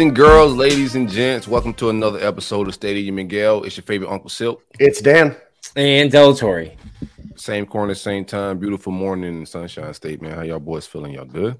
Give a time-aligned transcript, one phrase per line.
[0.00, 3.62] Boys and girls, ladies and gents, welcome to another episode of Stadium and Gale.
[3.64, 4.64] It's your favorite Uncle Silk.
[4.78, 5.36] It's Dan.
[5.76, 6.74] And Delatorre.
[7.36, 8.58] Same corner, same time.
[8.58, 10.34] Beautiful morning in Sunshine State, man.
[10.34, 11.12] How y'all boys feeling?
[11.12, 11.58] Y'all good?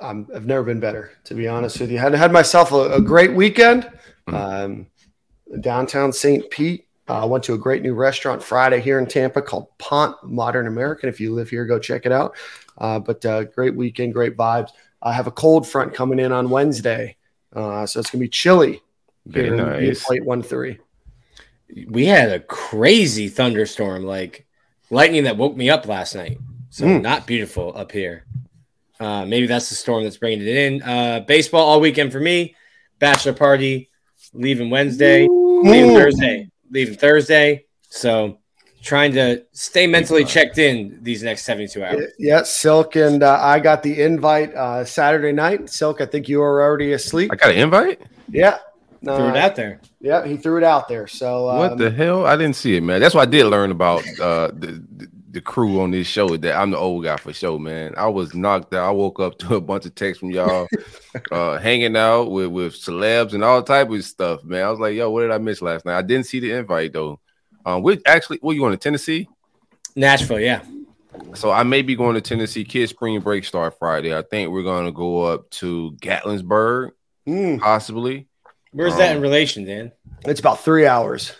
[0.00, 1.98] Um, I've never been better, to be honest with you.
[1.98, 3.90] Had had myself a, a great weekend.
[4.26, 4.34] Mhm.
[4.64, 4.86] Um,
[5.60, 6.48] downtown St.
[6.50, 6.86] Pete.
[7.08, 10.66] I uh, went to a great new restaurant Friday here in Tampa called Pont Modern
[10.66, 11.10] American.
[11.10, 12.38] If you live here, go check it out.
[12.78, 14.70] Uh, but uh, great weekend, great vibes.
[15.02, 17.18] I have a cold front coming in on Wednesday,
[17.54, 18.82] uh, so it's gonna be chilly.
[19.26, 20.04] Very here in nice.
[20.04, 20.78] Plate one three.
[21.88, 24.46] We had a crazy thunderstorm, like
[24.90, 26.38] lightning that woke me up last night.
[26.70, 27.02] So Mm.
[27.02, 28.26] not beautiful up here.
[29.00, 30.82] Uh, maybe that's the storm that's bringing it in.
[30.82, 32.54] Uh, baseball all weekend for me.
[32.98, 33.90] Bachelor party,
[34.32, 37.64] leaving Wednesday, leaving Thursday, leaving Thursday.
[37.88, 38.38] So
[38.84, 42.12] trying to stay mentally checked in these next 72 hours.
[42.18, 45.70] Yeah, Silk and uh, I got the invite uh, Saturday night.
[45.70, 47.30] Silk, I think you were already asleep.
[47.32, 48.02] I got an invite.
[48.28, 48.58] Yeah,
[49.04, 49.80] Threw Uh, it out there.
[50.00, 51.06] Yeah, he threw it out there.
[51.06, 52.26] So um, what the hell?
[52.26, 53.00] I didn't see it, man.
[53.00, 56.36] That's what I did learn about uh, the, the the crew on this show.
[56.36, 57.94] That I'm the old guy for show, man.
[57.96, 58.88] I was knocked out.
[58.88, 60.68] I woke up to a bunch of texts from y'all,
[61.32, 64.64] uh, hanging out with with celebs and all type of stuff, man.
[64.64, 65.98] I was like, yo, what did I miss last night?
[65.98, 67.20] I didn't see the invite though.
[67.64, 69.28] Um, we're actually, what you going to Tennessee?
[69.96, 70.62] Nashville, yeah.
[71.34, 72.64] So I may be going to Tennessee.
[72.64, 74.16] Kids spring break start Friday.
[74.16, 76.90] I think we're going to go up to Gatlinburg,
[77.26, 78.26] mm, possibly.
[78.72, 79.92] Where's that Um, in relation, Dan?
[80.26, 81.32] it's about three hours.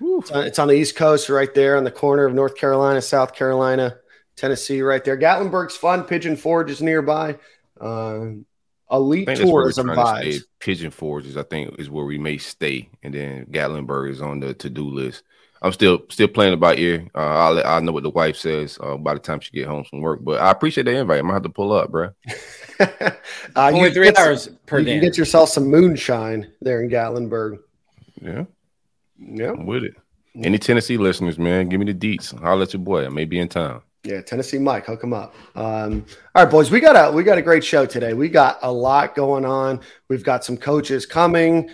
[0.00, 3.00] It's on, it's on the East Coast, right there on the corner of North Carolina,
[3.02, 3.96] South Carolina,
[4.36, 5.16] Tennessee, right there.
[5.18, 6.04] Gatlinburg's fun.
[6.04, 7.36] Pigeon Forge is nearby.
[7.80, 8.46] Um,
[8.90, 10.34] I elite think that's where we're tourism trying to vibes.
[10.34, 10.44] stay.
[10.58, 14.52] Pigeon Forges, I think, is where we may stay, and then Gatlinburg is on the
[14.54, 15.22] to-do list.
[15.62, 17.06] I'm still still playing it by ear.
[17.14, 19.66] Uh, I'll let I know what the wife says uh, by the time she get
[19.68, 20.20] home from work.
[20.22, 21.18] But I appreciate the invite.
[21.18, 22.10] I'm gonna have to pull up, bro.
[22.80, 23.10] uh,
[23.56, 24.92] Only you three get some- per you day.
[24.92, 27.58] can get yourself some moonshine there in Gatlinburg.
[28.22, 28.44] Yeah,
[29.18, 29.94] Yeah, I'm with it.
[30.42, 32.38] Any Tennessee listeners, man, give me the deets.
[32.42, 33.04] I'll let your boy.
[33.04, 33.82] I may be in town.
[34.04, 34.20] yeah.
[34.22, 35.34] Tennessee Mike, hook him up.
[35.56, 38.14] Um, all right, boys, we got a we got a great show today.
[38.14, 39.80] We got a lot going on.
[40.08, 41.70] We've got some coaches coming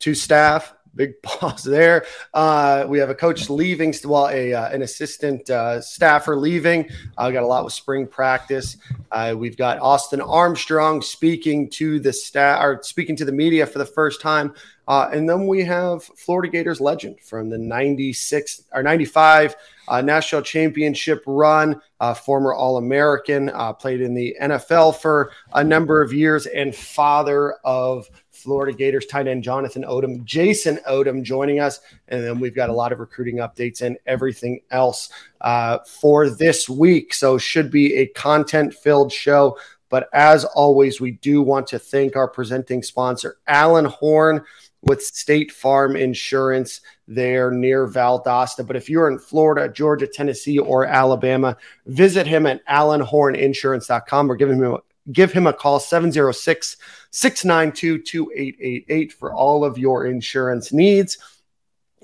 [0.00, 0.74] to staff.
[0.94, 2.04] Big pause there.
[2.34, 6.88] Uh, we have a coach leaving, well, a uh, an assistant uh, staffer leaving.
[7.16, 8.76] I got a lot with spring practice.
[9.12, 13.78] Uh, we've got Austin Armstrong speaking to the staff or speaking to the media for
[13.78, 14.54] the first time,
[14.88, 19.54] uh, and then we have Florida Gators legend from the '96 or '95
[19.88, 21.80] uh, national championship run,
[22.24, 28.08] former All American, played in the NFL for a number of years, and father of
[28.40, 31.80] Florida Gators tight end Jonathan Odom, Jason Odom joining us.
[32.08, 36.68] And then we've got a lot of recruiting updates and everything else uh, for this
[36.68, 37.14] week.
[37.14, 39.58] So, should be a content filled show.
[39.88, 44.44] But as always, we do want to thank our presenting sponsor, Alan Horn
[44.82, 48.66] with State Farm Insurance there near Valdosta.
[48.66, 51.56] But if you're in Florida, Georgia, Tennessee, or Alabama,
[51.86, 54.78] visit him at alanhorninsurance.com or give him a
[55.12, 56.76] give him a call 706
[57.10, 61.18] 692 2888 for all of your insurance needs.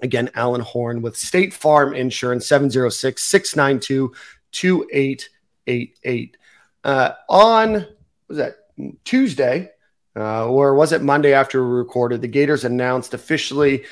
[0.03, 4.15] Again, Alan Horn with State Farm Insurance 706 692
[4.53, 6.37] 2888.
[6.85, 7.87] Uh, on,
[8.29, 8.57] was that
[9.05, 9.71] Tuesday?
[10.15, 12.23] Uh, or was it Monday after we recorded?
[12.23, 13.85] The Gators announced officially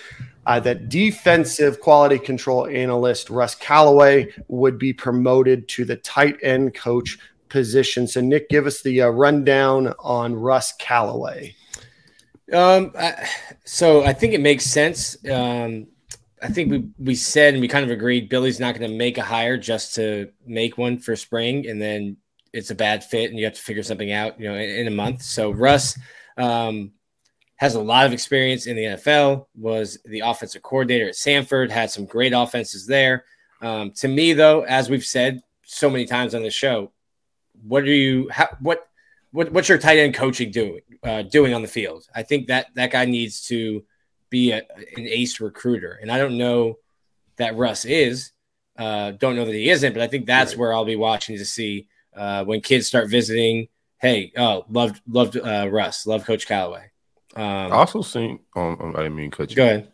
[0.46, 6.74] uh, that defensive quality control analyst Russ Callaway would be promoted to the tight end
[6.74, 7.18] coach
[7.54, 8.08] position.
[8.08, 11.54] So, Nick, give us the uh, rundown on Russ Callaway.
[12.52, 13.28] Um, I,
[13.64, 15.16] so I think it makes sense.
[15.30, 15.86] Um,
[16.42, 19.18] I think we we said and we kind of agreed Billy's not going to make
[19.18, 22.16] a hire just to make one for spring, and then
[22.52, 24.86] it's a bad fit, and you have to figure something out, you know, in, in
[24.88, 25.22] a month.
[25.22, 25.96] So Russ
[26.36, 26.90] um,
[27.54, 29.46] has a lot of experience in the NFL.
[29.54, 33.24] Was the offensive coordinator at Samford, had some great offenses there.
[33.62, 36.90] Um, to me, though, as we've said so many times on the show,
[37.66, 38.28] what are you?
[38.30, 38.86] How, what
[39.32, 42.06] what what's your tight end coaching doing uh, doing on the field?
[42.14, 43.84] I think that that guy needs to
[44.30, 44.58] be a,
[44.96, 46.78] an ace recruiter, and I don't know
[47.36, 48.30] that Russ is.
[48.76, 50.58] Uh, don't know that he isn't, but I think that's Right.
[50.58, 53.68] where I'll be watching to see uh, when kids start visiting.
[54.00, 56.90] Hey, oh, loved loved uh, Russ, love Coach Callaway.
[57.36, 58.40] Um, also seen.
[58.54, 59.56] Um, um, I didn't mean cut you.
[59.56, 59.92] Go ahead.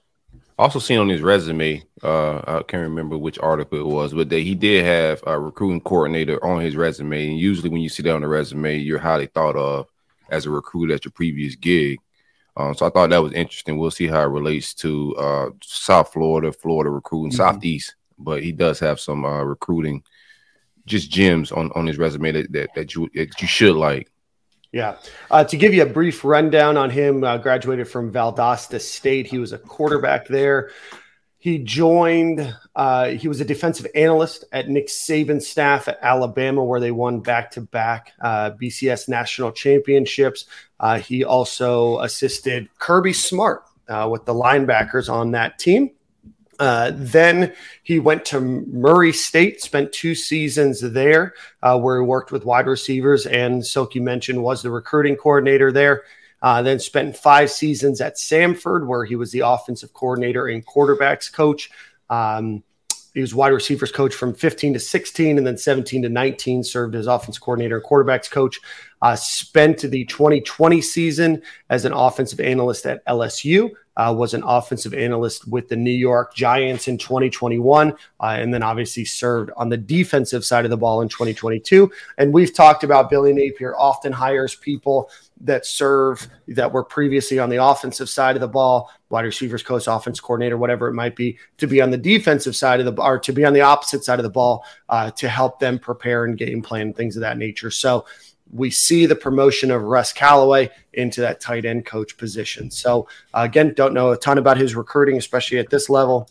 [0.61, 1.83] Also seen on his resume.
[2.03, 5.81] Uh, I can't remember which article it was, but that he did have a recruiting
[5.81, 7.29] coordinator on his resume.
[7.29, 9.87] And usually, when you see that on the resume, you're highly thought of
[10.29, 11.99] as a recruiter at your previous gig.
[12.59, 13.79] Um, so I thought that was interesting.
[13.79, 17.39] We'll see how it relates to uh, South Florida, Florida recruiting, mm-hmm.
[17.39, 17.95] Southeast.
[18.19, 20.03] But he does have some uh, recruiting,
[20.85, 24.11] just gems on, on his resume that, that that you that you should like.
[24.73, 24.97] Yeah.
[25.31, 29.27] Uh, to give you a brief rundown on him, uh, graduated from Valdosta State.
[29.27, 30.71] He was a quarterback there.
[31.39, 36.81] He joined, uh, he was a defensive analyst at Nick Saban's staff at Alabama, where
[36.81, 40.45] they won back to back BCS national championships.
[40.79, 45.91] Uh, he also assisted Kirby Smart uh, with the linebackers on that team.
[46.61, 52.33] Uh, then he went to Murray State, spent two seasons there, uh, where he worked
[52.33, 56.05] with wide receivers, and Silky mentioned was the recruiting coordinator there.
[56.43, 61.33] Uh, then spent five seasons at Samford, where he was the offensive coordinator and quarterbacks
[61.33, 61.71] coach.
[62.11, 62.63] Um,
[63.15, 66.95] he was wide receivers coach from 15 to 16, and then 17 to 19 served
[66.95, 68.61] as offense coordinator and quarterbacks coach.
[69.03, 73.71] Uh, spent the 2020 season as an offensive analyst at LSU
[74.01, 78.63] uh, was an offensive analyst with the New York Giants in 2021, uh, and then
[78.63, 81.91] obviously served on the defensive side of the ball in 2022.
[82.17, 85.11] And we've talked about Billy Napier often hires people
[85.43, 89.87] that serve that were previously on the offensive side of the ball, wide receivers coach,
[89.87, 93.19] offense coordinator, whatever it might be, to be on the defensive side of the or
[93.19, 96.39] to be on the opposite side of the ball uh, to help them prepare and
[96.39, 97.71] game plan things of that nature.
[97.71, 98.07] So
[98.53, 102.71] we see the promotion of Russ Callaway into that tight end coach position.
[102.71, 106.29] So, uh, again, don't know a ton about his recruiting, especially at this level,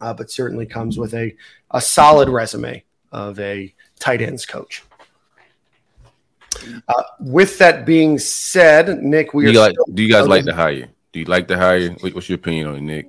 [0.00, 1.34] uh, but certainly comes with a,
[1.70, 2.82] a solid resume
[3.12, 4.82] of a tight ends coach.
[6.88, 10.54] Uh, with that being said, Nick, we do you, like, do you guys like the
[10.54, 10.88] hire?
[11.12, 11.90] Do you like the hire?
[11.90, 13.08] What's your opinion on it, Nick?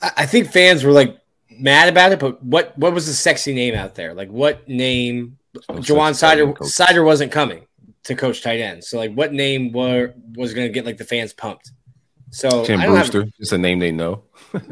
[0.00, 1.18] I think fans were like
[1.50, 4.14] mad about it, but what what was the sexy name out there?
[4.14, 7.66] Like, what name Ja'Juan Sider Seider wasn't coming
[8.04, 8.84] to coach tight end.
[8.84, 11.72] So like, what name were was going to get like the fans pumped?
[12.30, 14.24] So Tim Brewster, have, it's a name they know.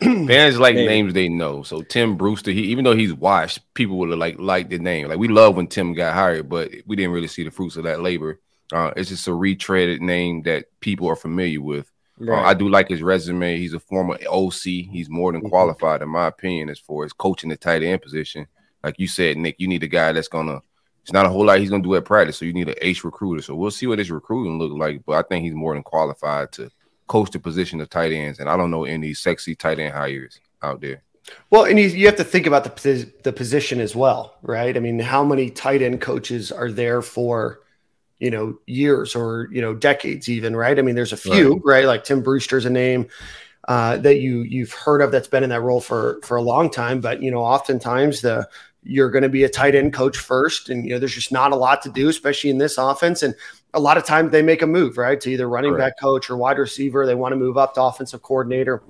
[0.00, 0.86] fans like Maybe.
[0.86, 1.62] names they know.
[1.62, 5.08] So Tim Brewster, he even though he's washed, people would have like like the name.
[5.08, 7.84] Like we love when Tim got hired, but we didn't really see the fruits of
[7.84, 8.40] that labor.
[8.72, 11.90] Uh, it's just a retreaded name that people are familiar with.
[12.20, 12.44] Uh, right.
[12.44, 13.56] Uh, I do like his resume.
[13.56, 14.62] He's a former OC.
[14.62, 15.50] He's more than mm-hmm.
[15.50, 18.46] qualified, in my opinion, as far as coaching the tight end position
[18.82, 20.60] like you said, Nick, you need a guy that's gonna.
[21.02, 23.02] It's not a whole lot he's gonna do at practice, so you need an ace
[23.02, 23.42] recruiter.
[23.42, 25.02] So we'll see what his recruiting look like.
[25.06, 26.70] But I think he's more than qualified to
[27.06, 28.38] coach the position of tight ends.
[28.38, 31.02] And I don't know any sexy tight end hires out there.
[31.50, 34.76] Well, and you, you have to think about the the position as well, right?
[34.76, 37.60] I mean, how many tight end coaches are there for?
[38.18, 41.82] you know years or you know decades even right i mean there's a few right,
[41.82, 41.84] right?
[41.84, 43.06] like tim brewster's a name
[43.68, 46.68] uh, that you you've heard of that's been in that role for for a long
[46.68, 48.48] time but you know oftentimes the
[48.88, 50.70] you're going to be a tight end coach first.
[50.70, 53.22] And, you know, there's just not a lot to do, especially in this offense.
[53.22, 53.34] And
[53.74, 55.20] a lot of times they make a move, right?
[55.20, 57.04] To either running back coach or wide receiver.
[57.04, 58.82] They want to move up to offensive coordinator,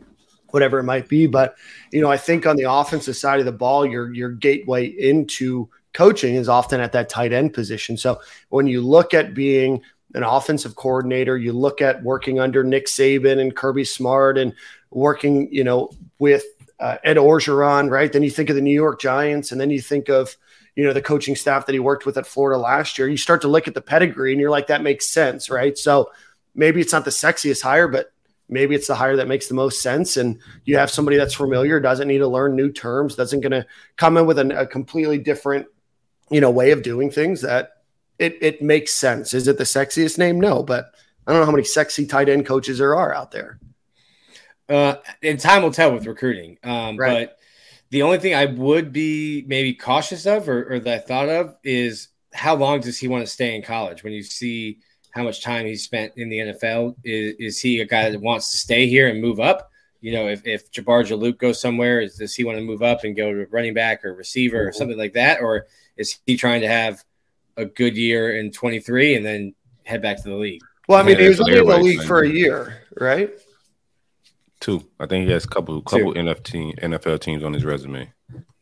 [0.51, 1.27] whatever it might be.
[1.27, 1.57] But,
[1.91, 5.69] you know, I think on the offensive side of the ball, your, your gateway into
[5.95, 7.97] coaching is often at that tight end position.
[7.97, 8.21] So
[8.51, 9.83] when you look at being
[10.15, 14.55] an offensive coordinator, you look at working under Nick Saban and Kirby Smart and
[14.91, 16.45] working, you know, with
[16.81, 18.13] uh, Ed Orgeron, right?
[18.13, 20.37] Then you think of the New York Giants, and then you think of
[20.77, 23.09] you know the coaching staff that he worked with at Florida last year.
[23.09, 25.77] You start to look at the pedigree, and you're like, that makes sense, right?
[25.77, 26.11] So
[26.55, 28.13] maybe it's not the sexiest hire, but
[28.49, 30.17] maybe it's the hire that makes the most sense.
[30.17, 33.67] And you have somebody that's familiar, doesn't need to learn new terms, doesn't going to
[33.97, 35.67] come in with a, a completely different
[36.31, 37.43] you know way of doing things.
[37.43, 37.78] That
[38.19, 39.35] it it makes sense.
[39.35, 40.41] Is it the sexiest name?
[40.41, 40.95] No, but
[41.27, 43.59] I don't know how many sexy tight end coaches there are out there.
[44.69, 46.59] Uh, and time will tell with recruiting.
[46.63, 47.29] Um, right.
[47.29, 47.39] But
[47.91, 51.57] the only thing I would be maybe cautious of, or, or that I thought of,
[51.65, 54.03] is how long does he want to stay in college?
[54.03, 54.79] When you see
[55.11, 58.51] how much time he spent in the NFL, is, is he a guy that wants
[58.51, 59.71] to stay here and move up?
[60.01, 63.05] You know, if, if Jabbar Juluke goes somewhere, is, does he want to move up
[63.05, 64.79] and go to running back or receiver or mm-hmm.
[64.79, 65.41] something like that?
[65.41, 67.03] Or is he trying to have
[67.59, 70.63] a good year in 23 and then head back to the league?
[70.89, 73.31] Well, I mean, yeah, he was only in the league for a year, right?
[74.61, 74.83] Two.
[74.99, 78.11] I think he has a couple couple NFT, NFL teams on his resume.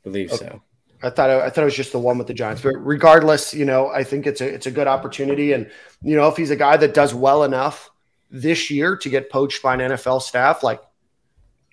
[0.03, 0.47] believe okay.
[0.47, 0.63] so.
[1.03, 3.65] I thought I thought it was just the one with the Giants, but regardless, you
[3.65, 5.71] know, I think it's a it's a good opportunity, and
[6.03, 7.91] you know, if he's a guy that does well enough
[8.31, 10.81] this year to get poached by an NFL staff, like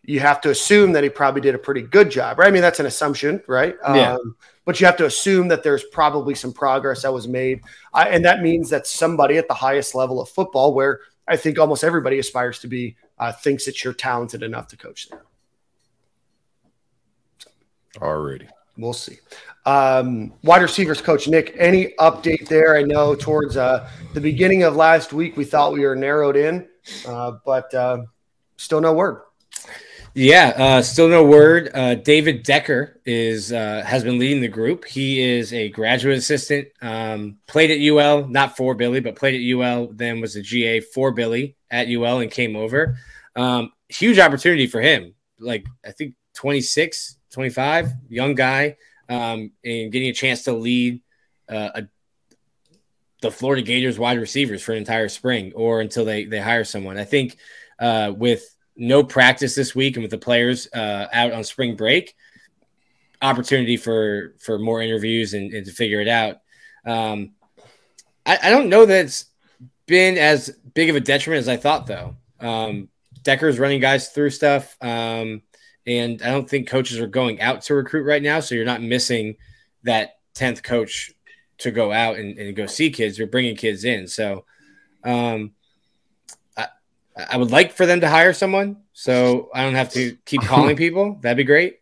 [0.04, 2.48] you have to assume that he probably did a pretty good job, right?
[2.48, 3.76] I mean, that's an assumption, right?
[3.84, 4.14] Yeah.
[4.16, 7.62] Um, but you have to assume that there's probably some progress that was made,
[7.94, 11.84] and that means that somebody at the highest level of football, where I think almost
[11.84, 15.24] everybody aspires to be, uh, thinks that you're talented enough to coach there.
[18.02, 18.48] Already.
[18.78, 19.20] We'll see.
[19.66, 22.76] Um, wide receivers coach Nick, any update there?
[22.76, 26.68] I know towards uh, the beginning of last week we thought we were narrowed in,
[27.08, 28.00] uh, but uh,
[28.58, 29.22] still no word.
[30.16, 31.72] Yeah, uh, still no word.
[31.74, 34.86] Uh, David Decker is uh, has been leading the group.
[34.86, 36.68] He is a graduate assistant.
[36.84, 39.88] Um, played at UL, not for Billy, but played at UL.
[39.92, 43.00] Then was a GA for Billy at UL and came over.
[43.36, 45.16] Um, huge opportunity for him.
[45.40, 48.78] Like I think 26, 25, young guy,
[49.10, 51.02] um, and getting a chance to lead
[51.50, 51.84] uh, a,
[53.24, 57.00] the Florida Gators wide receivers for an entire spring or until they they hire someone.
[57.00, 57.38] I think
[57.80, 58.44] uh, with
[58.76, 62.16] no practice this week and with the players uh, out on spring break,
[63.22, 66.38] opportunity for for more interviews and, and to figure it out.
[66.86, 67.32] Um,
[68.26, 69.26] I, I, don't know that it's
[69.86, 72.18] been as big of a detriment as I thought, though.
[72.42, 72.90] Um,
[73.22, 75.44] Decker's running guys through stuff, um,
[75.88, 78.82] and I don't think coaches are going out to recruit right now, so you're not
[78.82, 79.38] missing
[79.84, 81.14] that tenth coach
[81.60, 83.18] to go out and, and, go see kids.
[83.18, 84.46] You're bringing kids in, so.
[85.06, 85.52] Um,
[87.16, 90.76] I would like for them to hire someone so I don't have to keep calling
[90.76, 91.20] people.
[91.22, 91.80] That'd be great.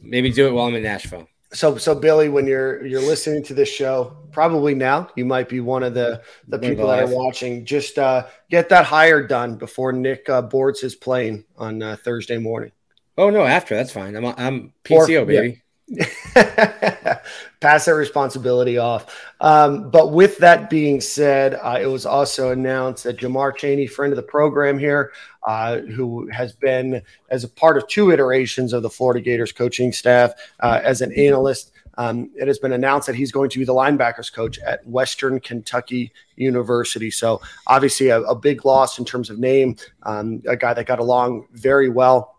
[0.00, 1.28] Maybe do it while I'm in Nashville.
[1.52, 5.60] So, so Billy, when you're you're listening to this show, probably now you might be
[5.60, 7.66] one of the the people that are watching.
[7.66, 12.38] Just uh, get that hire done before Nick uh, boards his plane on uh, Thursday
[12.38, 12.72] morning.
[13.18, 14.16] Oh no, after that's fine.
[14.16, 15.61] I'm I'm PCO or, baby.
[16.34, 19.14] Pass that responsibility off.
[19.40, 24.12] Um, but with that being said, uh, it was also announced that Jamar Chaney, friend
[24.12, 25.12] of the program here,
[25.46, 29.92] uh, who has been as a part of two iterations of the Florida Gators coaching
[29.92, 31.72] staff uh, as an analyst.
[31.98, 35.40] Um, it has been announced that he's going to be the linebackers coach at Western
[35.40, 37.10] Kentucky University.
[37.10, 41.00] So, obviously, a, a big loss in terms of name, um, a guy that got
[41.00, 42.36] along very well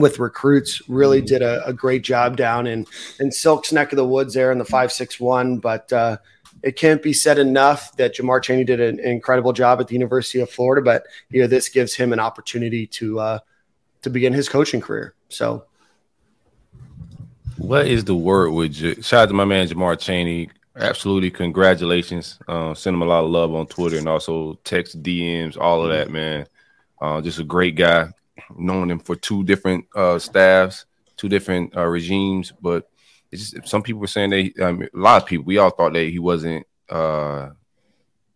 [0.00, 1.26] with recruits really mm-hmm.
[1.26, 2.86] did a, a, great job down in
[3.18, 5.58] in Silk's neck of the woods there in the five six one.
[5.58, 6.16] But uh,
[6.62, 10.40] it can't be said enough that Jamar Chaney did an incredible job at the University
[10.40, 10.82] of Florida.
[10.82, 13.38] But you know this gives him an opportunity to uh,
[14.02, 15.14] to begin his coaching career.
[15.28, 15.64] So.
[17.58, 20.48] What is the word with J- shout out to my man Jamar Chaney?
[20.76, 22.38] Absolutely, congratulations.
[22.48, 25.90] Uh, send him a lot of love on Twitter and also text DMs, all of
[25.90, 26.46] that, man.
[27.02, 28.08] Uh, just a great guy
[28.56, 32.52] known him for two different uh, staffs, two different uh, regimes.
[32.60, 32.88] But
[33.30, 35.92] it's just, some people were saying that um, a lot of people we all thought
[35.92, 37.50] that he wasn't uh,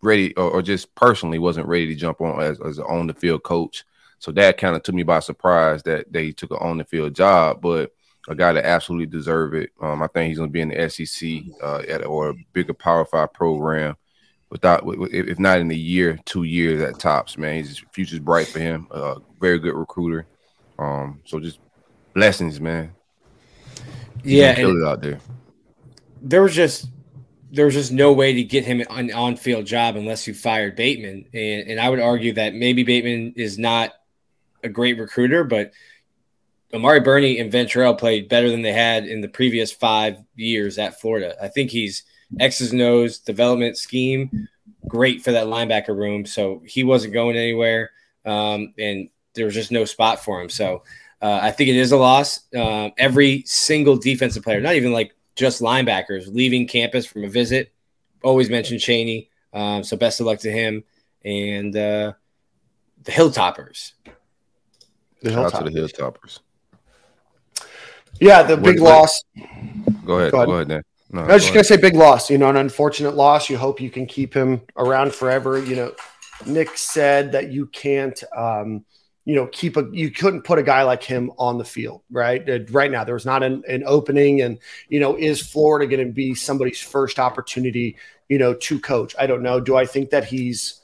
[0.03, 3.15] ready, or, or, just personally wasn't ready to jump on as, as an on the
[3.15, 3.85] field coach.
[4.19, 7.15] So that kind of took me by surprise that they took an on the field
[7.15, 7.93] job, but
[8.29, 9.71] a guy that absolutely deserve it.
[9.83, 12.75] Um, I think he's going to be in the SEC uh, at or a bigger
[12.75, 13.97] Power Five program
[14.51, 14.83] without
[15.13, 17.63] if not in a year, two years at tops, man.
[17.63, 18.87] His future's bright for him.
[18.91, 20.27] Uh, very good recruiter.
[20.79, 21.61] Um, so just
[22.15, 22.93] blessings, man.
[24.23, 25.19] yeah, kill it out there.
[26.23, 26.89] There was just
[27.51, 30.77] there was just no way to get him an on field job unless you fired
[30.77, 33.93] Bateman, and and I would argue that maybe Bateman is not
[34.63, 35.73] a great recruiter, but
[36.73, 41.01] Amari Burney and Ventrell played better than they had in the previous five years at
[41.01, 41.37] Florida.
[41.41, 42.03] I think he's
[42.41, 44.49] X's nose development scheme,
[44.87, 46.27] great for that linebacker room.
[46.27, 47.91] So he wasn't going anywhere,
[48.25, 50.49] um, and there was just no spot for him.
[50.49, 50.83] So
[51.21, 52.41] uh, I think it is a loss.
[52.55, 57.73] Uh, every single defensive player, not even like just linebackers, leaving campus from a visit,
[58.23, 59.31] always mention Chaney.
[59.53, 60.83] Um, so best of luck to him
[61.25, 62.13] and uh,
[63.05, 63.93] the Hilltoppers.
[65.23, 65.51] The Hilltoppers.
[65.51, 66.41] Shout out to the Hilltoppers.
[68.21, 69.25] Yeah, the big what, loss.
[70.05, 70.33] Go ahead.
[70.33, 70.69] Go ahead.
[70.69, 72.29] Go ahead no, I was just going to say big loss.
[72.29, 73.49] You know, an unfortunate loss.
[73.49, 75.63] You hope you can keep him around forever.
[75.63, 75.93] You know,
[76.45, 78.85] Nick said that you can't, um,
[79.25, 82.47] you know, keep a, you couldn't put a guy like him on the field, right?
[82.49, 84.43] Uh, right now, there's not an, an opening.
[84.43, 87.97] And, you know, is Florida going to be somebody's first opportunity,
[88.29, 89.15] you know, to coach?
[89.17, 89.61] I don't know.
[89.61, 90.81] Do I think that he's,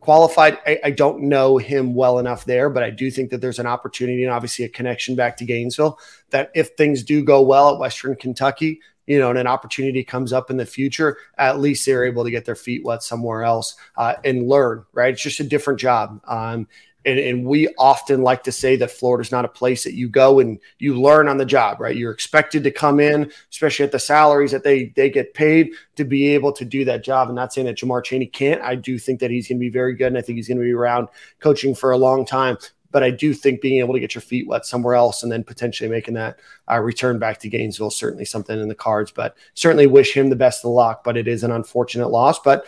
[0.00, 0.58] qualified.
[0.66, 3.66] I, I, don't know him well enough there, but I do think that there's an
[3.66, 5.98] opportunity and obviously a connection back to Gainesville
[6.28, 10.32] that if things do go well at Western Kentucky, you know, and an opportunity comes
[10.32, 13.76] up in the future, at least they're able to get their feet wet somewhere else
[13.96, 15.12] uh, and learn, right?
[15.12, 16.20] It's just a different job.
[16.26, 16.66] Um,
[17.06, 20.40] and, and, we often like to say that Florida's not a place that you go
[20.40, 21.94] and you learn on the job, right?
[21.94, 26.04] You're expected to come in, especially at the salaries that they they get paid, to
[26.04, 27.28] be able to do that job.
[27.28, 28.62] And not saying that Jamar Chaney can't.
[28.62, 30.58] I do think that he's going to be very good, and I think he's going
[30.58, 31.08] to be around
[31.40, 32.56] coaching for a long time.
[32.94, 35.42] But I do think being able to get your feet wet somewhere else and then
[35.42, 36.38] potentially making that
[36.70, 39.10] uh, return back to Gainesville is certainly something in the cards.
[39.10, 41.02] But certainly wish him the best of luck.
[41.02, 42.38] But it is an unfortunate loss.
[42.38, 42.66] But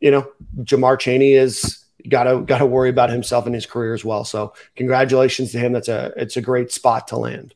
[0.00, 4.24] you know, Jamar Chaney is gotta gotta worry about himself and his career as well.
[4.24, 5.72] So congratulations to him.
[5.72, 7.54] That's a it's a great spot to land.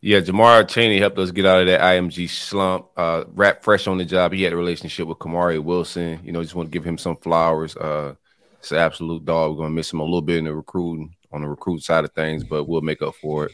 [0.00, 2.88] Yeah, Jamar Chaney helped us get out of that IMG slump.
[2.96, 4.32] Uh, rap fresh on the job.
[4.32, 6.20] He had a relationship with Kamari Wilson.
[6.22, 7.74] You know, just want to give him some flowers.
[7.76, 8.14] Uh,
[8.58, 9.52] it's an absolute dog.
[9.52, 12.12] We're gonna miss him a little bit in the recruiting on the recruit side of
[12.12, 13.52] things, but we'll make up for it.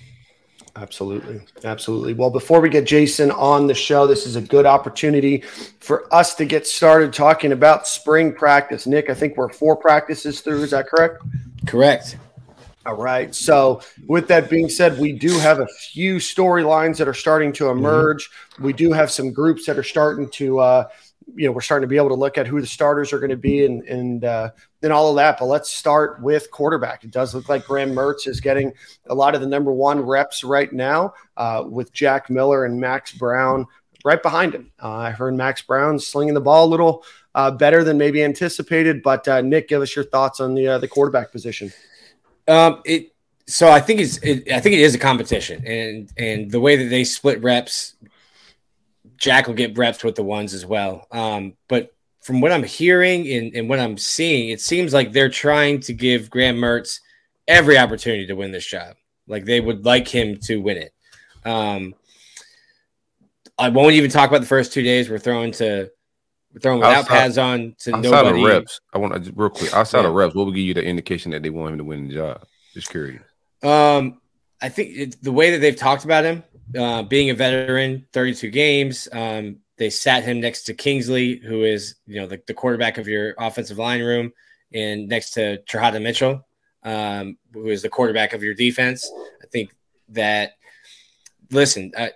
[0.77, 1.41] Absolutely.
[1.65, 2.15] Absolutely.
[2.15, 5.41] Well, before we get Jason on the show, this is a good opportunity
[5.81, 8.87] for us to get started talking about spring practice.
[8.87, 10.63] Nick, I think we're four practices through.
[10.63, 11.23] Is that correct?
[11.67, 12.17] Correct.
[12.87, 13.35] All right.
[13.35, 17.69] So, with that being said, we do have a few storylines that are starting to
[17.69, 18.31] emerge.
[18.31, 18.65] Mm-hmm.
[18.65, 20.89] We do have some groups that are starting to, uh,
[21.37, 23.31] you know, we're starting to be able to look at who the starters are going
[23.31, 24.51] to be and, and, uh,
[24.83, 25.39] and all of that.
[25.39, 27.05] But let's start with quarterback.
[27.05, 28.73] It does look like Graham Mertz is getting
[29.09, 33.13] a lot of the number one reps right now uh, with Jack Miller and Max
[33.13, 33.67] Brown
[34.05, 34.71] right behind him.
[34.83, 39.03] Uh, I heard Max Brown slinging the ball a little uh, better than maybe anticipated.
[39.03, 41.73] But uh, Nick, give us your thoughts on the uh, the quarterback position.
[42.49, 43.15] Um, it
[43.47, 46.77] so I think it's it, I think it is a competition, and and the way
[46.77, 47.95] that they split reps,
[49.21, 51.07] Jack will get reps with the ones as well.
[51.13, 55.29] Um, but from what I'm hearing and, and what I'm seeing, it seems like they're
[55.29, 57.01] trying to give Graham Mertz
[57.47, 58.97] every opportunity to win this job.
[59.29, 60.93] Like they would like him to win it.
[61.45, 61.95] Um,
[63.59, 65.09] I won't even talk about the first two days.
[65.09, 65.91] We're throwing to
[66.53, 68.43] we're throwing without outside, pads on to outside nobody.
[68.43, 69.73] Of reps, I want to real quick.
[69.73, 70.09] Outside yeah.
[70.09, 72.15] of reps, what would give you the indication that they want him to win the
[72.15, 72.43] job?
[72.75, 73.23] Just curious.
[73.63, 74.21] Um,
[74.61, 76.43] I think it, the way that they've talked about him,
[76.79, 81.97] uh, being a veteran, 32 games, um, they sat him next to Kingsley, who is
[82.07, 84.33] you know the, the quarterback of your offensive line room,
[84.73, 86.47] and next to Teradja Mitchell,
[86.83, 89.11] um, who is the quarterback of your defense.
[89.43, 89.75] I think
[90.11, 90.53] that
[91.51, 92.13] listen, I,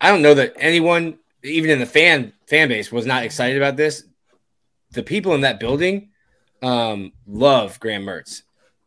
[0.00, 3.76] I don't know that anyone, even in the fan fan base, was not excited about
[3.76, 4.04] this.
[4.92, 6.10] The people in that building
[6.62, 8.42] um, love Graham Mertz,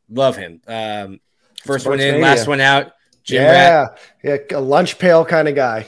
[0.09, 0.61] love him.
[0.67, 1.19] Um,
[1.63, 2.93] first Sports one in, last one out.
[3.23, 3.99] Jim yeah, Rat.
[4.51, 5.87] yeah, a lunch pail kind of guy.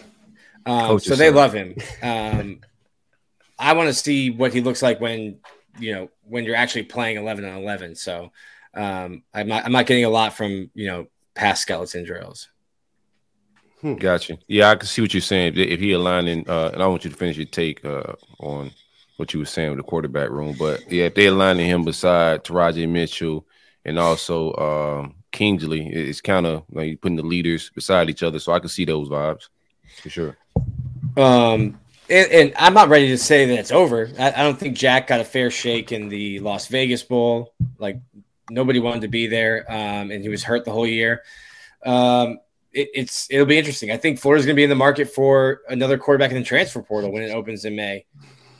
[0.66, 1.76] Um, so they love him.
[2.02, 2.62] Um,
[3.60, 5.40] I want to see what he looks like when
[5.80, 7.96] you know when you're actually playing 11 on 11.
[7.96, 8.32] So
[8.74, 12.50] um, I'm not I'm not getting a lot from you know past skeleton drills.
[13.82, 13.96] Hmm.
[13.96, 14.38] Gotcha.
[14.48, 15.54] Yeah, I can see what you're saying.
[15.58, 18.72] If he aligning, uh, and I want you to finish your take uh, on
[19.18, 22.44] what you were saying with the quarterback room, but yeah, if they aligning him beside
[22.44, 23.46] Teradja Mitchell
[23.86, 28.40] and also um, Kingsley, it's kind of like putting the leaders beside each other.
[28.40, 29.50] So I can see those vibes
[30.02, 30.38] for sure.
[31.18, 31.78] Um,
[32.10, 34.10] and, and, I'm not ready to say that it's over.
[34.18, 37.54] I, I, don't think Jack got a fair shake in the Las Vegas Bowl.
[37.78, 38.00] Like
[38.50, 41.24] nobody wanted to be there, um, and he was hurt the whole year.
[41.86, 42.40] Um,
[42.72, 43.92] it, it's it'll be interesting.
[43.92, 46.82] I think Florida's going to be in the market for another quarterback in the transfer
[46.82, 48.06] portal when it opens in May.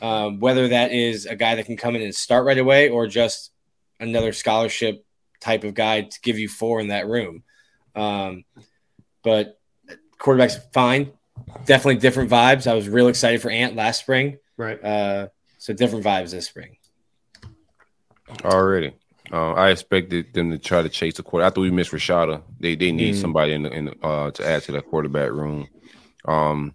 [0.02, 3.06] Um, whether that is a guy that can come in and start right away, or
[3.06, 3.52] just
[3.98, 5.05] another scholarship
[5.40, 7.42] type of guy to give you four in that room.
[7.94, 8.44] Um,
[9.22, 9.58] but
[10.18, 11.12] quarterback's fine
[11.64, 12.66] definitely different vibes.
[12.66, 14.38] I was real excited for Ant last spring.
[14.56, 14.82] Right.
[14.82, 16.76] Uh, so different vibes this spring.
[18.44, 18.94] Already.
[19.32, 21.44] Uh, I expected them to try to chase the quarter.
[21.44, 23.20] After we missed Rashada, they they need mm.
[23.20, 25.66] somebody in the, in the, uh, to add to that quarterback room.
[26.24, 26.74] Um,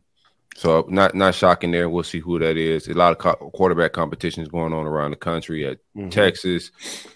[0.62, 1.90] so not not shocking there.
[1.90, 2.88] We'll see who that is.
[2.88, 6.10] A lot of co- quarterback competitions going on around the country at mm-hmm.
[6.10, 6.70] Texas,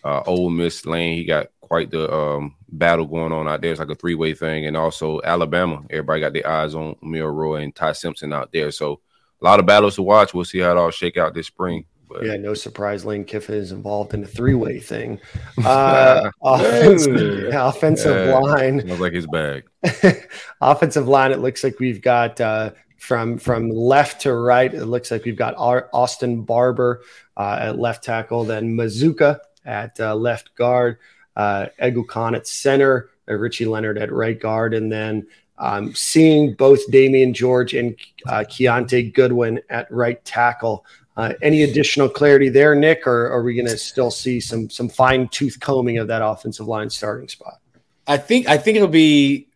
[0.04, 1.16] uh, Ole Miss Lane.
[1.16, 3.70] He got quite the um, battle going on out there.
[3.70, 5.84] It's like a three way thing, and also Alabama.
[5.92, 8.72] Everybody got their eyes on Milroe and Ty Simpson out there.
[8.72, 9.00] So
[9.40, 10.34] a lot of battles to watch.
[10.34, 11.86] We'll see how it all shake out this spring.
[12.10, 12.26] But.
[12.26, 13.06] Yeah, no surprise.
[13.06, 15.20] Lane Kiffin is involved in a three-way thing.
[15.64, 18.78] Uh, offensive, yeah, offensive yeah, line.
[18.80, 19.66] Looks like his bag.
[20.62, 21.32] offensive line.
[21.32, 22.72] It looks like we've got uh,
[23.06, 24.74] from from left to right.
[24.74, 27.02] It looks like we've got Austin Barber
[27.38, 30.98] uh, at left tackle, then Mazzccua at uh, left guard
[31.36, 37.34] uh, at center, uh, Richie Leonard at right guard, and then um, seeing both Damieon
[37.34, 37.96] George and
[38.28, 40.86] uh, Keontae Goodwin at right tackle.
[41.16, 44.90] Uh, any additional clarity there, Nick, or are we going to still see some some
[44.90, 47.60] fine tooth combing of that offensive line starting spot?
[48.08, 49.48] I think I think it'll be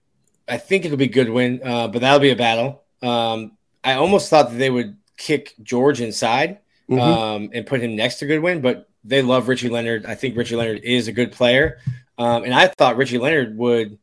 [0.48, 2.84] I think it'll be Goodwin, uh, but that'll be a battle.
[3.02, 6.60] Um, I almost thought that they would kick George inside
[6.90, 7.00] mm-hmm.
[7.00, 10.06] um, and put him next to Goodwin, but they love Richie Leonard.
[10.06, 11.80] I think Richie Leonard is a good player.
[12.18, 13.98] Um, and I thought Richie Leonard would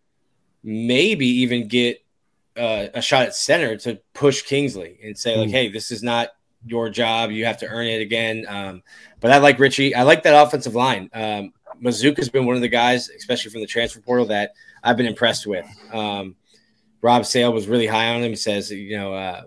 [0.63, 2.03] maybe even get
[2.57, 5.53] uh, a shot at center to push Kingsley and say, like, mm.
[5.53, 6.31] hey, this is not
[6.65, 7.31] your job.
[7.31, 8.47] You have to earn it again.
[8.49, 8.83] Um,
[9.21, 9.95] but I like Richie.
[9.95, 11.11] I like that offensive line.
[11.13, 15.07] Um, Mazzccua's been one of the guys, especially from the transfer portal, that I've been
[15.07, 15.67] impressed with.
[15.93, 16.37] Um,
[17.07, 18.31] Rob Sale was really high on him.
[18.31, 19.43] He says, you know, uh,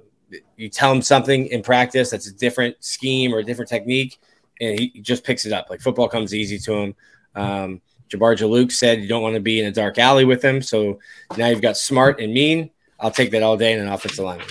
[0.56, 4.17] you tell him something in practice that's a different scheme or a different technique,
[4.62, 5.69] and he just picks it up.
[5.69, 6.95] Like football comes easy to him.
[7.36, 10.62] Um, Jabbar Juluke said you don't want to be in a dark alley with him.
[10.62, 11.00] So
[11.38, 12.72] now you've got smart and mean.
[12.98, 14.48] I'll take that all day in an offensive lineman.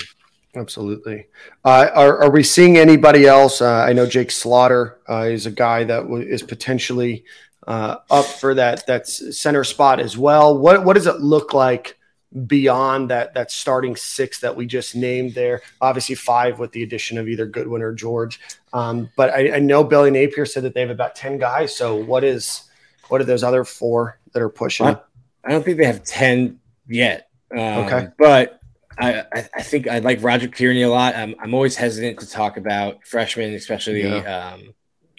[0.54, 1.28] Absolutely.
[1.64, 3.62] Uh, are, are we seeing anybody else?
[3.62, 7.24] Uh, I know Jake Slaughter uh, is a guy that w- is potentially
[7.66, 10.58] uh, up for that that center spot as well.
[10.58, 11.97] What what does it look like
[12.46, 15.62] beyond that that starting six that we just named there?
[15.80, 18.40] Obviously five with the addition of either Goodwin or George.
[18.72, 21.74] Um, but I, I know Billy Napier said that they have about ten guys.
[21.74, 22.62] So what is
[23.08, 24.86] what are those other four that are pushing?
[24.86, 24.98] I,
[25.44, 27.28] I don't think they have ten yet.
[27.50, 28.08] Um, Okay.
[28.18, 28.60] but
[28.98, 31.14] I, I I think I like Roger Kearney a lot.
[31.16, 34.04] I'm, I'm always hesitant to talk about freshmen, especially.
[34.04, 34.74] Um,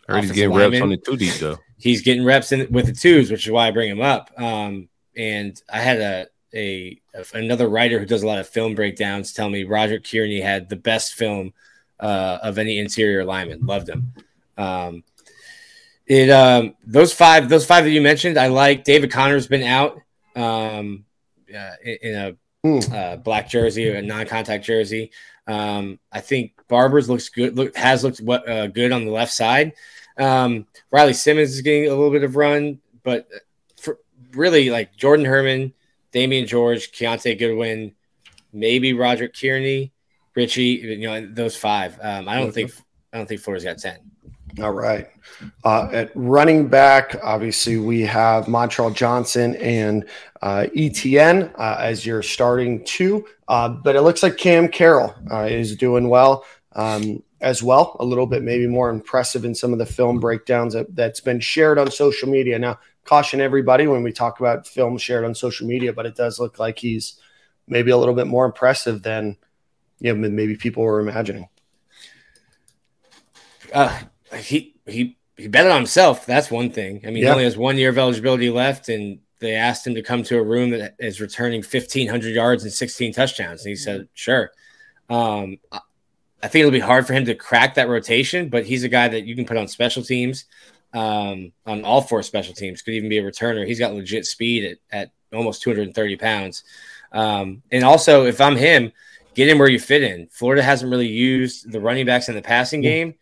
[0.08, 1.58] heard he's offensive getting reps on the two deep though.
[1.78, 4.30] he's getting reps in with the twos, which is why I bring him up.
[4.38, 7.00] Um, and I had a, a
[7.34, 10.76] another writer who does a lot of film breakdowns tell me Roger Kearney had the
[10.76, 11.54] best film
[12.00, 13.66] uh, of any interior lineman.
[13.66, 14.14] Loved him.
[14.58, 15.04] Um,
[16.08, 18.84] it um, those five those five that you mentioned, I like.
[18.84, 20.00] David Connor's been out
[20.36, 21.06] um,
[21.56, 22.80] uh, in, a Hmm.
[22.94, 25.12] uh, black jersey, or a non-contact jersey.
[25.48, 27.56] Um, I think Barbers looks good.
[27.56, 29.74] Look, has looked what uh, good on the left side.
[30.18, 33.30] Um, Riley Simmons is getting a little bit of run, but
[33.80, 34.00] for
[34.34, 35.74] really like Jordan Herman,
[36.14, 37.94] Damieon George, Keontae Goodwin,
[38.52, 39.92] maybe Roger Kearney,
[40.36, 40.64] Richie.
[40.64, 41.98] You know those five.
[42.02, 42.72] Um, I don't think
[43.14, 44.00] I don't think Florida's got ten.
[44.62, 45.08] All right.
[45.64, 50.06] Uh, at running back, obviously, we have Montrell Johnson and
[50.42, 53.26] uh, ETN uh, as your starting two.
[53.48, 57.96] Uh, but it looks like Cam Carroll uh, is doing well um, as well.
[58.00, 61.40] A little bit maybe more impressive in some of the film breakdowns that, that's been
[61.40, 62.58] shared on social media.
[62.58, 66.40] Now, caution everybody when we talk about film shared on social media, but it does
[66.40, 67.20] look like he's
[67.68, 69.36] maybe a little bit more impressive than
[70.00, 71.50] you know, maybe people were imagining.
[73.74, 74.00] Uh,
[74.38, 76.28] he he he bet it on himself.
[76.28, 77.02] That's one thing.
[77.04, 80.04] I mean, he only has one year of eligibility left, and they asked him to
[80.04, 83.76] come to a room that is returning fifteen hundred yards and sixteen touchdowns, and he
[83.76, 84.52] said, "Sure."
[85.10, 88.90] Um, I think it'll be hard for him to crack that rotation, but he's a
[88.90, 90.46] guy that you can put on special teams,
[90.94, 92.82] um, on all four special teams.
[92.82, 93.66] Could even be a returner.
[93.66, 96.64] He's got legit speed at, at almost two hundred and thirty pounds.
[97.12, 98.92] Um, and also, if I'm him,
[99.34, 100.28] get him where you fit in.
[100.28, 103.16] Florida hasn't really used the running backs in the passing game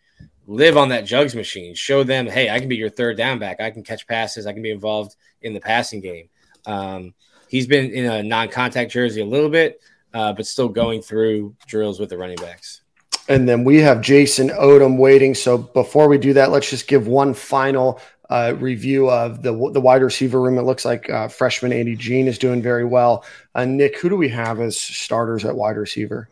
[0.47, 1.75] live on that jugs machine.
[1.75, 3.59] Show them, hey, I can be your third down back.
[3.59, 4.47] I can catch passes.
[4.47, 6.29] I can be involved in the passing game.
[6.65, 7.13] Um,
[7.49, 9.81] he's been in a non-contact jersey a little bit,
[10.13, 12.81] uh, but still going through drills with the running backs.
[13.29, 15.35] And then we have Jason Odom waiting.
[15.35, 19.81] So before we do that, let's just give one final uh, review of the the
[19.81, 20.57] wide receiver room.
[20.57, 23.23] It looks like uh, freshman Andy Jean is doing very well.
[23.55, 26.29] Uh, Nick, who do we have as starters at wide receiver?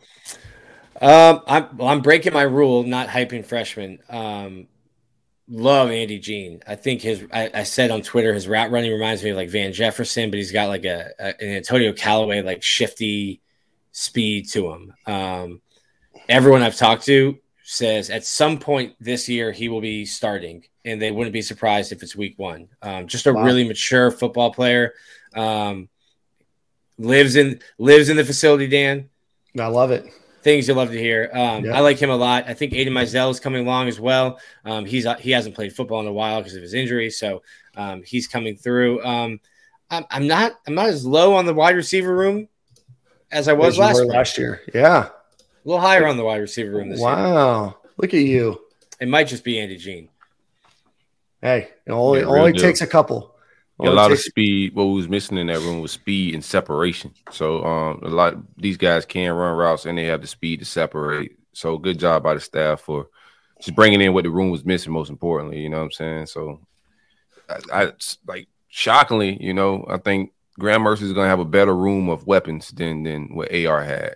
[1.02, 4.00] Um, I'm well, I'm breaking my rule, not hyping freshmen.
[4.10, 4.68] Um,
[5.48, 6.62] love Andy Jean.
[6.68, 9.50] I think his I, I said on Twitter his route running reminds me of like
[9.50, 13.42] Van Jefferson, but he's got like a, a an Antonio Callaway like shifty
[13.92, 14.94] speed to him.
[15.06, 15.62] Um,
[16.30, 21.02] everyone I've talked to says at some point this year he will be starting, and
[21.02, 22.68] they wouldn't be surprised if it's week one.
[22.82, 23.44] Um, just a Wow.
[23.44, 24.94] really mature football player.
[25.34, 25.90] Um,
[26.98, 29.10] lives in lives in the facility, Dan
[29.60, 30.06] I love it.
[30.44, 31.30] things you love to hear.
[31.34, 31.76] Um, Yeah.
[31.76, 32.46] I like him a lot.
[32.48, 34.40] I think Aidan Mizell is coming along as well.
[34.64, 37.42] Um, he's he hasn't played football in a while because of his injury, so
[37.76, 39.04] um, he's coming through.
[39.04, 39.40] Um,
[39.90, 42.48] I'm, I'm not I'm not as low on the wide receiver room
[43.32, 44.62] as I was As last last year.
[44.74, 45.10] Yeah.
[45.66, 47.08] A little higher on the wide receiver room this year.
[47.10, 47.78] Wow.
[47.98, 48.62] Look at you.
[49.00, 50.10] It might just be Andy Jean.
[51.42, 52.62] Hey, it only Yeah, only deal.
[52.62, 53.36] takes a couple.
[53.80, 54.74] Yeah, a Only lot of speed.
[54.76, 57.14] What was missing in that room was speed and separation.
[57.32, 60.66] So um, a lot these guys can run routes and they have the speed to
[60.66, 61.38] separate.
[61.54, 63.08] So good job by the staff for
[63.60, 64.94] just bringing in what the room was missing.
[64.94, 66.26] Most importantly, you know what I'm saying.
[66.28, 66.62] So
[67.50, 67.92] I, I
[68.28, 72.08] like shockingly, you know, I think Graham Mertz is going to have a better room
[72.10, 74.16] of weapons than than what AR had.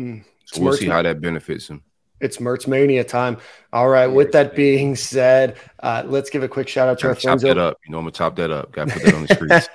[0.00, 0.24] Mm.
[0.46, 1.82] So we'll see how that benefits him.
[2.20, 3.38] It's Mertz Mania time.
[3.72, 4.06] All right.
[4.06, 7.42] With that being said, uh, let's give a quick shout out to our friends.
[7.42, 7.78] that over- up.
[7.84, 8.72] You know, I'm gonna chop that up.
[8.72, 9.68] Got to put that on the streets.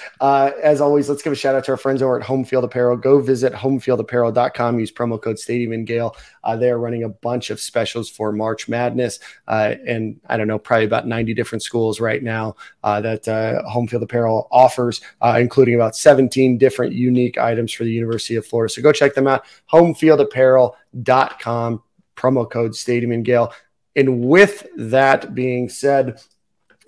[0.20, 2.64] uh, as always, let's give a shout out to our friends over at Home Field
[2.64, 2.96] Apparel.
[2.96, 4.80] Go visit homefieldapparel.com.
[4.80, 6.16] Use promo code Stadium and Gale.
[6.44, 9.18] Uh, they are running a bunch of specials for March Madness.
[9.46, 13.62] Uh, and I don't know, probably about 90 different schools right now uh, that uh,
[13.68, 18.46] Home Field Apparel offers, uh, including about 17 different unique items for the University of
[18.46, 18.72] Florida.
[18.72, 19.44] So go check them out.
[19.70, 21.82] Homefieldapparel.com.
[22.16, 23.52] Promo code Stadium and Gale.
[23.96, 26.20] And with that being said,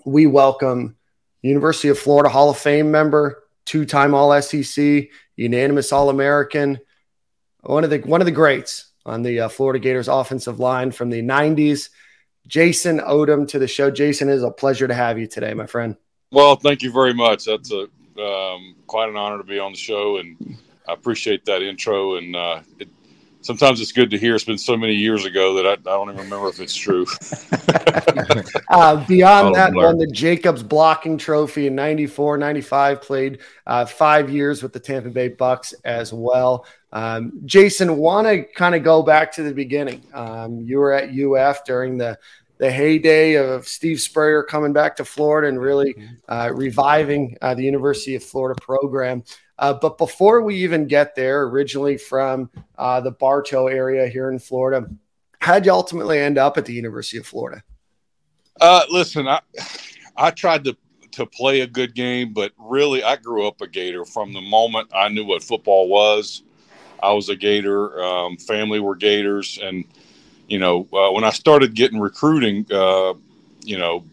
[0.05, 0.97] we welcome
[1.41, 6.79] University of Florida Hall of Fame member, two-time All SEC, unanimous All American,
[7.61, 11.09] one of the one of the greats on the uh, Florida Gators offensive line from
[11.09, 11.89] the '90s.
[12.47, 13.91] Jason Odom to the show.
[13.91, 15.97] Jason, it is a pleasure to have you today, my friend.
[16.31, 17.45] Well, thank you very much.
[17.45, 17.87] That's a
[18.21, 22.15] um, quite an honor to be on the show, and I appreciate that intro.
[22.15, 22.89] And uh, it,
[23.47, 24.35] sometimes it's good to hear.
[24.35, 27.05] It's been so many years ago that I, I don't even remember if it's true.
[28.69, 34.61] uh, beyond that, won the Jacobs blocking trophy in 94, 95, played uh, five years
[34.61, 36.65] with the Tampa Bay Bucks as well.
[36.91, 40.03] Um, Jason, want to kind of go back to the beginning.
[40.13, 42.19] Um, you were at UF during the
[42.59, 45.95] the heyday of Steve Spurrier coming back to Florida and really
[46.27, 49.23] uh, reviving uh, the University of Florida program.
[49.59, 54.39] Uh, but before we even get there, originally from uh, the Bartow area here in
[54.39, 54.87] Florida,
[55.39, 57.63] how'd you ultimately end up at the University of Florida?
[58.61, 59.41] Uh, listen, I
[60.15, 60.77] I tried to
[61.11, 64.89] to play a good game, but really, I grew up a Gator from the moment
[64.93, 66.43] I knew what football was.
[67.01, 68.03] I was a Gator.
[68.03, 69.85] Um, family were Gators, and
[70.47, 73.13] you know, uh, when I started getting recruiting, uh,
[73.63, 74.05] you know,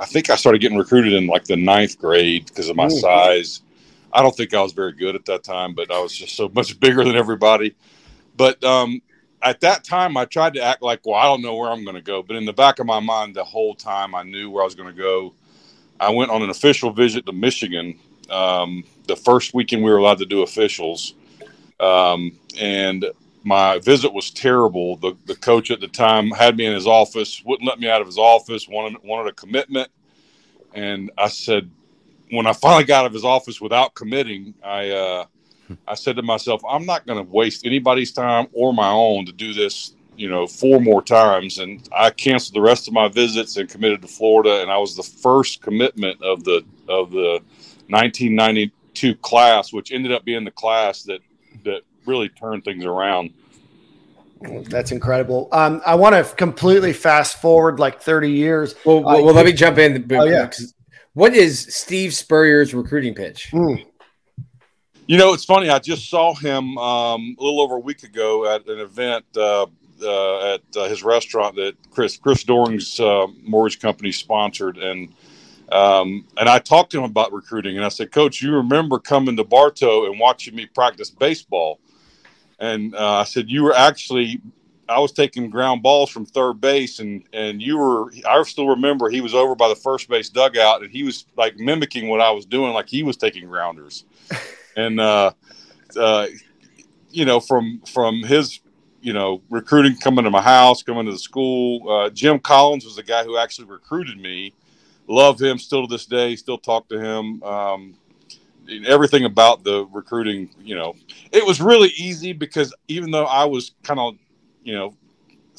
[0.00, 3.00] I think I started getting recruited in like the ninth grade because of my Ooh.
[3.00, 3.62] size.
[4.12, 6.48] I don't think I was very good at that time, but I was just so
[6.48, 7.74] much bigger than everybody.
[8.36, 9.02] But um,
[9.42, 11.96] at that time, I tried to act like, well, I don't know where I'm going
[11.96, 12.22] to go.
[12.22, 14.74] But in the back of my mind, the whole time, I knew where I was
[14.74, 15.34] going to go.
[16.00, 17.98] I went on an official visit to Michigan
[18.30, 21.14] um, the first weekend we were allowed to do officials.
[21.80, 23.06] Um, and
[23.44, 24.96] my visit was terrible.
[24.96, 28.00] The, the coach at the time had me in his office, wouldn't let me out
[28.00, 29.90] of his office, wanted, wanted a commitment.
[30.74, 31.70] And I said,
[32.30, 35.24] when I finally got out of his office without committing, I uh,
[35.86, 39.32] I said to myself, I'm not going to waste anybody's time or my own to
[39.32, 41.58] do this, you know, four more times.
[41.58, 44.62] And I canceled the rest of my visits and committed to Florida.
[44.62, 47.40] And I was the first commitment of the of the
[47.88, 51.20] 1992 class, which ended up being the class that
[51.64, 53.32] that really turned things around.
[54.40, 55.48] That's incredible.
[55.50, 58.74] Um, I want to completely fast forward like 30 years.
[58.84, 60.06] Well, well, uh, well let me jump in.
[60.12, 60.48] Oh, yeah.
[61.18, 63.50] What is Steve Spurrier's recruiting pitch?
[63.50, 63.84] Mm.
[65.08, 65.68] You know, it's funny.
[65.68, 69.66] I just saw him um, a little over a week ago at an event uh,
[70.00, 75.12] uh, at uh, his restaurant that Chris Chris Doering's uh, mortgage company sponsored, and
[75.72, 79.36] um, and I talked to him about recruiting, and I said, Coach, you remember coming
[79.38, 81.80] to Bartow and watching me practice baseball?
[82.60, 84.40] And uh, I said, you were actually
[84.88, 88.12] I was taking ground balls from third base, and and you were.
[88.28, 91.56] I still remember he was over by the first base dugout, and he was like
[91.58, 94.04] mimicking what I was doing, like he was taking grounders,
[94.76, 95.32] and uh,
[95.96, 96.28] uh,
[97.10, 98.60] you know, from from his
[99.00, 101.90] you know recruiting coming to my house, coming to the school.
[101.90, 104.54] Uh, Jim Collins was the guy who actually recruited me.
[105.06, 106.36] Love him still to this day.
[106.36, 107.42] Still talk to him.
[107.42, 107.94] Um,
[108.86, 110.94] everything about the recruiting, you know,
[111.32, 114.16] it was really easy because even though I was kind of
[114.68, 114.94] you know,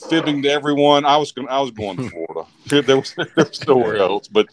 [0.08, 1.04] fibbing to everyone.
[1.04, 2.48] I was going, I was going to Florida.
[2.68, 4.48] there was there was nowhere else, but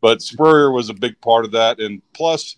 [0.00, 2.56] but Spurrier was a big part of that, and plus,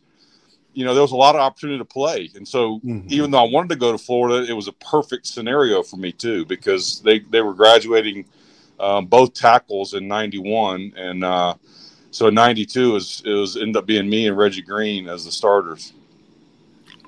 [0.73, 3.09] you know, there was a lot of opportunity to play, and so mm-hmm.
[3.09, 6.13] even though I wanted to go to Florida, it was a perfect scenario for me
[6.13, 8.27] too because they they were graduating
[8.79, 11.55] um, both tackles in '91, and uh,
[12.13, 15.95] so '92 was it was ended up being me and Reggie Green as the starters.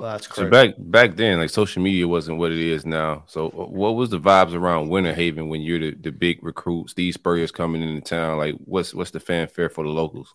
[0.03, 0.47] Well, that's crazy.
[0.47, 3.23] So back back then, like social media wasn't what it is now.
[3.29, 6.91] So uh, what was the vibes around Winter Haven when you're the, the big recruit?
[6.91, 8.37] Steve Spurrier's coming into town.
[8.37, 10.35] Like what's what's the fanfare for the locals?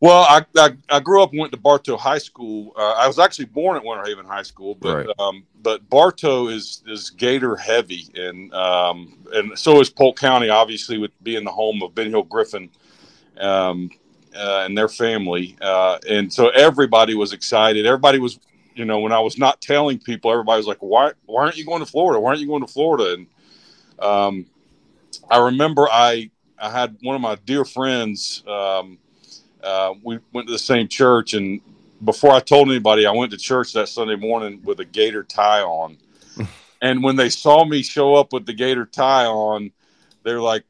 [0.00, 2.74] Well, I, I, I grew up and went to Bartow High School.
[2.76, 5.08] Uh, I was actually born at Winter Haven High School, but right.
[5.18, 10.98] um, but Bartow is is Gator heavy, and um, and so is Polk County, obviously,
[10.98, 12.68] with being the home of Ben Hill Griffin.
[13.40, 13.88] Um,
[14.36, 15.56] uh, and their family.
[15.60, 17.86] Uh, and so everybody was excited.
[17.86, 18.38] Everybody was,
[18.78, 21.66] you know, when I was not telling people, everybody was like, why, why aren't you
[21.66, 22.20] going to Florida?
[22.20, 23.14] Why aren't you going to Florida?
[23.14, 23.26] And
[23.98, 24.46] um,
[25.30, 28.98] I remember I, I had one of my dear friends, um,
[29.62, 31.60] uh, we went to the same church and
[32.04, 35.62] before I told anybody, I went to church that Sunday morning with a gator tie
[35.62, 35.98] on.
[36.82, 39.72] and when they saw me show up with the gator tie on,
[40.22, 40.64] they're like,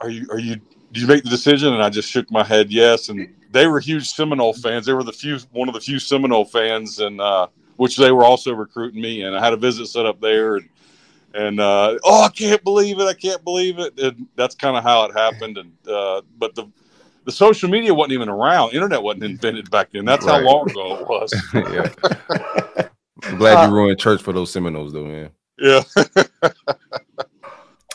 [0.00, 0.56] "Are you are you
[0.92, 1.74] did you make the decision?
[1.74, 3.10] And I just shook my head, yes.
[3.10, 4.86] And they were huge Seminole fans.
[4.86, 8.24] They were the few, one of the few Seminole fans, and uh, which they were
[8.24, 9.22] also recruiting me.
[9.22, 10.68] And I had a visit set up there, and
[11.34, 13.04] and uh, oh, I can't believe it!
[13.04, 13.98] I can't believe it!
[13.98, 15.58] And that's kind of how it happened.
[15.58, 16.68] And uh, but the
[17.28, 18.72] the social media wasn't even around.
[18.72, 20.06] Internet wasn't invented back then.
[20.06, 20.42] That's right.
[20.42, 21.44] how long ago it was.
[21.54, 22.88] yeah.
[23.24, 25.30] I'm glad you ruined church for those Seminoles, though, man.
[25.58, 25.82] Yeah.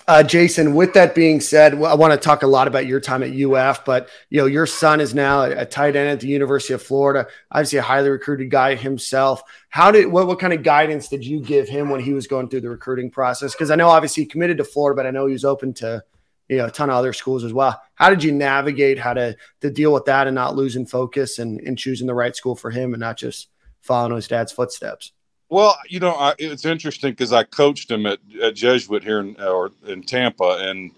[0.06, 3.24] Uh, Jason, with that being said, I want to talk a lot about your time
[3.24, 6.74] at UF, but you know your son is now a tight end at the University
[6.74, 7.28] of Florida.
[7.52, 9.42] Obviously, a highly recruited guy himself.
[9.70, 12.50] How did what, what kind of guidance did you give him when he was going
[12.50, 13.54] through the recruiting process?
[13.54, 16.04] Because I know obviously he committed to Florida, but I know he was open to
[16.50, 17.82] you know a ton of other schools as well.
[17.96, 21.62] How did you navigate how to to deal with that and not losing focus and,
[21.62, 23.48] and choosing the right school for him and not just
[23.82, 25.14] following his dad's footsteps?
[25.54, 29.40] Well, you know, I, it's interesting because I coached him at, at Jesuit here in
[29.40, 30.90] or in Tampa, and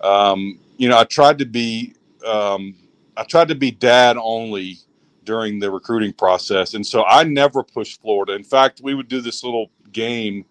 [0.00, 1.94] um, you know, I tried to be
[2.26, 2.74] um,
[3.16, 4.78] I tried to be dad only
[5.22, 8.32] during the recruiting process, and so I never pushed Florida.
[8.32, 10.44] In fact, we would do this little game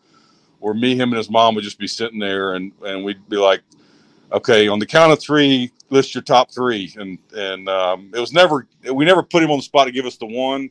[0.59, 3.35] where me, him, and his mom would just be sitting there, and and we'd be
[3.35, 3.59] like,
[4.31, 8.31] okay, on the count of three, list your top three, and and um, it was
[8.31, 10.69] never we never put him on the spot to give us the one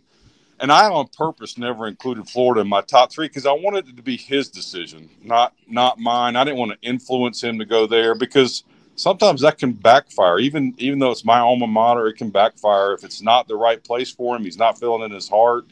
[0.60, 3.96] and I on purpose never included Florida in my top three because I wanted it
[3.96, 6.36] to be his decision, not not mine.
[6.36, 8.64] I didn't want to influence him to go there because
[8.96, 10.38] sometimes that can backfire.
[10.38, 13.82] Even even though it's my alma mater, it can backfire if it's not the right
[13.82, 14.44] place for him.
[14.44, 15.66] He's not feeling in his heart.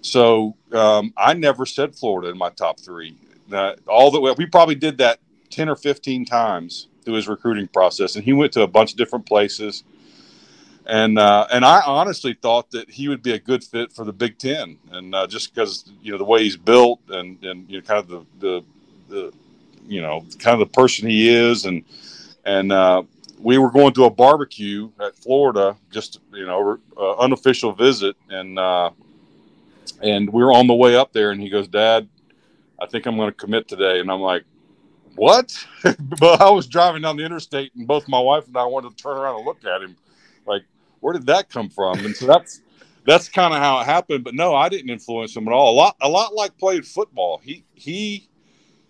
[0.00, 3.16] So um, I never said Florida in my top three.
[3.52, 7.68] Uh, all the way, we probably did that ten or fifteen times through his recruiting
[7.68, 9.84] process, and he went to a bunch of different places
[10.86, 14.12] and uh, and I honestly thought that he would be a good fit for the
[14.12, 17.78] Big Ten, and uh, just because you know the way he's built and and you
[17.78, 18.64] know kind of the the,
[19.08, 19.32] the
[19.86, 21.84] you know kind of the person he is, and
[22.44, 23.02] and uh,
[23.38, 28.58] we were going to a barbecue at Florida, just you know uh, unofficial visit, and
[28.58, 28.90] uh,
[30.00, 32.08] and we were on the way up there, and he goes, Dad,
[32.80, 34.44] I think I'm going to commit today, and I'm like.
[35.14, 35.54] What?
[35.82, 39.02] but I was driving down the interstate, and both my wife and I wanted to
[39.02, 39.94] turn around and look at him
[40.46, 40.62] like
[41.02, 41.98] where did that come from?
[42.04, 42.62] And so that's
[43.04, 44.24] that's kind of how it happened.
[44.24, 45.74] But no, I didn't influence him at all.
[45.74, 47.40] A lot a lot like playing football.
[47.44, 48.28] He he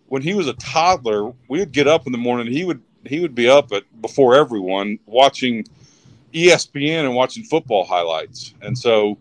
[0.07, 2.53] when he was a toddler, we would get up in the morning.
[2.53, 5.65] He would he would be up at before everyone watching
[6.35, 8.55] ESPN and watching football highlights.
[8.61, 9.19] And so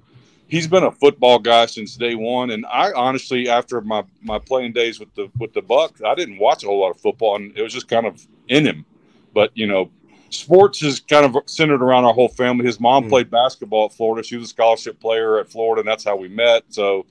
[0.48, 2.52] he's been a football guy since day one.
[2.52, 6.40] And I honestly, after my my playing days with the with the Bucks, I didn't
[6.40, 8.86] watch a whole lot of football, and it was just kind of in him.
[9.34, 9.90] But you know,
[10.32, 12.66] sports is kind of centered around our whole family.
[12.66, 13.10] His mom mm.
[13.10, 14.26] played basketball at Florida.
[14.26, 16.64] She was a scholarship player at Florida, and that's how we met.
[16.70, 17.06] So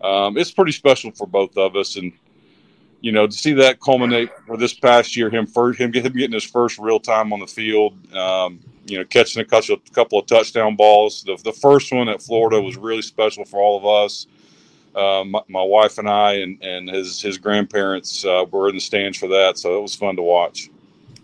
[0.00, 1.96] um, it's pretty special for both of us.
[1.96, 2.12] And
[3.00, 6.44] you know, to see that culminate for this past year, him first, him getting his
[6.44, 10.26] first real time on the field, um, you know, catching a couple, a couple of
[10.26, 11.24] touchdown balls.
[11.24, 14.26] The, the first one at Florida was really special for all of us.
[14.94, 18.80] Uh, my, my, wife and I and, and his his grandparents uh, were in the
[18.80, 20.68] stands for that, so it was fun to watch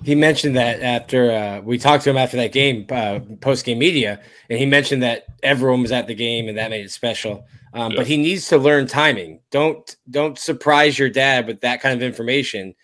[0.04, 3.78] he mentioned that after uh, we talked to him after that game, uh, post game
[3.78, 7.46] media, and he mentioned that everyone was at the game and that made it special.
[7.74, 7.98] Um, yeah.
[7.98, 9.40] But he needs to learn timing.
[9.50, 12.74] Don't don't surprise your dad with that kind of information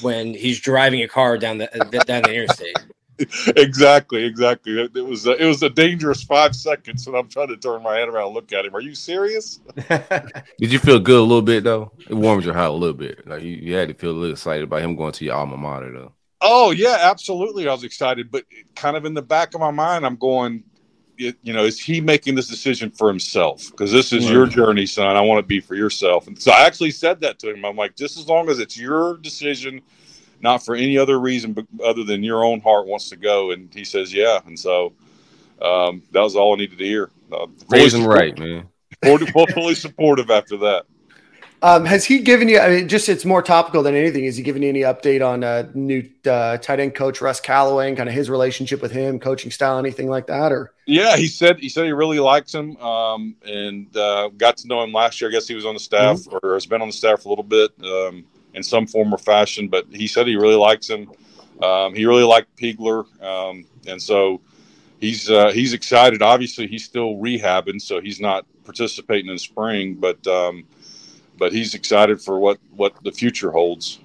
[0.00, 2.76] when he's driving a car down the uh, down the interstate.
[3.56, 4.80] exactly, exactly.
[4.94, 7.96] It was a, it was a dangerous five seconds, and I'm trying to turn my
[7.96, 8.74] head around and look at him.
[8.74, 9.60] Are you serious?
[9.88, 11.92] Did you feel good a little bit though?
[12.08, 13.26] It warms your heart a little bit.
[13.26, 15.58] Like you, you had to feel a little excited about him going to your alma
[15.58, 16.12] mater though.
[16.40, 17.68] Oh yeah, absolutely.
[17.68, 20.64] I was excited, but kind of in the back of my mind, I'm going,
[21.16, 23.70] you know, is he making this decision for himself?
[23.70, 25.16] Because this is your journey, son.
[25.16, 26.26] I want to be for yourself.
[26.26, 27.64] And so I actually said that to him.
[27.64, 29.82] I'm like, just as long as it's your decision,
[30.40, 33.50] not for any other reason but other than your own heart wants to go.
[33.50, 34.40] And he says, yeah.
[34.46, 34.94] And so
[35.60, 37.10] um, that was all I needed to hear.
[37.30, 38.66] Uh, Raising right, man.
[39.46, 40.86] fully supportive after that.
[41.62, 42.58] Um, has he given you?
[42.58, 44.24] I mean, just it's more topical than anything.
[44.24, 47.88] Has he given you any update on uh, new uh, tight end coach Russ Callaway
[47.88, 50.52] and kind of his relationship with him, coaching style, anything like that?
[50.52, 54.68] Or yeah, he said he said he really likes him, um, and uh, got to
[54.68, 55.28] know him last year.
[55.28, 56.38] I guess he was on the staff mm-hmm.
[56.42, 59.68] or has been on the staff a little bit um, in some form or fashion.
[59.68, 61.10] But he said he really likes him.
[61.62, 64.40] Um, he really liked Peagler, um, and so
[64.98, 66.22] he's uh, he's excited.
[66.22, 70.64] Obviously, he's still rehabbing, so he's not participating in spring, but um,
[71.40, 73.98] but he's excited for what what the future holds.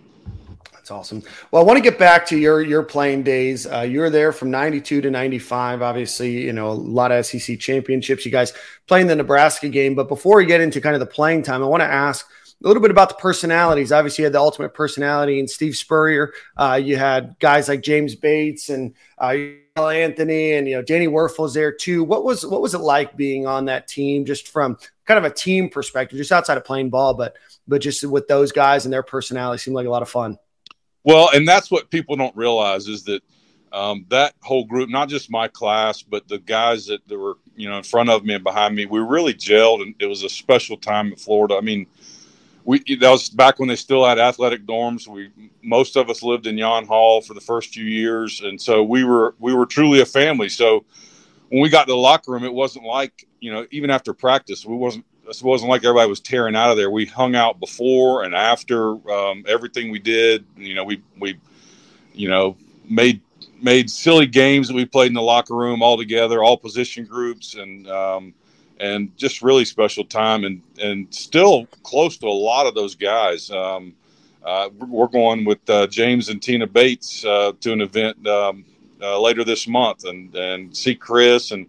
[0.72, 1.22] That's awesome.
[1.52, 3.68] Well, I want to get back to your your playing days.
[3.68, 5.82] Uh, you were there from '92 to '95.
[5.84, 8.26] Obviously, you know a lot of SEC championships.
[8.26, 8.54] You guys
[8.88, 11.68] playing the Nebraska game, but before we get into kind of the playing time, I
[11.68, 12.26] want to ask
[12.64, 13.92] a little bit about the personalities.
[13.92, 16.34] Obviously, you had the ultimate personality in Steve Spurrier.
[16.56, 19.36] Uh, you had guys like James Bates and uh,
[19.76, 22.04] Anthony, and you know Danny Wuerffel's there too.
[22.04, 25.34] What was what was it like being on that team, just from kind of a
[25.34, 27.36] team perspective, just outside of playing ball, but
[27.68, 30.38] but just with those guys and their personality, seemed like a lot of fun.
[31.04, 33.22] Well, and that's what people don't realize is that
[33.72, 37.78] um, that whole group, not just my class, but the guys that, were you know
[37.78, 40.78] in front of me and behind me, we really gelled, and it was a special
[40.78, 41.56] time in Florida.
[41.56, 41.88] I mean
[42.66, 45.08] we that was back when they still had athletic dorms.
[45.08, 45.30] We
[45.62, 49.04] most of us lived in Yon Hall for the first few years, and so we
[49.04, 50.50] were we were truly a family.
[50.50, 50.84] So
[51.50, 54.66] when we got to the locker room, it wasn't like you know even after practice,
[54.66, 56.90] we wasn't it wasn't like everybody was tearing out of there.
[56.90, 60.46] We hung out before and after um, everything we did.
[60.58, 61.40] You know, we we
[62.14, 62.58] you know
[62.90, 63.22] made
[63.62, 67.56] made silly games that we played in the locker room all together, all position groups,
[67.56, 68.34] and um,
[68.80, 73.50] and just really special time, and and still close to a lot of those guys.
[73.52, 73.94] Um,
[74.44, 78.64] uh, we're going with uh, James and Tina Bates uh, to an event um,
[79.02, 81.68] uh, later this month, and and see Chris and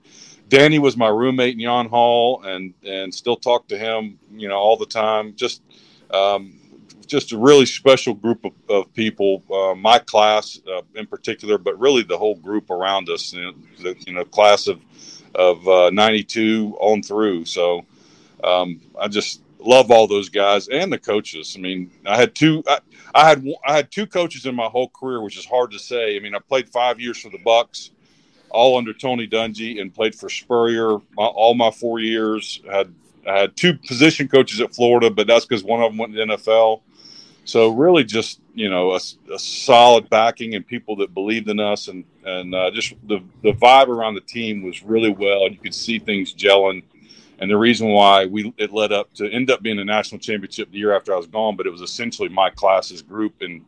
[0.48, 4.56] Danny was my roommate in Yon Hall, and and still talk to him, you know,
[4.56, 5.34] all the time.
[5.34, 5.62] Just
[6.12, 6.54] um,
[7.06, 11.78] just a really special group of, of people, uh, my class uh, in particular, but
[11.78, 14.80] really the whole group around us, you know, the you know, class of
[15.34, 17.44] of uh, 92 on through.
[17.44, 17.84] So
[18.42, 21.54] um, I just love all those guys and the coaches.
[21.56, 22.78] I mean, I had two, I,
[23.14, 26.16] I, had, I had two coaches in my whole career, which is hard to say.
[26.16, 27.90] I mean, I played five years for the Bucks,
[28.50, 32.62] all under Tony Dungy, and played for Spurrier all my four years.
[32.70, 32.94] I had
[33.26, 36.18] I had two position coaches at Florida, but that's because one of them went to
[36.18, 36.82] the NFL.
[37.44, 39.00] So really, just you know, a,
[39.32, 43.52] a, solid backing and people that believed in us, and and uh, just the the
[43.52, 46.82] vibe around the team was really well, and you could see things gelling.
[47.38, 50.70] And the reason why we it led up to end up being a national championship
[50.70, 53.34] the year after I was gone, but it was essentially my class's group.
[53.42, 53.64] And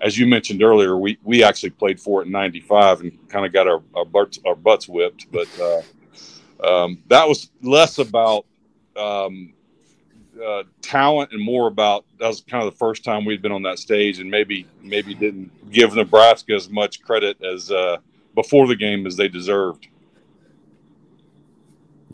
[0.00, 3.52] as you mentioned earlier, we we actually played for it in '95 and kind of
[3.52, 5.30] got our our butts, our butts whipped.
[5.30, 5.82] But uh,
[6.66, 8.46] um, that was less about
[8.96, 9.54] um,
[10.42, 13.62] uh, talent and more about that was kind of the first time we'd been on
[13.62, 17.98] that stage and maybe maybe didn't give Nebraska as much credit as uh,
[18.34, 19.86] before the game as they deserved.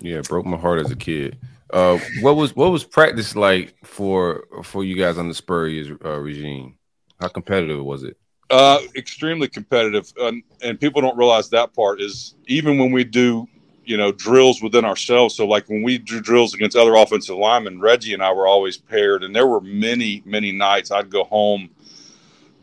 [0.00, 1.38] Yeah, broke my heart as a kid.
[1.72, 6.18] Uh, what was what was practice like for for you guys on the Spurrier uh,
[6.18, 6.76] regime?
[7.20, 8.16] How competitive was it?
[8.50, 13.46] Uh, extremely competitive, and, and people don't realize that part is even when we do
[13.84, 15.34] you know drills within ourselves.
[15.34, 18.76] So like when we do drills against other offensive linemen, Reggie and I were always
[18.76, 21.70] paired, and there were many many nights I'd go home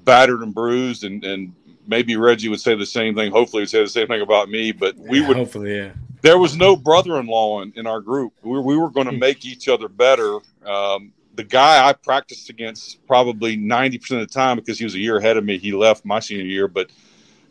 [0.03, 1.53] battered and bruised, and and
[1.85, 3.31] maybe Reggie would say the same thing.
[3.31, 4.71] Hopefully, he would say the same thing about me.
[4.71, 5.91] But we yeah, would hopefully, yeah.
[6.21, 8.33] There was no brother-in-law in, in our group.
[8.41, 9.19] We, we were going to hmm.
[9.19, 10.39] make each other better.
[10.65, 14.99] Um, the guy I practiced against probably 90% of the time because he was a
[14.99, 15.59] year ahead of me.
[15.59, 16.89] He left my senior year, but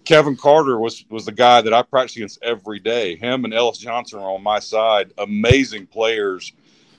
[0.06, 3.16] Kevin Carter was was the guy that I practiced against every day.
[3.16, 6.52] Him and Ellis Johnson are on my side, amazing players,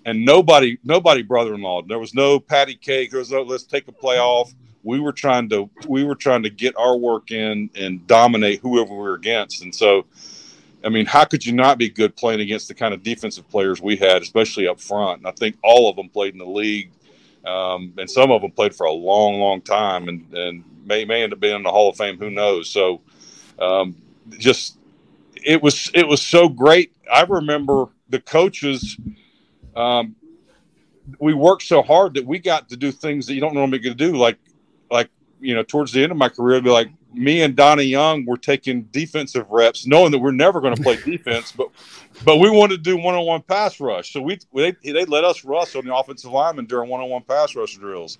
[0.05, 1.82] and nobody nobody brother in law.
[1.82, 3.11] There was no patty cake.
[3.11, 4.53] There was no let's take a play off.
[4.84, 8.91] We were trying to we were trying to get our work in and dominate whoever
[8.91, 9.63] we were against.
[9.63, 10.05] And so,
[10.88, 13.82] I mean, how could you not be good playing against the kind of defensive players
[13.82, 15.20] we had, especially up front?
[15.20, 16.92] And I think all of them played in the league,
[17.46, 20.08] um, and some of them played for a long, long time.
[20.08, 22.18] And and may may end up being in the Hall of Fame.
[22.18, 22.70] Who knows?
[22.70, 23.02] So,
[23.60, 23.98] um,
[24.38, 24.78] just
[25.36, 26.96] it was it was so great.
[27.12, 28.98] I remember the coaches.
[29.76, 30.16] Um,
[31.20, 33.90] we worked so hard that we got to do things that you don't normally get
[33.90, 34.16] to do.
[34.16, 34.38] Like,
[34.90, 35.10] like
[35.42, 38.26] you know, towards the end of my career, it'd be like me and Donnie Young
[38.26, 41.70] were taking defensive reps, knowing that we're never going to play defense, but
[42.24, 44.14] but we wanted to do one on one pass rush.
[44.14, 47.24] So we they they let us rush on the offensive lineman during one on one
[47.24, 48.18] pass rush drills.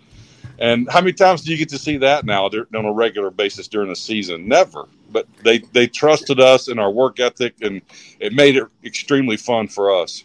[0.60, 3.68] And how many times do you get to see that now on a regular basis
[3.68, 4.48] during the season?
[4.48, 4.88] Never.
[5.12, 7.82] But they they trusted us and our work ethic, and
[8.20, 10.24] it made it extremely fun for us.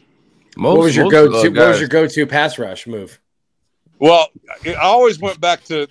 [0.56, 1.48] Most, what was your go to?
[1.50, 3.20] What was your go to pass rush move?
[3.98, 4.28] Well,
[4.66, 5.86] I always went back to.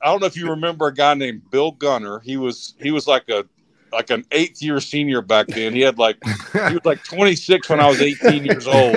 [0.00, 2.20] I don't know if you remember a guy named Bill Gunner.
[2.20, 3.44] He was he was like a
[3.92, 5.74] like an eighth year senior back then.
[5.74, 8.96] He had like he was like 26 when I was 18 years old.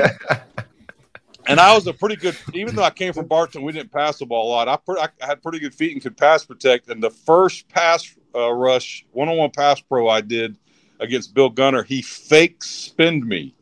[1.47, 4.17] and I was a pretty good, even though I came from Bartow, we didn't pass
[4.17, 4.67] the ball a lot.
[4.67, 6.89] I, I had pretty good feet and could pass protect.
[6.89, 10.57] And the first pass uh, rush, one on one pass pro I did
[10.99, 13.53] against Bill Gunner, he fake spinned me.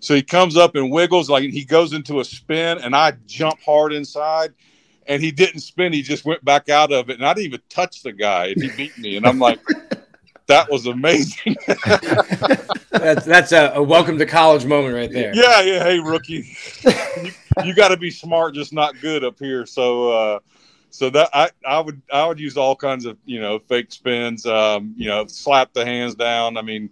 [0.00, 3.60] So he comes up and wiggles like he goes into a spin, and I jump
[3.60, 4.52] hard inside.
[5.08, 7.60] And he didn't spin; he just went back out of it, and I didn't even
[7.68, 9.16] touch the guy, and he beat me.
[9.16, 9.60] And I'm like,
[10.46, 11.56] that was amazing.
[12.90, 15.34] that's that's a, a, welcome to college moment right there.
[15.34, 15.82] Yeah, yeah.
[15.82, 16.56] Hey, rookie,
[17.22, 17.32] you,
[17.64, 19.66] you got to be smart, just not good up here.
[19.66, 20.38] So, uh,
[20.90, 24.46] so that I, I would I would use all kinds of you know fake spins,
[24.46, 26.56] um, you know, slap the hands down.
[26.56, 26.90] I mean,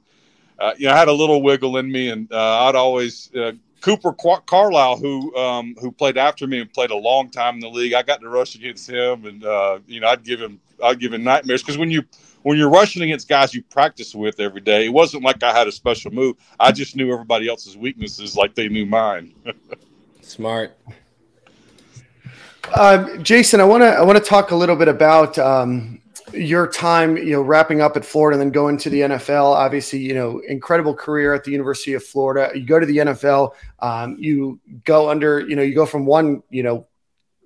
[0.59, 3.31] uh, you know, I had a little wiggle in me, and uh, I'd always.
[3.85, 7.69] Cooper Carlisle, who um, who played after me and played a long time in the
[7.69, 10.99] league, I got to rush against him, and uh, you know I'd give him I'd
[10.99, 12.03] give him nightmares because when you
[12.45, 15.69] when you're rushing against guys you practice with every day, it wasn't like I had
[15.69, 16.37] a special move.
[16.59, 19.35] I just knew everybody else's weaknesses like they knew mine.
[20.23, 20.75] Smart.
[22.75, 26.01] Um, Jason, I want to I want to talk a little bit about um,
[26.37, 29.53] your time, you know, wrapping up at Florida and then going to the NFL.
[29.53, 32.51] Obviously, you know, incredible career at the University of Florida.
[32.55, 36.43] You go to the NFL, um, you go under, you know, you go from one,
[36.51, 36.87] you know,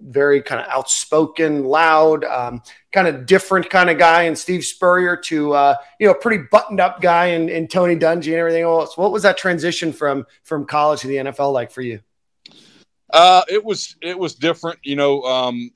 [0.01, 2.63] very kind of outspoken, loud, um,
[2.93, 6.45] kind of different kind of guy, and Steve Spurrier to uh, you know a pretty
[6.51, 8.97] buttoned up guy in, in Tony Dungy and everything else.
[8.97, 12.01] What was that transition from from college to the NFL like for you?
[13.11, 14.79] Uh, it was it was different.
[14.83, 15.71] You know, um,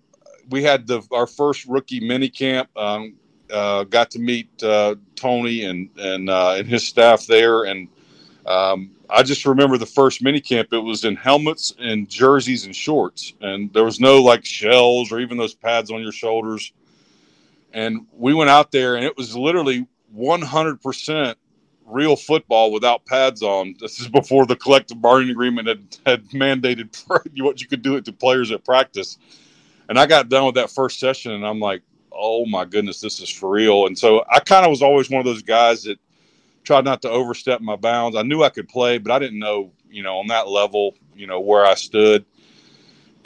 [0.53, 2.69] we had the our first rookie mini camp.
[2.77, 3.15] Um,
[3.51, 7.89] uh, got to meet uh, Tony and and uh, and his staff there, and
[8.47, 10.73] um, I just remember the first mini camp.
[10.73, 15.21] It was in helmets and jerseys and shorts, and there was no like shells or
[15.21, 16.73] even those pads on your shoulders.
[17.75, 21.35] And we went out there, and it was literally 100%
[21.87, 23.75] real football without pads on.
[23.81, 26.95] This is before the collective bargaining agreement had, had mandated
[27.43, 29.19] what you could do it to players at practice.
[29.93, 33.21] And I got done with that first session, and I'm like, oh my goodness, this
[33.21, 33.85] is for real.
[33.85, 35.99] And so I kind of was always one of those guys that
[36.65, 38.17] tried not to overstep my bounds.
[38.17, 41.27] I knew I could play, but I didn't know, you know, on that level, you
[41.27, 42.25] know, where I stood.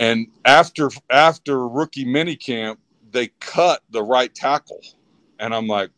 [0.00, 2.78] And after after rookie minicamp,
[3.12, 4.82] they cut the right tackle,
[5.38, 5.90] and I'm like,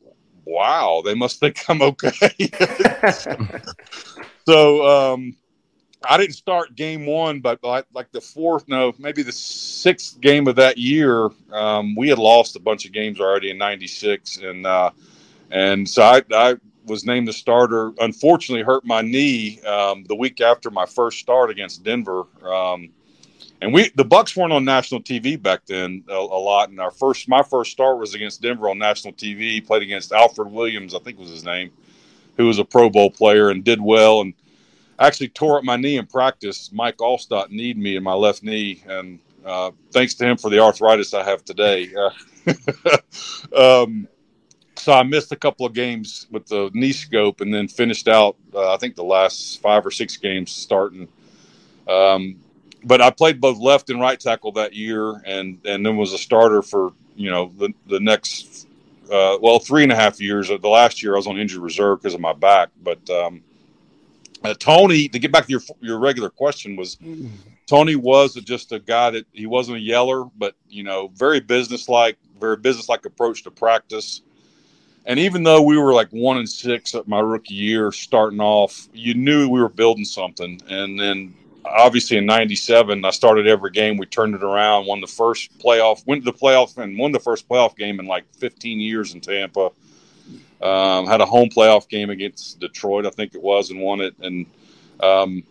[0.44, 2.50] wow, they must think I'm okay.
[4.46, 5.34] so um,
[6.04, 10.46] I didn't start game one, but like, like, the fourth, no, maybe the sixth game
[10.46, 14.66] of that year, um, we had lost a bunch of games already in '96, and
[14.66, 14.90] uh,
[15.50, 17.92] and so I, I, was named the starter.
[17.98, 22.24] Unfortunately, hurt my knee um, the week after my first start against Denver.
[22.42, 22.90] Um,
[23.60, 26.70] and we the Bucks weren't on national TV back then a, a, lot.
[26.70, 29.64] And our first my first start was against Denver on national TV.
[29.66, 31.70] Played against Alfred Williams, I think was his name,
[32.36, 34.20] who was a Pro Bowl player and did well.
[34.20, 34.34] And
[34.98, 36.70] actually tore up my knee in practice.
[36.72, 40.58] Mike Alstott kneed me in my left knee, and uh, thanks to him for the
[40.58, 41.90] arthritis I have today.
[43.54, 44.08] Uh, um,
[44.76, 48.36] so I missed a couple of games with the knee scope, and then finished out.
[48.54, 51.08] Uh, I think the last five or six games starting.
[51.86, 52.36] Um,
[52.84, 56.18] but I played both left and right tackle that year, and and then was a
[56.18, 58.66] starter for you know the the next
[59.12, 60.48] uh, well three and a half years.
[60.48, 63.42] The last year I was on injured reserve because of my back, but um,
[64.44, 66.96] uh, Tony, to get back to your your regular question, was
[67.66, 72.16] Tony was just a guy that he wasn't a yeller, but you know, very businesslike,
[72.40, 74.22] very businesslike approach to practice.
[75.06, 78.88] And even though we were like one and six at my rookie year, starting off,
[78.92, 80.60] you knew we were building something.
[80.68, 81.34] And then
[81.64, 83.96] obviously in '97, I started every game.
[83.96, 87.20] We turned it around, won the first playoff, went to the playoff, and won the
[87.20, 89.70] first playoff game in like 15 years in Tampa.
[90.60, 94.14] Um, had a home playoff game against Detroit, I think it was, and won it.
[94.18, 94.46] And
[95.00, 95.44] um,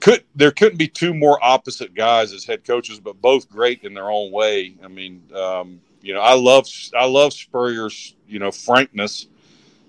[0.00, 3.94] could there couldn't be two more opposite guys as head coaches, but both great in
[3.94, 4.74] their own way.
[4.82, 6.66] I mean, um, you know, I love
[6.96, 9.28] I love Spurrier's you know frankness,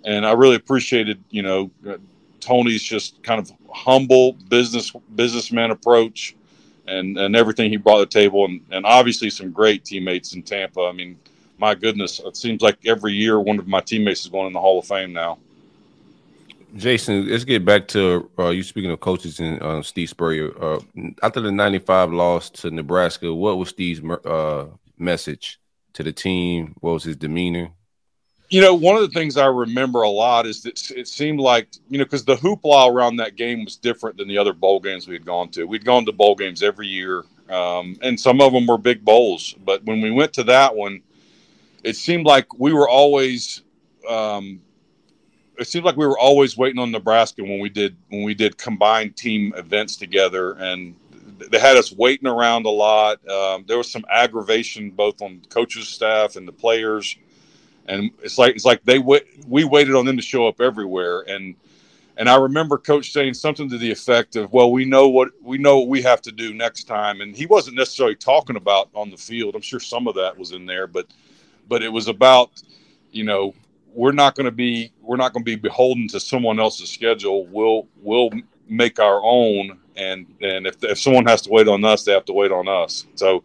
[0.05, 1.71] and I really appreciated you know
[2.39, 6.35] Tony's just kind of humble business businessman approach,
[6.87, 10.43] and and everything he brought to the table, and and obviously some great teammates in
[10.43, 10.81] Tampa.
[10.81, 11.17] I mean
[11.59, 14.59] my goodness, it seems like every year one of my teammates is going in the
[14.59, 15.37] Hall of Fame now.
[16.75, 20.51] Jason, let's get back to uh, you speaking of coaches and uh, Steve Spurrier.
[20.63, 20.79] Uh,
[21.23, 25.59] after the 95 loss to Nebraska, what was Steve's uh, message
[25.93, 26.75] to the team?
[26.79, 27.71] What was his demeanor?
[28.49, 31.69] You know, one of the things I remember a lot is that it seemed like,
[31.89, 35.07] you know, because the hoopla around that game was different than the other bowl games
[35.07, 35.65] we had gone to.
[35.65, 39.55] We'd gone to bowl games every year, um, and some of them were big bowls.
[39.65, 41.01] But when we went to that one,
[41.83, 43.63] it seemed like we were always
[44.07, 44.61] um,
[45.57, 48.57] it seemed like we were always waiting on Nebraska when we did when we did
[48.57, 50.95] combined team events together, and
[51.51, 53.27] they had us waiting around a lot.
[53.29, 57.17] Um, there was some aggravation both on coaches' staff and the players,
[57.87, 61.55] and it's like it's like they we waited on them to show up everywhere, and
[62.17, 65.57] and I remember Coach saying something to the effect of, "Well, we know what we
[65.57, 69.09] know what we have to do next time," and he wasn't necessarily talking about on
[69.09, 69.55] the field.
[69.55, 71.07] I'm sure some of that was in there, but
[71.69, 72.61] but it was about
[73.11, 73.53] you know
[73.93, 77.45] we're not going to be we're not going to be beholden to someone else's schedule.
[77.47, 78.31] We'll we'll
[78.67, 82.25] make our own and and if, if someone has to wait on us they have
[82.25, 83.05] to wait on us.
[83.15, 83.43] So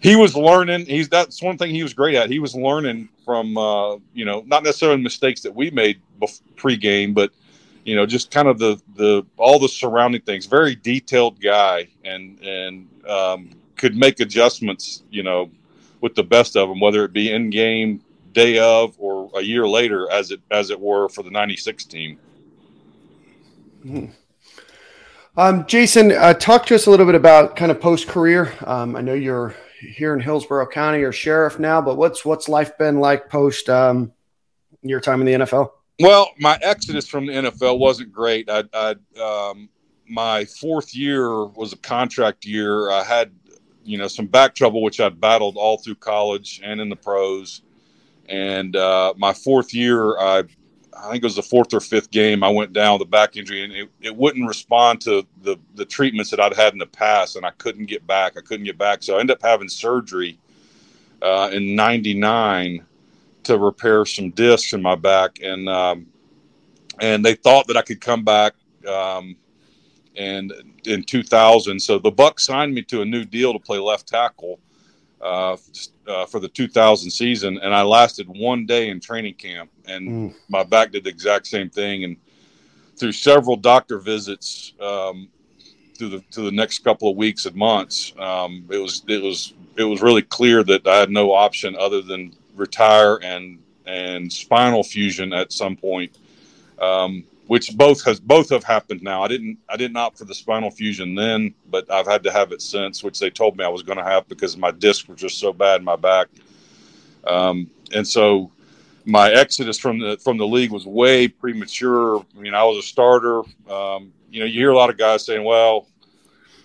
[0.00, 2.30] he was learning he's that's one thing he was great at.
[2.30, 6.00] He was learning from uh, you know not necessarily mistakes that we made
[6.56, 7.30] pre-game but
[7.84, 10.46] you know just kind of the the all the surrounding things.
[10.46, 15.50] Very detailed guy and and um, could make adjustments you know
[16.06, 18.00] with the best of them, whether it be in game,
[18.30, 22.16] day of, or a year later, as it as it were for the '96 team.
[23.84, 24.12] Mm-hmm.
[25.36, 28.52] Um, Jason, uh, talk to us a little bit about kind of post career.
[28.64, 32.78] Um, I know you're here in Hillsborough County, or sheriff now, but what's what's life
[32.78, 34.12] been like post um,
[34.82, 35.72] your time in the NFL?
[35.98, 38.48] Well, my exodus from the NFL wasn't great.
[38.48, 39.70] I, I um,
[40.08, 42.92] my fourth year was a contract year.
[42.92, 43.32] I had
[43.86, 47.62] you know, some back trouble, which I'd battled all through college and in the pros.
[48.28, 50.44] And uh, my fourth year, I,
[50.98, 53.36] I think it was the fourth or fifth game, I went down with a back
[53.36, 56.86] injury, and it, it wouldn't respond to the the treatments that I'd had in the
[56.86, 58.36] past, and I couldn't get back.
[58.36, 60.38] I couldn't get back, so I ended up having surgery
[61.22, 62.84] uh, in '99
[63.44, 66.06] to repair some discs in my back, and um,
[67.00, 68.54] and they thought that I could come back.
[68.88, 69.36] Um,
[70.16, 70.52] and
[70.86, 74.60] in 2000, so the Bucks signed me to a new deal to play left tackle
[75.20, 75.56] uh,
[76.06, 80.34] uh, for the 2000 season, and I lasted one day in training camp, and mm.
[80.48, 82.04] my back did the exact same thing.
[82.04, 82.16] And
[82.96, 85.28] through several doctor visits, um,
[85.96, 89.54] through the through the next couple of weeks and months, um, it was it was
[89.76, 94.82] it was really clear that I had no option other than retire and and spinal
[94.82, 96.18] fusion at some point,
[96.80, 99.22] um, which both has both have happened now.
[99.22, 102.52] I didn't I didn't opt for the spinal fusion then, but I've had to have
[102.52, 105.14] it since, which they told me I was going to have because my discs were
[105.14, 106.28] just so bad in my back,
[107.26, 108.50] um, and so
[109.04, 112.24] my exodus from the from the league was way premature.
[112.36, 113.40] I mean, I was a starter.
[113.70, 115.86] Um, you know, you hear a lot of guys saying, "Well."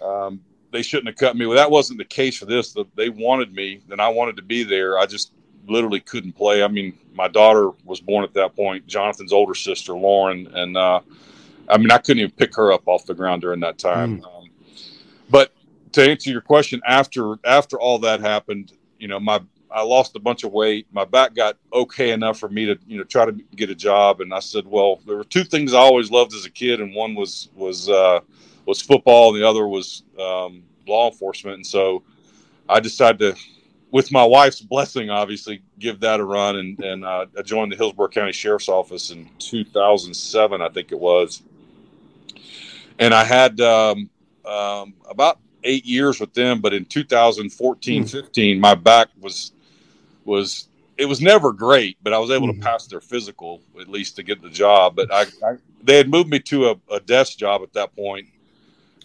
[0.01, 1.45] Um, they shouldn't have cut me.
[1.45, 2.75] Well, that wasn't the case for this.
[2.95, 4.97] They wanted me, and I wanted to be there.
[4.97, 5.33] I just
[5.67, 6.63] literally couldn't play.
[6.63, 11.01] I mean, my daughter was born at that point, Jonathan's older sister, Lauren, and uh,
[11.69, 14.21] I mean, I couldn't even pick her up off the ground during that time.
[14.21, 14.25] Mm.
[14.25, 14.49] Um,
[15.29, 15.53] but
[15.93, 19.41] to answer your question, after after all that happened, you know, my
[19.71, 20.87] I lost a bunch of weight.
[20.91, 24.19] My back got okay enough for me to, you know, try to get a job.
[24.19, 26.93] And I said, well, there were two things I always loved as a kid, and
[26.93, 28.19] one was was uh,
[28.65, 31.55] was football, and the other was um, law enforcement.
[31.55, 32.03] And so
[32.67, 33.41] I decided to,
[33.91, 36.55] with my wife's blessing, obviously, give that a run.
[36.55, 40.99] And, and uh, I joined the Hillsborough County Sheriff's Office in 2007, I think it
[40.99, 41.43] was.
[42.99, 44.09] And I had um,
[44.45, 48.11] um, about eight years with them, but in 2014, mm.
[48.11, 49.51] 15, my back was
[50.23, 50.67] was
[50.97, 52.51] it was never great, but I was able mm.
[52.51, 52.63] to hmm.
[52.63, 54.95] pass their physical at least to get the job.
[54.95, 58.27] But I, I they had moved me to a, a, desk job at that point,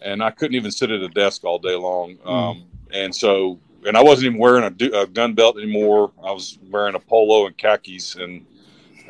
[0.03, 2.17] and I couldn't even sit at a desk all day long.
[2.17, 2.31] Mm.
[2.31, 6.13] Um, and so, and I wasn't even wearing a, a, gun belt anymore.
[6.23, 8.47] I was wearing a polo and khakis, and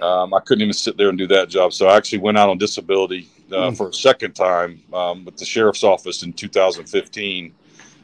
[0.00, 1.72] um, I couldn't even sit there and do that job.
[1.72, 3.76] So I actually went out on disability uh, mm.
[3.76, 7.54] for a second time um, with the sheriff's office in 2015.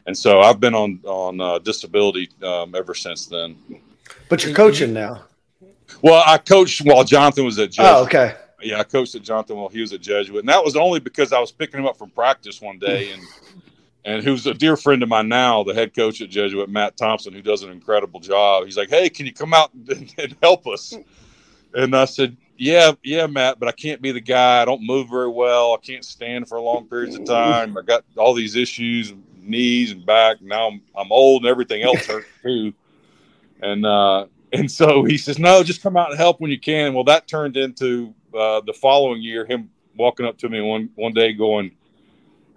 [0.05, 3.55] And so I've been on on uh, disability um, ever since then.
[4.29, 5.23] But you're coaching now.
[6.01, 7.71] Well, I coached while Jonathan was at.
[7.71, 7.87] Jesuit.
[7.87, 10.75] Oh, okay yeah, I coached at Jonathan while he was at Jesuit, and that was
[10.75, 13.21] only because I was picking him up from practice one day, and
[14.05, 17.33] and who's a dear friend of mine now, the head coach at Jesuit, Matt Thompson,
[17.33, 18.65] who does an incredible job.
[18.65, 20.93] He's like, "Hey, can you come out and, and help us?"
[21.73, 24.61] And I said, "Yeah, yeah, Matt, but I can't be the guy.
[24.61, 25.73] I don't move very well.
[25.73, 27.77] I can't stand for long periods of time.
[27.77, 30.41] I got all these issues, knees and back.
[30.41, 32.73] Now I'm I'm old and everything else hurts too."
[33.61, 36.93] And uh, and so he says, "No, just come out and help when you can."
[36.93, 41.13] Well, that turned into uh, the following year, him walking up to me one one
[41.13, 41.71] day, going,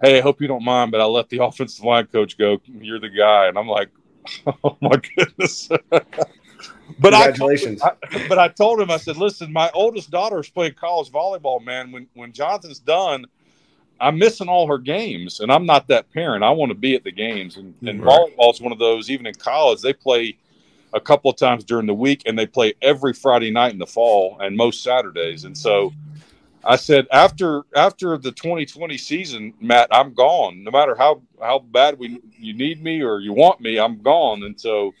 [0.01, 2.61] "Hey, I hope you don't mind, but I let the offensive line coach go.
[2.65, 3.89] You're the guy." And I'm like,
[4.63, 6.11] "Oh my goodness." but
[6.99, 7.81] Congratulations.
[7.81, 11.11] I, I, but I told him, I said, "Listen, my oldest daughter is playing college
[11.11, 11.63] volleyball.
[11.63, 13.25] Man, when when Jonathan's done."
[13.99, 16.43] I'm missing all her games, and I'm not that parent.
[16.43, 18.31] I want to be at the games, and, and right.
[18.37, 19.09] volleyball is one of those.
[19.09, 20.37] Even in college, they play
[20.93, 23.87] a couple of times during the week, and they play every Friday night in the
[23.87, 25.45] fall and most Saturdays.
[25.45, 25.93] And so
[26.63, 30.63] I said, after after the 2020 season, Matt, I'm gone.
[30.63, 34.43] No matter how how bad we you need me or you want me, I'm gone.
[34.43, 34.93] And so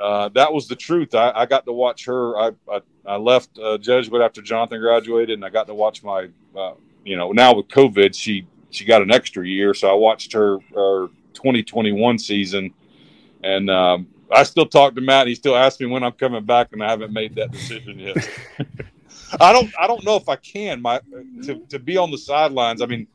[0.00, 1.14] uh, that was the truth.
[1.14, 2.36] I, I, got to watch her.
[2.38, 6.28] I I, I left uh, Jesuit after Jonathan graduated, and I got to watch my.
[6.56, 6.74] Uh,
[7.04, 10.58] you know, now with COVID, she she got an extra year, so I watched her,
[10.74, 12.74] her 2021 season,
[13.42, 15.26] and um, I still talk to Matt.
[15.26, 18.28] He still asks me when I'm coming back, and I haven't made that decision yet.
[19.40, 19.72] I don't.
[19.78, 20.80] I don't know if I can.
[20.80, 21.00] My
[21.44, 22.82] to, to be on the sidelines.
[22.82, 23.06] I mean,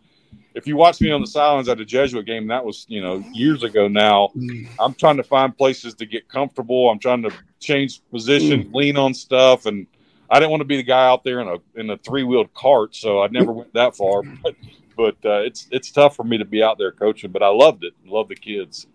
[0.55, 3.23] if you watch me on the sidelines at a Jesuit game, that was you know
[3.31, 3.87] years ago.
[3.87, 4.67] Now mm.
[4.79, 6.89] I'm trying to find places to get comfortable.
[6.89, 8.73] I'm trying to change position, mm.
[8.73, 9.87] lean on stuff, and
[10.29, 12.53] I didn't want to be the guy out there in a in a three wheeled
[12.53, 12.95] cart.
[12.95, 14.23] So I never went that far.
[14.23, 14.55] But
[14.95, 17.31] but uh, it's it's tough for me to be out there coaching.
[17.31, 17.93] But I loved it.
[18.05, 18.87] Love the kids.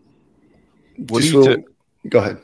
[0.97, 1.57] What do you?
[1.57, 1.65] T-
[2.09, 2.39] Go ahead.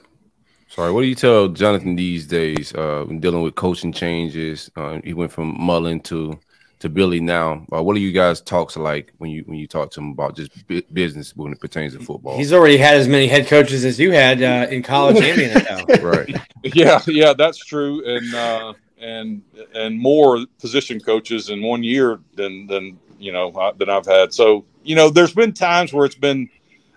[0.75, 4.73] Sorry, what do you tell Jonathan these days uh, when dealing with coaching changes?
[4.75, 6.37] Uh, he went from Mullen to
[6.81, 7.65] to Billy now.
[7.73, 10.35] Uh, what are you guys talks like when you when you talk to him about
[10.35, 10.51] just
[10.93, 12.37] business when it pertains to football?
[12.37, 15.51] He's already had as many head coaches as you had uh, in college and in
[15.53, 16.03] NFL.
[16.17, 16.41] right.
[16.75, 19.43] Yeah, yeah, that's true, and uh, and
[19.75, 24.33] and more position coaches in one year than than you know than I've had.
[24.35, 26.49] So you know, there's been times where it's been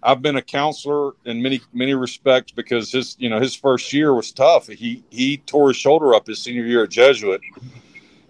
[0.04, 4.14] I've been a counselor in many many respects because his you know his first year
[4.14, 4.68] was tough.
[4.68, 7.42] He he tore his shoulder up his senior year at Jesuit,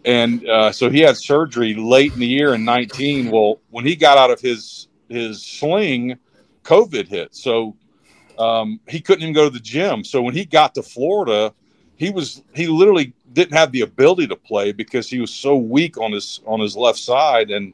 [0.06, 3.30] and uh, so he had surgery late in the year in 19.
[3.30, 6.18] Well, when he got out of his his sling,
[6.64, 7.76] COVID hit, so
[8.40, 10.04] um, he couldn't even go to the gym.
[10.04, 11.54] So when he got to Florida,
[11.98, 15.98] he was he literally didn't have the ability to play because he was so weak
[15.98, 17.74] on his on his left side, and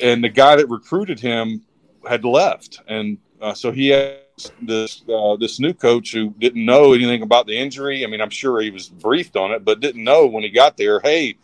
[0.00, 1.62] and the guy that recruited him
[2.08, 6.92] had left, and uh, so he asked this uh, this new coach who didn't know
[6.92, 8.04] anything about the injury.
[8.04, 10.76] I mean, I'm sure he was briefed on it, but didn't know when he got
[10.76, 11.00] there.
[11.00, 11.36] Hey,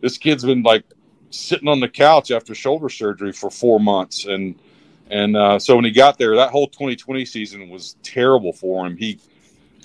[0.00, 0.84] this kid's been like
[1.30, 4.58] sitting on the couch after shoulder surgery for four months, and
[5.10, 8.96] and uh, so when he got there, that whole 2020 season was terrible for him.
[8.96, 9.18] He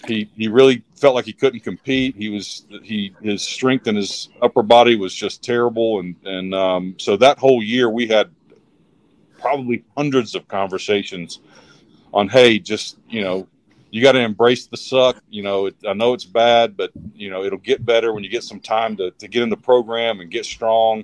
[0.08, 2.16] he he really felt like he couldn't compete.
[2.16, 6.96] He was he his strength in his upper body was just terrible, and and um,
[6.98, 8.30] so that whole year we had
[9.46, 11.40] probably hundreds of conversations
[12.16, 13.48] on hey, just you know,
[13.92, 15.22] you got to embrace the suck.
[15.30, 18.30] You know, it, I know it's bad, but you know it'll get better when you
[18.32, 21.04] get some time to to get in the program and get strong.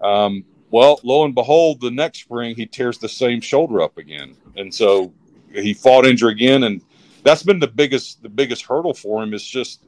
[0.00, 4.34] Um, well, lo and behold, the next spring he tears the same shoulder up again,
[4.56, 5.12] and so
[5.52, 6.80] he fought injury again, and
[7.24, 9.34] that's been the biggest the biggest hurdle for him.
[9.34, 9.82] Is just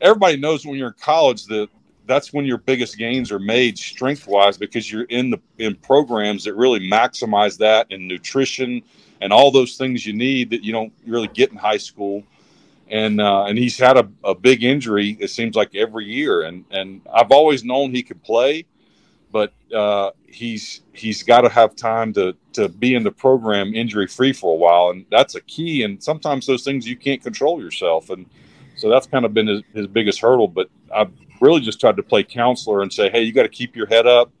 [0.00, 1.68] everybody knows when you're in college that
[2.10, 6.42] that's when your biggest gains are made strength wise because you're in the in programs
[6.42, 8.82] that really maximize that in nutrition
[9.20, 12.24] and all those things you need that you don't really get in high school.
[12.88, 15.16] And uh, and he's had a, a big injury.
[15.20, 18.66] It seems like every year, and and I've always known he could play,
[19.30, 24.08] but uh, he's he's got to have time to to be in the program injury
[24.08, 25.84] free for a while, and that's a key.
[25.84, 28.26] And sometimes those things you can't control yourself, and
[28.80, 30.48] so that's kind of been his, his biggest hurdle.
[30.48, 33.76] But I've really just tried to play counselor and say, hey, you got to keep
[33.76, 34.32] your head up.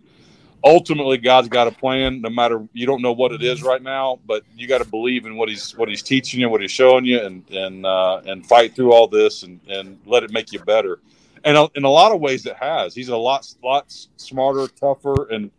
[0.62, 2.20] Ultimately, God's got a plan.
[2.20, 5.24] No matter you don't know what it is right now, but you got to believe
[5.24, 8.46] in what he's what he's teaching you, what he's showing you, and and uh, and
[8.46, 11.00] fight through all this and and let it make you better
[11.44, 12.94] and in a lot of ways it has.
[12.94, 15.50] He's a lot lot smarter, tougher, and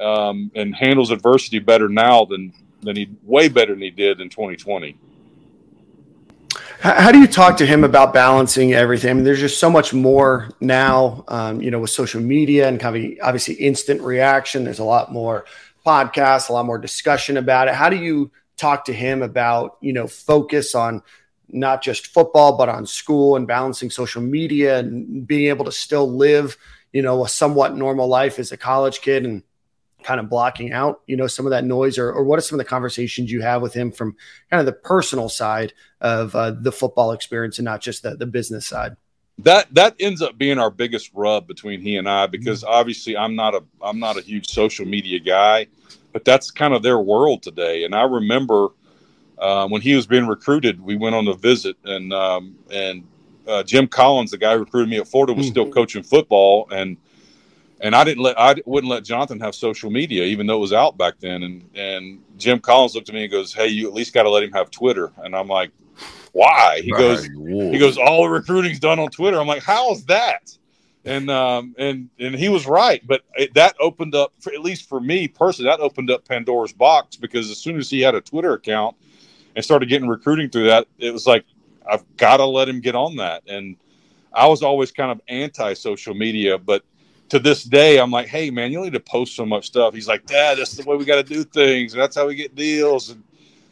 [0.00, 2.52] um, and handles adversity better now than
[2.82, 4.96] than he way better than he did in 2020.
[6.80, 9.10] How do you talk to him about balancing everything?
[9.10, 12.78] I mean, there's just so much more now, um, you know, with social media and
[12.78, 14.64] kind of obviously instant reaction.
[14.64, 15.46] There's a lot more
[15.86, 17.74] podcasts, a lot more discussion about it.
[17.74, 21.02] How do you talk to him about, you know, focus on
[21.48, 26.10] not just football, but on school and balancing social media and being able to still
[26.10, 26.58] live,
[26.92, 29.42] you know, a somewhat normal life as a college kid and
[30.06, 32.58] kind of blocking out, you know, some of that noise or, or what are some
[32.58, 34.14] of the conversations you have with him from
[34.50, 38.26] kind of the personal side of uh, the football experience and not just the, the
[38.26, 38.96] business side?
[39.38, 43.34] That that ends up being our biggest rub between he and I because obviously I'm
[43.34, 45.66] not a I'm not a huge social media guy,
[46.12, 47.84] but that's kind of their world today.
[47.84, 48.68] And I remember
[49.38, 53.04] uh, when he was being recruited, we went on a visit, and um, and
[53.46, 55.50] uh, Jim Collins, the guy who recruited me at Florida, was mm-hmm.
[55.50, 56.96] still coaching football, and
[57.80, 60.72] and I didn't let I wouldn't let Jonathan have social media, even though it was
[60.72, 61.42] out back then.
[61.42, 64.30] And and Jim Collins looked at me and goes, "Hey, you at least got to
[64.30, 65.70] let him have Twitter." And I'm like,
[66.32, 70.04] "Why?" He goes, "He goes, all the recruiting's done on Twitter." I'm like, "How is
[70.06, 70.56] that?"
[71.04, 74.88] And um and and he was right, but it, that opened up, for, at least
[74.88, 78.20] for me personally, that opened up Pandora's box because as soon as he had a
[78.20, 78.96] Twitter account
[79.54, 81.44] and started getting recruiting through that, it was like
[81.88, 83.42] I've got to let him get on that.
[83.46, 83.76] And
[84.32, 86.82] I was always kind of anti social media, but
[87.28, 89.94] to this day, I'm like, hey man, you need to post so much stuff.
[89.94, 92.34] He's like, Dad, that's the way we got to do things, and that's how we
[92.34, 93.10] get deals.
[93.10, 93.22] And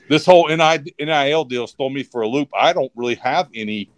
[0.09, 2.49] this whole NIL deal stole me for a loop.
[2.55, 3.89] I don't really have any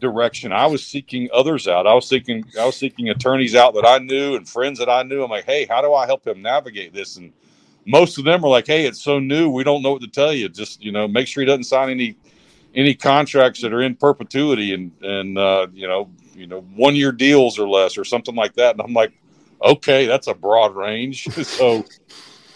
[0.00, 0.52] direction.
[0.52, 1.86] I was seeking others out.
[1.86, 5.02] I was seeking I was seeking attorneys out that I knew and friends that I
[5.02, 5.22] knew.
[5.22, 7.16] I'm like, hey, how do I help him navigate this?
[7.16, 7.32] And
[7.86, 10.32] most of them are like, "Hey, it's so new, we don't know what to tell
[10.32, 10.48] you.
[10.48, 12.16] Just you know, make sure he doesn't sign any
[12.74, 17.12] any contracts that are in perpetuity and and uh, you know you know one year
[17.12, 19.12] deals or less or something like that." And I'm like,
[19.62, 21.84] "Okay, that's a broad range." so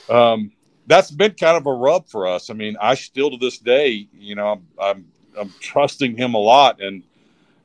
[0.09, 0.53] um,
[0.87, 2.51] that's been kind of a rub for us.
[2.51, 5.07] I mean, I still to this day, you know, I'm I'm,
[5.39, 7.03] I'm trusting him a lot and.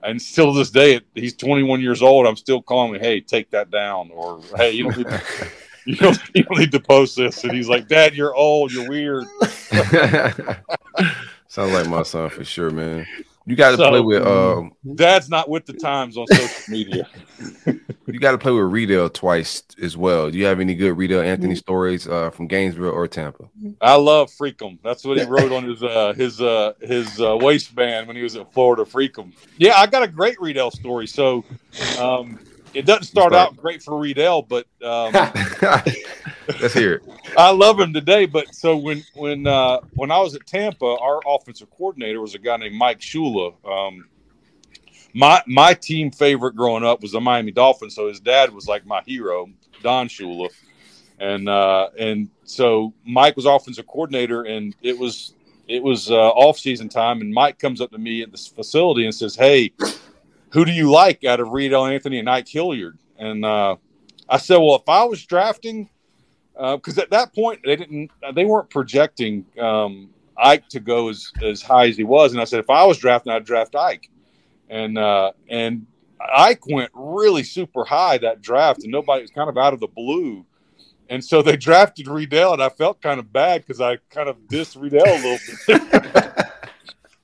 [0.03, 2.26] And still to this day, he's 21 years old.
[2.26, 5.22] I'm still calling him, "Hey, take that down," or "Hey, you to,
[5.86, 7.43] you don't, you don't need to post this.
[7.43, 8.72] And he's like, Dad, you're old.
[8.72, 9.26] You're weird.
[11.47, 13.07] Sounds like my son for sure, man.
[13.46, 14.26] You got to so, play with.
[14.26, 17.08] Um, Dad's not with the times on social media.
[17.66, 20.30] you got to play with Reidel twice as well.
[20.30, 23.46] Do you have any good Reidel Anthony stories uh, from Gainesville or Tampa?
[23.82, 24.78] I love Freakum.
[24.84, 28.36] That's what he wrote on his uh, his uh, his uh, waistband when he was
[28.36, 28.84] at Florida.
[28.84, 29.34] Freakum.
[29.58, 31.08] Yeah, I got a great Reidel story.
[31.08, 31.44] So,
[32.00, 32.39] um,
[32.74, 35.14] it doesn't start, start, out great for Reidel, but um,
[36.48, 37.04] Let's hear it.
[37.38, 38.26] I love him today.
[38.26, 42.39] But so when when uh, when I was at Tampa, our offensive coordinator was a
[42.39, 43.54] guy named Mike Shula.
[43.66, 44.06] Um,
[45.14, 48.86] my my team favorite growing up was the Miami Dolphins, so his dad was like
[48.86, 49.50] my hero,
[49.84, 50.50] Don Shula,
[51.20, 55.34] and uh, and so Mike was offensive coordinator, and it was
[55.68, 59.06] it was uh, off season time, and Mike comes up to me at this facility
[59.06, 59.74] and says, "Hey,
[60.50, 63.76] who do you like out of Reidel Anthony and Ike Hilliard?" And uh,
[64.28, 65.89] I said, "Well, if I was drafting."
[66.62, 71.32] Because uh, at that point they didn't they weren't projecting um, Ike to go as,
[71.43, 74.09] as high as he was, and I said if I was drafting, I'd draft Ike,
[74.70, 75.88] and uh, and
[76.20, 79.88] Ike went really super high that draft, and nobody was kind of out of the
[79.88, 80.45] blue,
[81.09, 84.38] and so they drafted Reidel, and I felt kind of bad because I kind of
[84.47, 86.45] dissed Reidel a little bit.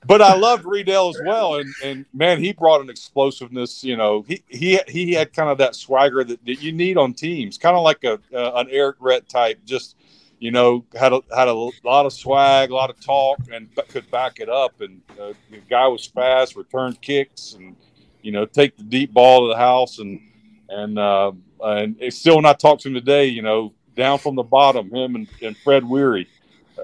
[0.08, 3.84] but I loved Reidel as well, and and man, he brought an explosiveness.
[3.84, 7.12] You know, he he he had kind of that swagger that, that you need on
[7.12, 9.60] teams, kind of like a uh, an Errict Rhett type.
[9.66, 9.96] Just
[10.38, 14.10] you know, had a had a lot of swag, a lot of talk, and could
[14.10, 14.80] back it up.
[14.80, 17.76] And uh, the guy was fast, returned kicks, and
[18.22, 19.98] you know, take the deep ball to the house.
[19.98, 20.22] And
[20.70, 21.32] and uh,
[21.62, 25.16] and still, when I talk to him today, you know, down from the bottom, him
[25.16, 26.28] and, and Fred Weary,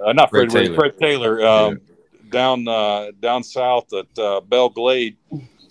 [0.05, 1.47] uh, not Fred, Fred Weary, Fred Taylor.
[1.47, 1.94] Um, yeah
[2.35, 5.17] down uh, down south at uh, Belle Glade.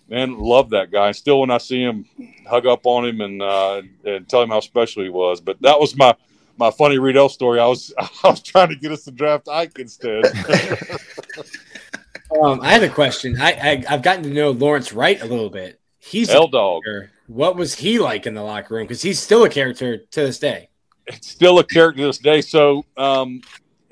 [0.09, 1.11] Man, love that guy.
[1.11, 2.05] Still, when I see him,
[2.47, 5.41] hug up on him and uh, and tell him how special he was.
[5.41, 6.15] But that was my
[6.57, 7.59] my funny Reidel story.
[7.59, 10.25] I was I was trying to get us to draft Ike instead.
[12.41, 13.39] um, I had a question.
[13.39, 15.79] I, I have gotten to know Lawrence Wright a little bit.
[15.99, 16.81] He's L dog.
[17.27, 18.85] What was he like in the locker room?
[18.85, 20.69] Because he's still a character to this day.
[21.07, 22.41] It's still a character to this day.
[22.41, 23.41] So um,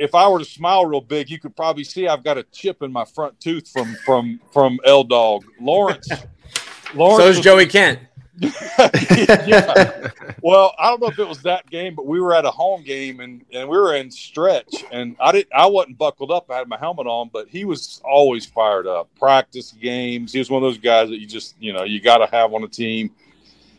[0.01, 2.81] if I were to smile real big, you could probably see I've got a chip
[2.81, 6.09] in my front tooth from from from L Dog Lawrence.
[6.95, 7.23] Lawrence.
[7.23, 7.99] So is Joey Kent.
[8.39, 10.09] yeah.
[10.43, 12.83] Well, I don't know if it was that game, but we were at a home
[12.83, 16.49] game and, and we were in stretch and I didn't I wasn't buckled up.
[16.49, 19.07] I had my helmet on, but he was always fired up.
[19.19, 20.33] Practice games.
[20.33, 22.63] He was one of those guys that you just, you know, you gotta have on
[22.63, 23.11] a team.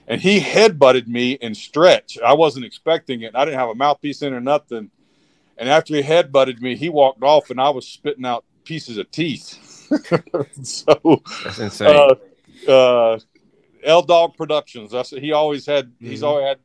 [0.06, 2.16] And he head butted me in stretch.
[2.24, 3.34] I wasn't expecting it.
[3.34, 4.88] I didn't have a mouthpiece in or nothing
[5.58, 8.98] and after he head butted me, he walked off, and I was spitting out pieces
[8.98, 9.58] of teeth.
[10.62, 12.16] so that's insane.
[12.68, 13.18] Uh, uh,
[13.84, 14.90] L Dog Productions.
[14.90, 15.86] That's he always had.
[15.86, 16.06] Mm-hmm.
[16.06, 16.58] He's always had.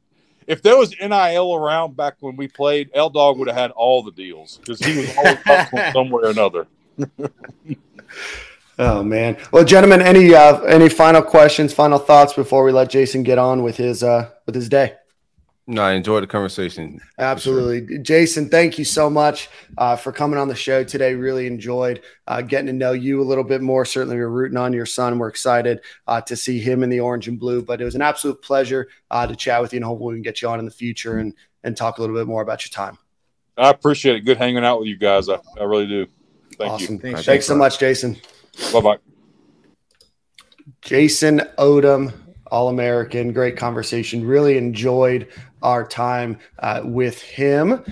[0.46, 4.02] If there was NIL around back when we played, L Dog would have had all
[4.04, 6.68] the deals because he was always up somewhere or another.
[8.80, 9.38] oh man!
[9.52, 13.64] Well, gentlemen, any uh, any final questions, final thoughts before we let Jason get on
[13.64, 14.96] with his uh, with his day?
[15.70, 17.02] No, I enjoyed the conversation.
[17.20, 17.86] Absolutely.
[17.86, 18.02] Sure.
[18.02, 21.14] Jason, thank you so much uh, for coming on the show today.
[21.14, 23.84] Really enjoyed uh, getting to know you a little bit more.
[23.84, 25.20] Certainly, we're rooting on your son.
[25.20, 28.02] We're excited uh, to see him in the orange and blue, but it was an
[28.02, 30.64] absolute pleasure uh, to chat with you and hopefully we can get you on in
[30.64, 31.34] the future and,
[31.66, 32.98] and talk a little bit more about your time.
[33.58, 34.22] I appreciate it.
[34.22, 35.28] Good hanging out with you guys.
[35.28, 36.08] I, I really do.
[36.58, 36.96] Thank awesome.
[36.96, 37.02] you.
[37.02, 38.16] Thanks, Thanks so much, Jason.
[38.72, 38.98] Bye bye.
[40.82, 42.14] Jason Odom
[42.52, 43.34] all American.
[43.34, 44.26] Great conversation.
[44.26, 45.28] Really enjoyed
[45.62, 47.84] our time uh, with him.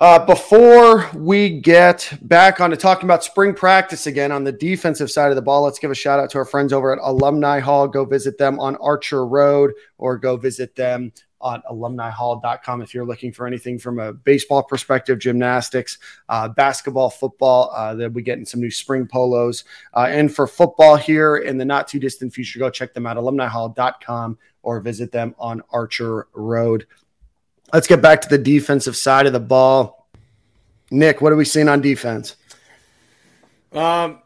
[0.00, 5.10] Uh, before we get back on to talking about spring practice again on the defensive
[5.10, 7.60] side of the ball, let's give a shout out to our friends over at Alumni
[7.60, 7.86] Hall.
[7.86, 13.32] Go visit them on Archer Road or go visit them on alumnihall.com if you're looking
[13.32, 17.70] for anything from a baseball perspective, gymnastics, uh, basketball, football.
[17.74, 19.64] Uh, they'll be getting some new spring polos.
[19.94, 23.16] Uh, and for football here in the not too distant future, go check them out,
[23.16, 26.86] alumnihall.com, or visit them on Archer Road.
[27.72, 30.08] Let's get back to the defensive side of the ball.
[30.90, 32.36] Nick, what are we seeing on defense?
[33.72, 34.20] Um,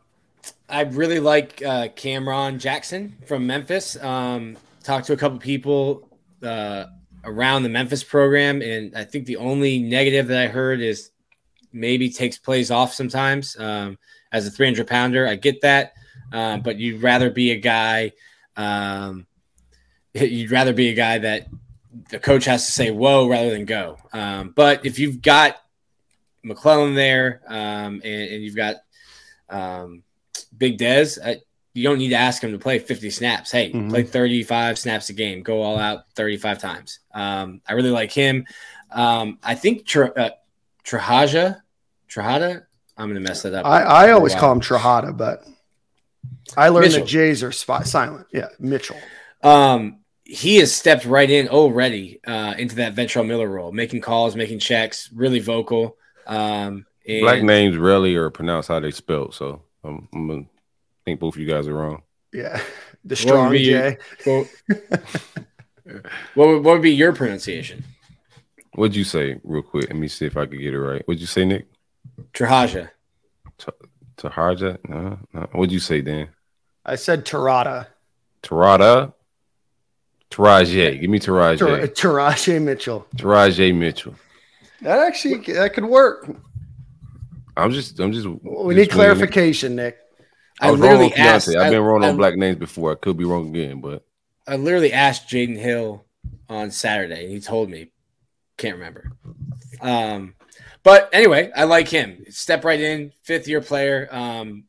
[0.68, 4.02] I really like uh, Cameron Jackson from Memphis.
[4.02, 6.08] Um, talked to a couple people
[6.42, 6.86] uh,
[7.24, 11.10] around the Memphis program, and I think the only negative that I heard is
[11.72, 13.98] maybe takes plays off sometimes um,
[14.32, 15.26] as a 300 pounder.
[15.26, 15.92] I get that,
[16.32, 18.12] um, but you'd rather be a guy.
[18.56, 19.26] Um,
[20.14, 21.48] you'd rather be a guy that
[22.10, 25.56] the coach has to say "whoa" rather than "go." Um, but if you've got
[26.42, 28.76] McClellan there um, and, and, you've got
[29.48, 30.02] um,
[30.56, 31.38] Big Dez, I,
[31.72, 33.50] you don't need to ask him to play 50 snaps.
[33.50, 33.90] Hey, mm-hmm.
[33.90, 37.00] play 35 snaps a game, go all out 35 times.
[37.12, 38.46] Um, I really like him.
[38.92, 40.30] Um, I think Tra- uh,
[40.84, 41.60] Trahaja,
[42.08, 42.64] Trahada,
[42.96, 43.66] I'm going to mess that up.
[43.66, 45.44] I, I always call him Trahada, but
[46.56, 47.00] I learned Mitchell.
[47.00, 48.28] that J's are spot, silent.
[48.32, 48.96] Yeah, Mitchell.
[49.42, 54.34] Um, he has stepped right in already uh, into that Ventrell Miller role, making calls,
[54.34, 55.96] making checks, really vocal.
[56.26, 60.48] Um, and- Black names rarely are pronounced how they spelled, so I'm, I'm
[61.04, 62.02] think both of you guys are wrong.
[62.32, 62.60] Yeah,
[63.04, 63.98] the strong J.
[64.24, 64.48] what,
[66.34, 67.84] what, would, what would be your pronunciation?
[68.74, 69.84] What'd you say, real quick?
[69.84, 71.06] Let me see if I could get it right.
[71.06, 71.66] What'd you say, Nick?
[72.32, 72.90] Trahaja.
[74.16, 74.78] Taharja?
[74.88, 75.40] No, no.
[75.52, 76.28] What'd you say, Dan?
[76.84, 77.86] I said Tarada.
[78.42, 79.12] Tarada?
[80.30, 81.00] Taraje.
[81.00, 81.58] Give me Taraje.
[81.58, 83.06] Tar- Taraje Mitchell.
[83.16, 84.14] Taraje Mitchell.
[84.82, 86.28] That actually that could work.
[87.56, 88.26] I'm just, I'm just.
[88.26, 89.98] We need clarification, Nick.
[90.60, 91.48] I I was wrong on asked.
[91.48, 92.92] I've been I- wrong I- on black names before.
[92.92, 94.04] I could be wrong again, but
[94.46, 96.04] I literally asked Jaden Hill
[96.48, 97.90] on Saturday, and he told me,
[98.56, 99.12] can't remember.
[99.80, 100.34] Um,
[100.82, 102.24] but anyway, I like him.
[102.28, 104.08] Step right in, fifth year player.
[104.10, 104.64] Um,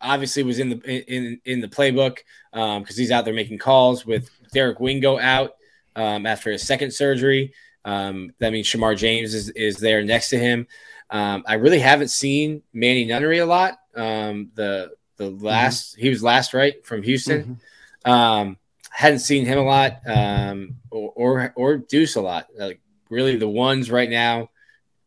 [0.00, 2.18] obviously was in the in in the playbook
[2.52, 5.56] because he's out there making calls with Derek Wingo out
[5.96, 7.52] um, after his second surgery.
[7.84, 10.66] Um, that means Shamar James is, is there next to him.
[11.10, 13.78] Um, I really haven't seen Manny Nunnery a lot.
[13.94, 17.60] Um, the the last he was last right from Houston.
[18.06, 18.56] Um,
[18.88, 22.46] hadn't seen him a lot, um, or, or or Deuce a lot.
[22.56, 22.80] Like
[23.10, 24.48] really, the ones right now,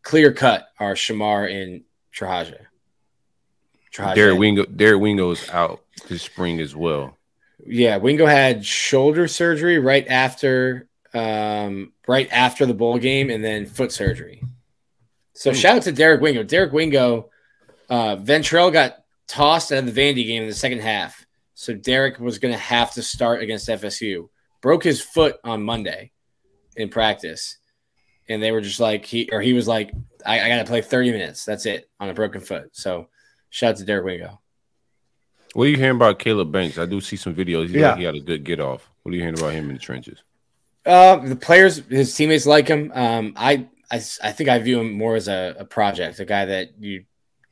[0.04, 1.84] clear cut, are Shamar and
[2.14, 2.66] Trahaja.
[3.93, 4.16] Trahaja.
[4.16, 7.16] Derek Wingo, Derek Wingo is out this spring as well.
[7.70, 13.67] Yeah, Wingo had shoulder surgery right after um, right after the bowl game, and then
[13.67, 14.43] foot surgery.
[15.34, 16.43] So shout out to Derek Wingo.
[16.43, 17.30] Derek Wingo,
[17.89, 22.20] uh, Ventrell got tossed out of the Vandy game in the second half, so Derek
[22.20, 24.30] was going to have to start against FSU.
[24.61, 26.11] Broke his foot on Monday
[26.76, 27.57] in practice,
[28.28, 29.91] and they were just like he or he was like,
[30.26, 31.45] I, I got to play thirty minutes.
[31.45, 32.70] That's it on a broken foot.
[32.72, 33.09] So
[33.51, 34.41] shout out to Derek Wingo.
[35.54, 36.78] What are you hearing about Caleb Banks?
[36.78, 37.70] I do see some videos.
[37.70, 37.89] He, Yeah.
[37.89, 38.89] like he had a good get off.
[39.04, 40.20] What are you hearing about him in the trenches?
[40.86, 42.91] Uh, the players, his teammates like him.
[42.93, 46.45] Um, I, I, I think I view him more as a, a project, a guy
[46.45, 47.06] that you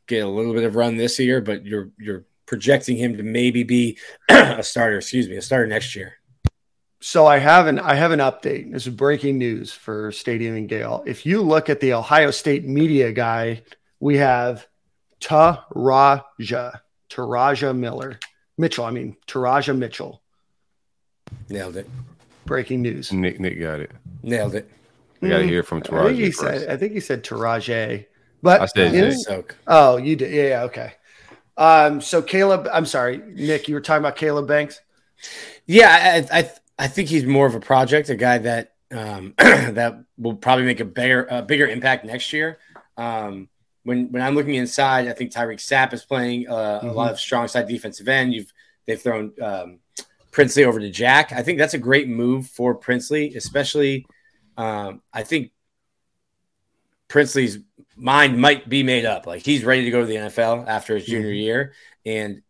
[0.08, 3.64] get a little bit of run this year, but you're you're projecting him to maybe
[3.64, 3.98] be
[4.30, 4.98] a starter.
[4.98, 6.14] Excuse me, a starter next year.
[7.02, 8.72] So I have an I have an update.
[8.72, 11.04] This is breaking news for Stadium and Gale.
[11.06, 13.64] If you look at the Ohio State media guy,
[14.00, 14.68] we have
[15.20, 16.80] Teradja
[17.10, 18.20] Teradja Miller
[18.58, 18.86] Mitchell.
[18.86, 20.22] I mean Teradja Mitchell.
[21.50, 21.90] Nailed it.
[22.46, 23.12] Breaking news.
[23.12, 23.92] Nick, Nick got it.
[24.24, 24.70] Nailed it.
[25.22, 26.40] I got to hear from I think he first.
[26.40, 28.06] said I think he said Taraje.
[28.42, 30.32] But I said in- oh, you did.
[30.32, 30.94] Yeah, yeah, okay.
[31.58, 34.80] Um, so Caleb, I'm sorry, Nick, you were talking about Caleb Banks.
[35.66, 40.04] Yeah, I, I I think he's more of a project, a guy that um, that
[40.20, 42.60] will probably make a bigger a bigger impact next year.
[42.96, 43.50] Um,
[43.88, 47.20] when when I'm looking inside, I think Tyreak Sapp is playing uh, a lot of
[47.20, 48.34] strong side defensive end.
[48.34, 48.52] You've
[48.86, 49.80] they've thrown um,
[50.32, 51.32] Princely over to Jack.
[51.32, 54.06] I think that's a great move for Princely, especially.
[54.58, 55.52] Um, I think
[57.08, 57.60] Princely's
[57.96, 59.26] mind might be made up.
[59.26, 61.72] Like he's ready to go to the NFL after his junior year,
[62.06, 62.42] and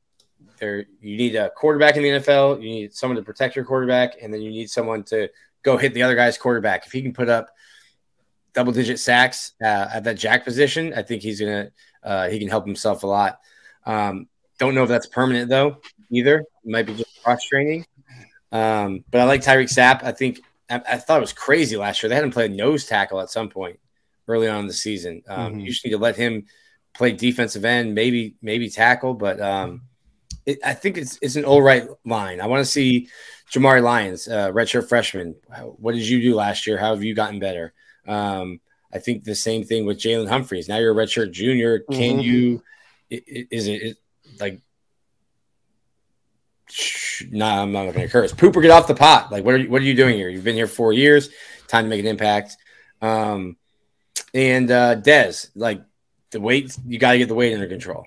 [0.60, 2.64] there you need a quarterback in the NFL.
[2.64, 5.30] You need someone to protect your quarterback, and then you need someone to
[5.62, 6.88] go hit the other guy's quarterback.
[6.88, 7.52] If he can put up
[8.58, 11.70] double digit sacks uh, at that jack position, I think he's gonna
[12.04, 13.40] uh, he can help himself a lot.
[13.86, 14.28] Um,
[14.58, 15.78] don't know if that's permanent though
[16.10, 16.40] either.
[16.40, 17.86] It might be just cross training.
[18.52, 20.04] Um, but I like Tyreak Sapp.
[20.04, 22.10] I think I, I thought it was crazy last year.
[22.10, 23.80] They had him play nose tackle at some point
[24.28, 25.22] early on in the season.
[25.28, 25.62] Um, Mhm.
[25.62, 26.46] You just need to let him
[26.96, 29.14] play defensive end, maybe maybe tackle.
[29.14, 29.84] But um,
[30.48, 32.42] it, I think it's it's an all right line.
[32.42, 33.10] I want to see
[33.54, 35.36] Jamari Lyons, uh, redshirt freshman.
[35.78, 36.78] What did you do last year?
[36.80, 37.74] How have you gotten better?
[38.08, 38.60] Um,
[38.94, 40.68] I think the same thing with Jalen Humphreys.
[40.70, 41.80] Now you're a redshirt junior.
[41.80, 42.24] Can Mhm.
[42.24, 42.64] you?
[43.12, 43.98] i- i- Is it, it
[44.40, 44.60] like?
[46.70, 48.34] Shh, Nah, I'm not going to curse.
[48.34, 49.32] Pooper, get off the pot.
[49.32, 50.30] Like, what are you, what are you doing here?
[50.30, 51.30] You've been here four years.
[51.68, 52.58] Time to make an impact.
[53.02, 53.56] Um,
[54.34, 55.82] and uh, Dez, like
[56.32, 58.06] the weight, you got to get the weight under control.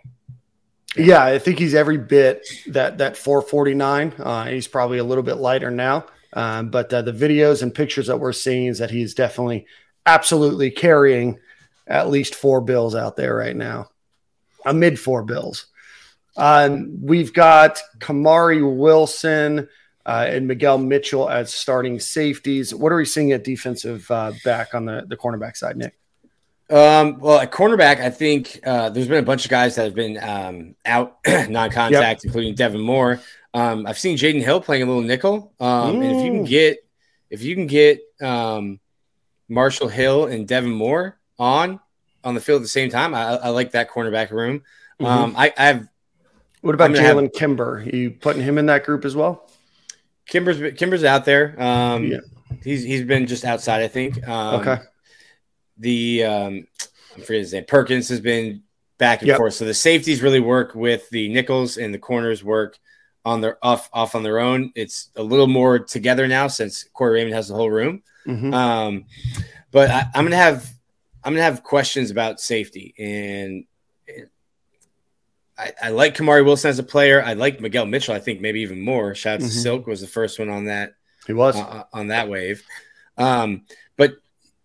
[0.97, 4.13] Yeah, I think he's every bit that that 449.
[4.19, 8.09] Uh, he's probably a little bit lighter now, um, but uh, the videos and pictures
[8.09, 9.67] that we're seeing is that he's definitely,
[10.07, 11.39] absolutely carrying
[11.87, 13.91] at least four bills out there right now,
[14.65, 15.67] amid four bills.
[16.37, 19.69] Um, we've got Kamari Wilson
[20.07, 22.75] uh, and Miguel Mitchell as starting safeties.
[22.75, 25.97] What are we seeing at defensive uh, back on the the cornerback side, Nick?
[26.71, 29.95] Um, well, at cornerback, I think uh, there's been a bunch of guys that have
[29.95, 33.21] been um, out non-contact, including Devin Moore.
[33.53, 35.53] Um, I've seen Jaden Hill playing a little nickel.
[35.59, 36.49] Um, and if you can Mm.
[36.49, 36.79] get
[37.29, 38.79] if you can get um,
[39.51, 41.81] Marshall Hill and Devin Moore on
[42.25, 44.63] on the field at the same time, I, I like that cornerback room.
[45.01, 45.89] Um, I, I have
[46.61, 47.85] What about I'm have- Jalen Kimber?
[47.93, 49.51] you putting him in that group as well?
[50.27, 51.61] Kimber's Kimber's out there.
[51.61, 52.19] Um, Yeah.
[52.63, 54.27] he's he's been just outside, I think.
[54.29, 54.83] Um, Okay.
[55.79, 56.67] The um,
[57.17, 57.65] I forget his name.
[57.67, 58.63] Perkins has been
[58.99, 59.39] back and Yep.
[59.39, 59.55] forth.
[59.55, 62.79] So the safeties really work with the nickels, and the corners work
[63.25, 64.73] on their off off on their own.
[64.75, 68.03] It's a little more together now since Corey Raymond has the whole room.
[68.27, 68.55] Mhm.
[68.55, 69.05] Um,
[69.71, 70.69] but I, am gonna have
[71.23, 73.65] I'm gonna have questions about safety, and
[75.59, 77.23] I, I, like Kamari Wilson as a player.
[77.23, 78.15] I like Miguel Mitchell.
[78.15, 79.15] I think maybe even more.
[79.15, 79.49] Shout out mm-hmm.
[79.49, 80.95] to Silk was the first one on that.
[81.27, 82.63] He was uh, on that wave.
[83.19, 83.65] Um,
[83.97, 84.15] but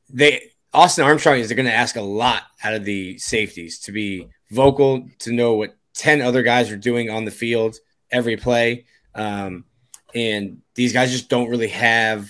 [0.09, 4.27] they Austin Armstrong is going to ask a lot out of the safeties to be
[4.51, 7.77] vocal, to know what ten other guys are doing on the field
[8.11, 8.85] every play.
[9.13, 9.65] Um,
[10.13, 12.29] and these guys just don't really have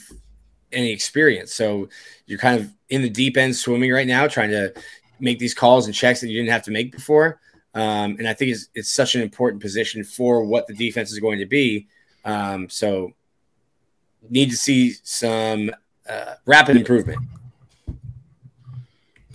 [0.72, 1.54] any experience.
[1.54, 1.90] So
[2.26, 4.74] you're kind of in the deep end swimming right now, trying to
[5.20, 7.40] make these calls and checks that you didn't have to make before.
[7.74, 11.20] Um, and I think it's, it's such an important position for what the defense is
[11.20, 11.88] going to be.
[12.24, 13.14] Um, so
[14.30, 15.72] need to see some
[16.10, 17.20] uh, rapid improvement.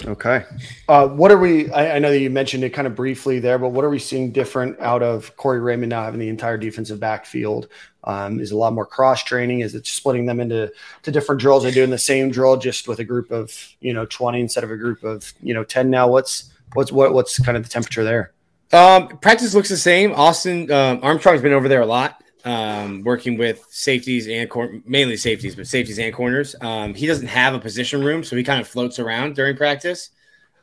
[0.07, 0.45] Okay.
[0.89, 1.71] Uh, what are we?
[1.71, 3.99] I, I, know that you mentioned it kind of briefly there, but what are we
[3.99, 7.69] seeing different out of Corey Raymond now having the entire defensive backfield?
[8.05, 9.61] Um, is a lot more cross training?
[9.61, 10.73] Is it splitting them into
[11.03, 11.67] to different drills?
[11.67, 14.71] Are doing the same drill just with a group of you know twenty instead of
[14.71, 15.91] a group of you know ten?
[15.91, 18.33] Now, what's what's what, what's kind of the temperature there?
[18.73, 20.13] Um, practice looks the same.
[20.15, 25.17] Austin um, Armstrong's been over there a lot um, working with safeties and cor- mainly
[25.17, 26.55] safeties, but safeties and corners.
[26.61, 30.11] Um, he doesn't have a position room, so he kind of floats around during practice.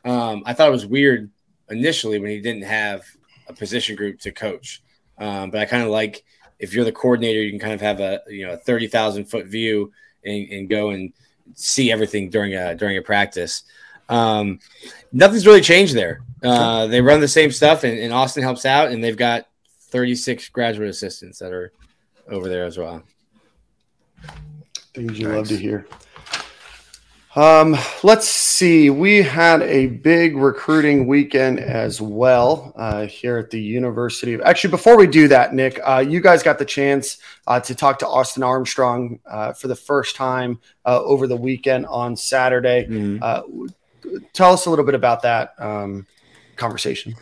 [0.04, 1.30] Um, I thought it was weird
[1.70, 3.04] initially when he didn't have
[3.48, 4.82] a position group to coach,
[5.18, 6.24] um, but I kind of like
[6.58, 9.26] if you're the coordinator, you can kind of have a you know a thirty thousand
[9.26, 9.92] foot view
[10.24, 11.12] and, and, go and
[11.54, 13.62] see everything during a during a practice.
[14.08, 14.58] Um,
[15.12, 16.22] nothing's really changed there.
[16.42, 19.46] Uh, they run the same stuff, and, and Austin helps out, and they've got
[19.90, 21.72] 36 graduate assistants that are
[22.30, 23.02] over there as well.
[24.94, 25.36] Things you nice.
[25.36, 25.86] love to hear.
[27.36, 28.90] Um, let's see.
[28.90, 34.36] We had a big recruiting weekend as well uh, here at the University.
[34.42, 38.00] Actually, before we do that, Nick, uh, you guys got the chance uh, to talk
[38.00, 42.86] to Austin Armstrong uh, for the first time uh, over the weekend on Saturday.
[42.88, 43.22] Mm-hmm.
[43.22, 46.06] Uh, tell us a little bit about that um,
[46.56, 47.14] conversation.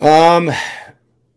[0.00, 0.50] Um,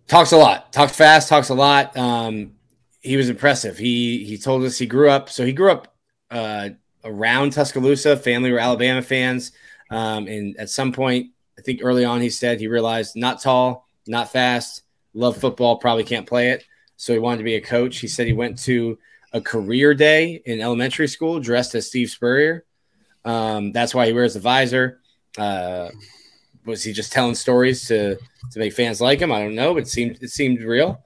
[0.09, 1.95] talks a lot, talks fast, talks a lot.
[1.95, 2.55] Um,
[2.99, 3.77] he was impressive.
[3.77, 5.29] He he told us he grew up.
[5.29, 5.95] So he grew up
[6.29, 6.69] uh,
[7.05, 8.17] around Tuscaloosa.
[8.17, 9.53] Family were Alabama fans,
[9.89, 13.87] um, and at some point, I think early on, he said he realized not tall,
[14.05, 14.81] not fast,
[15.13, 16.65] love football, probably can't play it.
[16.97, 17.99] So he wanted to be a coach.
[17.99, 18.97] He said he went to
[19.31, 22.65] a career day in elementary school dressed as Steve Spurrier.
[23.23, 24.99] Um, that's why he wears the visor.
[25.37, 25.89] Uh,
[26.65, 28.15] was he just telling stories to
[28.51, 29.31] to make fans like him?
[29.31, 31.03] I don't know, but it seemed it seemed real.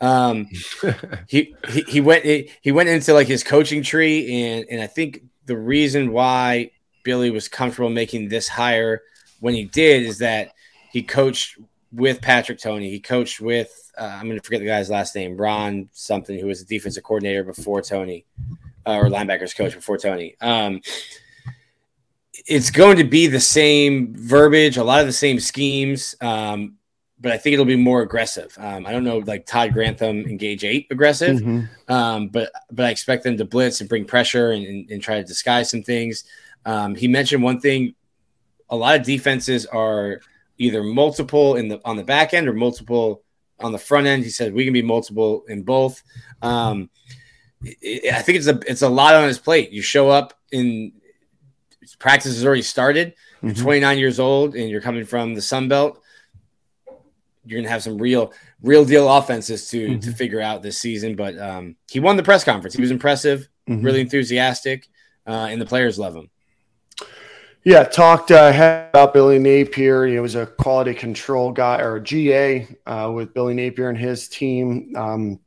[0.00, 0.48] Um,
[1.28, 5.22] he, he he went he went into like his coaching tree, and and I think
[5.46, 6.70] the reason why
[7.02, 9.02] Billy was comfortable making this hire
[9.40, 10.52] when he did is that
[10.92, 11.58] he coached
[11.92, 12.90] with Patrick Toney.
[12.90, 16.46] He coached with uh, I'm going to forget the guy's last name, Ron something, who
[16.46, 18.24] was a defensive coordinator before Toney,
[18.86, 20.36] uh, or linebackers coach before Toney.
[20.40, 20.80] Um,
[22.46, 26.76] it's going to be the same verbiage, a lot of the same schemes, um,
[27.20, 28.56] but I think it'll be more aggressive.
[28.58, 31.92] Um, I don't know, like Todd Grantham engage eight aggressive, mm-hmm.
[31.92, 35.16] um, but but I expect them to blitz and bring pressure and, and, and try
[35.16, 36.24] to disguise some things.
[36.64, 37.94] Um, he mentioned one thing:
[38.70, 40.20] a lot of defenses are
[40.56, 43.22] either multiple in the on the back end or multiple
[43.58, 44.24] on the front end.
[44.24, 46.02] He said we can be multiple in both.
[46.40, 46.88] Um,
[47.62, 49.72] it, I think it's a it's a lot on his plate.
[49.72, 50.92] You show up in
[52.00, 53.14] practice has already started.
[53.42, 53.62] You're mm-hmm.
[53.62, 56.02] 29 years old and you're coming from the Sun Belt.
[57.44, 58.32] You're gonna have some real,
[58.62, 60.00] real deal offenses to mm-hmm.
[60.00, 61.14] to figure out this season.
[61.14, 62.74] But um, he won the press conference.
[62.74, 63.84] He was impressive, mm-hmm.
[63.84, 64.88] really enthusiastic,
[65.26, 66.28] uh, and the players love him.
[67.64, 70.06] Yeah, talked uh, about Billy Napier.
[70.06, 74.28] He was a quality control guy or a GA uh, with Billy Napier and his
[74.28, 74.92] team.
[74.96, 75.40] Um,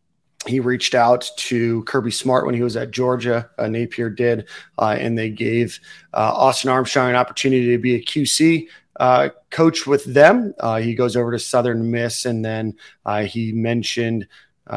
[0.45, 3.49] he reached out to Kirby Smart when he was at Georgia.
[3.57, 4.47] Uh, Napier did,
[4.77, 5.79] uh, and they gave
[6.13, 8.67] uh, Austin Armstrong an opportunity to be a QC
[8.99, 10.53] uh, coach with them.
[10.59, 12.75] Uh, he goes over to Southern Miss, and then
[13.05, 14.27] uh, he mentioned.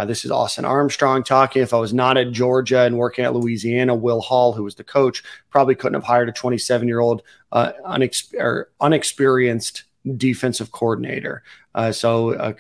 [0.07, 1.63] this is Austin Armstrong talking.
[1.63, 4.85] If I was not at Georgia and working at Louisiana, Will Hall, who was the
[4.85, 7.23] coach, probably couldn't have hired a 27 year old
[7.53, 9.85] unex- unexperienced
[10.17, 11.43] defensive coordinator.
[11.91, 12.55] so, a,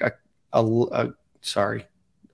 [0.53, 1.87] a, a, sorry,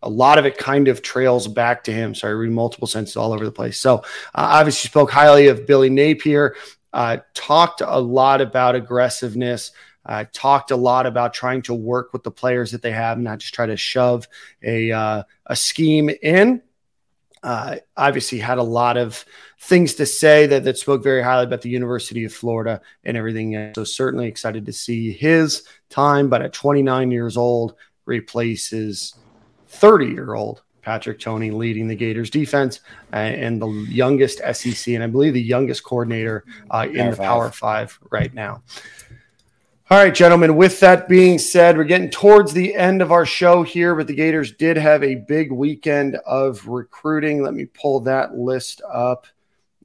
[0.03, 2.15] a lot of it kind of trails back to him.
[2.15, 3.79] So I read multiple senses all over the place.
[3.79, 4.03] So uh,
[4.35, 6.57] obviously spoke highly of Billy Napier,
[6.93, 9.73] uh, talked a lot about aggressiveness,
[10.05, 13.39] uh, talked a lot about trying to work with the players that they have, not
[13.39, 14.27] just try to shove
[14.63, 16.61] a, uh, a scheme in.
[17.45, 19.25] Uh, obviously had a lot of
[19.59, 23.73] things to say that, that spoke very highly about the University of Florida and everything.
[23.75, 27.75] So certainly excited to see his time, but at 29 years old,
[28.05, 29.15] replaces
[29.73, 32.81] 30 year old Patrick Toney leading the Gators defense
[33.13, 37.17] uh, and the youngest SEC and I believe the youngest coordinator uh, in Power the
[37.17, 37.27] five.
[37.27, 38.63] Power Five right now.
[39.91, 40.57] All right, gentlemen.
[40.57, 44.15] With that being said, we're getting towards the end of our show here, but the
[44.15, 47.43] Gators did have a big weekend of recruiting.
[47.43, 49.27] Let me pull that list up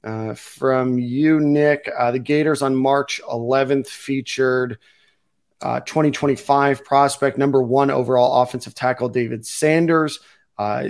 [0.04, 1.92] uh, from you, Nick.
[2.00, 4.78] Uh, the Gators on March 11th featured
[5.62, 10.20] uh, 2025 prospect number one overall offensive tackle David Sanders,
[10.58, 10.88] uh,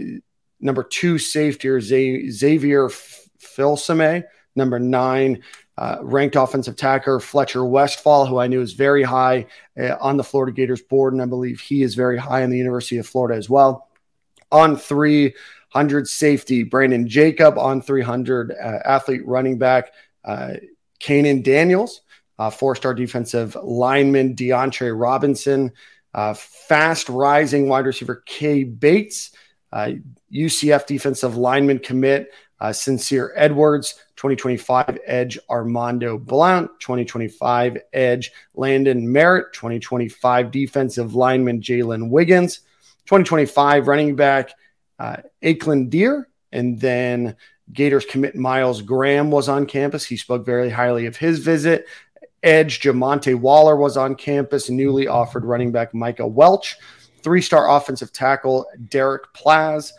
[0.59, 4.23] number two safety Xavier Filsaime,
[4.55, 5.43] number nine
[5.77, 9.45] uh, ranked offensive tackle Fletcher Westfall, who I knew is very high
[9.79, 12.57] uh, on the Florida Gators board, and I believe he is very high in the
[12.57, 13.87] University of Florida as well.
[14.51, 17.57] On 300 safety, Brandon Jacob.
[17.57, 19.91] On 300 uh, athlete running back,
[20.25, 20.53] uh,
[20.99, 22.01] Kanan Daniels.
[22.39, 25.71] Uh, four-star defensive lineman DeAndre Robinson.
[26.13, 29.31] Uh, fast rising wide receiver Kay Bates.
[29.73, 39.53] UCF defensive lineman commit uh, Sincere Edwards, 2025 Edge Armando Blount, 2025 Edge Landon Merritt,
[39.53, 42.59] 2025 defensive lineman Jalen Wiggins,
[43.05, 44.51] 2025 running back
[44.99, 47.35] uh, Deer, and then
[47.71, 50.05] Gators commit Myles Graham was on campus.
[50.05, 51.85] He spoke very highly of his visit.
[52.43, 54.69] Edge Jamonte Waller was on campus.
[54.69, 56.77] Newly offered running back Micah Welch,
[57.21, 59.91] three star offensive tackle Derek Plaz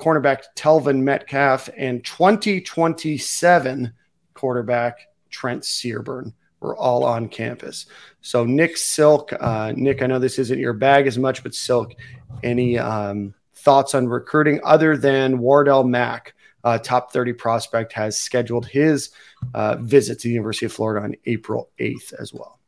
[0.00, 3.92] cornerback Telvin Metcalf, and 2027
[4.34, 4.98] quarterback
[5.28, 7.86] Trent Seaborn were all on campus.
[8.20, 11.94] So Nick Silk, uh, Nick, I know this isn't your bag as much, but Silk,
[12.42, 16.34] any um, thoughts on recruiting other than Wardell Mack,
[16.64, 19.10] uh, top 30 prospect, has scheduled his
[19.54, 22.58] uh, visit to the University of Florida on April 8th as well.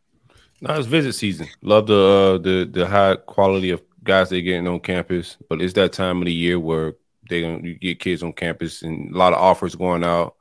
[0.61, 1.49] No, it's visit season.
[1.63, 5.73] Love the uh, the the high quality of guys they're getting on campus, but it's
[5.75, 6.95] that time of the year where
[7.29, 10.37] they're gonna you get kids on campus and a lot of offers going out,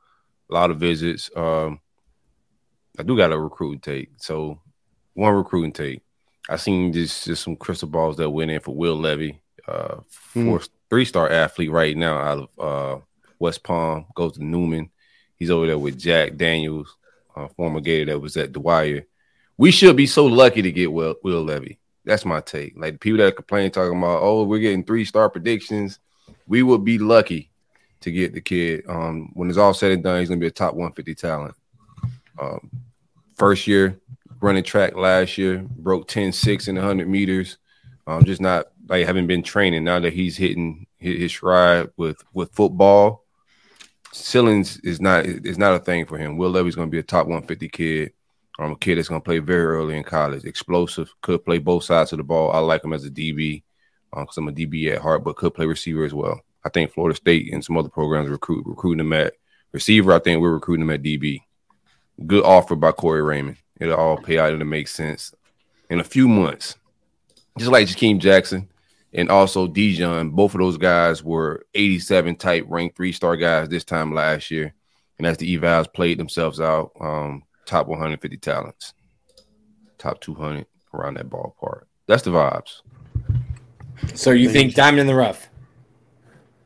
[0.48, 1.28] a lot of visits.
[1.34, 1.80] Um,
[2.98, 4.10] I do got a recruiting take.
[4.18, 4.60] So
[5.14, 6.02] one recruiting take.
[6.48, 10.60] I seen just just some crystal balls that went in for Will Levy, uh, four
[10.88, 13.02] three star athlete right now out of uh,
[13.42, 14.90] West Palm, goes to Newman.
[15.36, 16.96] He's over there with Jack Daniels,
[17.34, 19.04] uh, former Gator that was at Dwyer.
[19.58, 21.78] We should be so lucky to get Will, Will Levy.
[22.04, 22.74] That's my take.
[22.76, 25.98] Like the people that complain talking about, oh, we're getting three star predictions.
[26.46, 27.50] We would be lucky
[28.00, 28.84] to get the kid.
[28.88, 31.54] Um, when it's all said and done, he's gonna be a top 150 talent.
[32.40, 32.70] Um,
[33.36, 34.00] first year
[34.40, 37.58] running track last year, broke 10 6 in 100 meters.
[38.06, 42.22] Um, just not like haven't been training now that he's hitting his, his stride with
[42.32, 43.21] with football.
[44.12, 46.36] Ceilings is not is not a thing for him.
[46.36, 48.12] Will Levy's going to be a top 150 kid.
[48.58, 51.84] Um, a kid that's going to play very early in college, explosive, could play both
[51.84, 52.52] sides of the ball.
[52.52, 53.62] I like him as a DB
[54.10, 56.42] because um, I'm a DB at heart, but could play receiver as well.
[56.64, 59.34] I think Florida State and some other programs recruit recruiting him at
[59.72, 60.12] receiver.
[60.12, 61.40] I think we're recruiting him at DB.
[62.26, 63.56] Good offer by Corey Raymond.
[63.80, 65.34] It'll all pay out and it makes sense
[65.88, 66.76] in a few months.
[67.58, 68.68] Just like Jakeem Jackson
[69.12, 73.84] and also Dijon, both of those guys were 87 type ranked three star guys this
[73.84, 74.74] time last year.
[75.18, 78.94] And as the evals played themselves out, um, top 150 talents,
[79.98, 81.82] top 200 around that ballpark.
[82.06, 82.80] That's the vibes.
[84.14, 85.48] So you think diamond in the rough?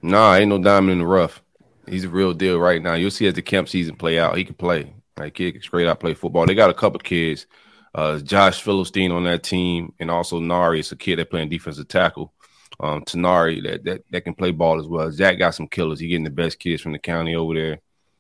[0.01, 1.43] Nah, ain't no diamond in the rough.
[1.87, 2.95] He's a real deal right now.
[2.95, 4.95] You'll see as the camp season play out, he can play.
[5.17, 6.47] Like kid can straight out play football.
[6.47, 7.47] They got a couple kids.
[7.95, 11.89] Uh, Josh Philistine on that team, and also Nari is a kid that playing defensive
[11.89, 12.35] tackle.
[12.79, 15.11] Um, Tanari that, that that can play ball as well.
[15.11, 15.99] Zach got some killers.
[15.99, 17.79] He getting the best kids from the county over there.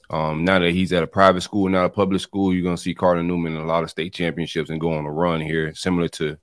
[0.08, 2.94] Um, now that he's at a private school, not a public school, you're gonna see
[2.94, 6.08] Carter Newman in a lot of state championships and go on a run here, similar
[6.08, 6.38] to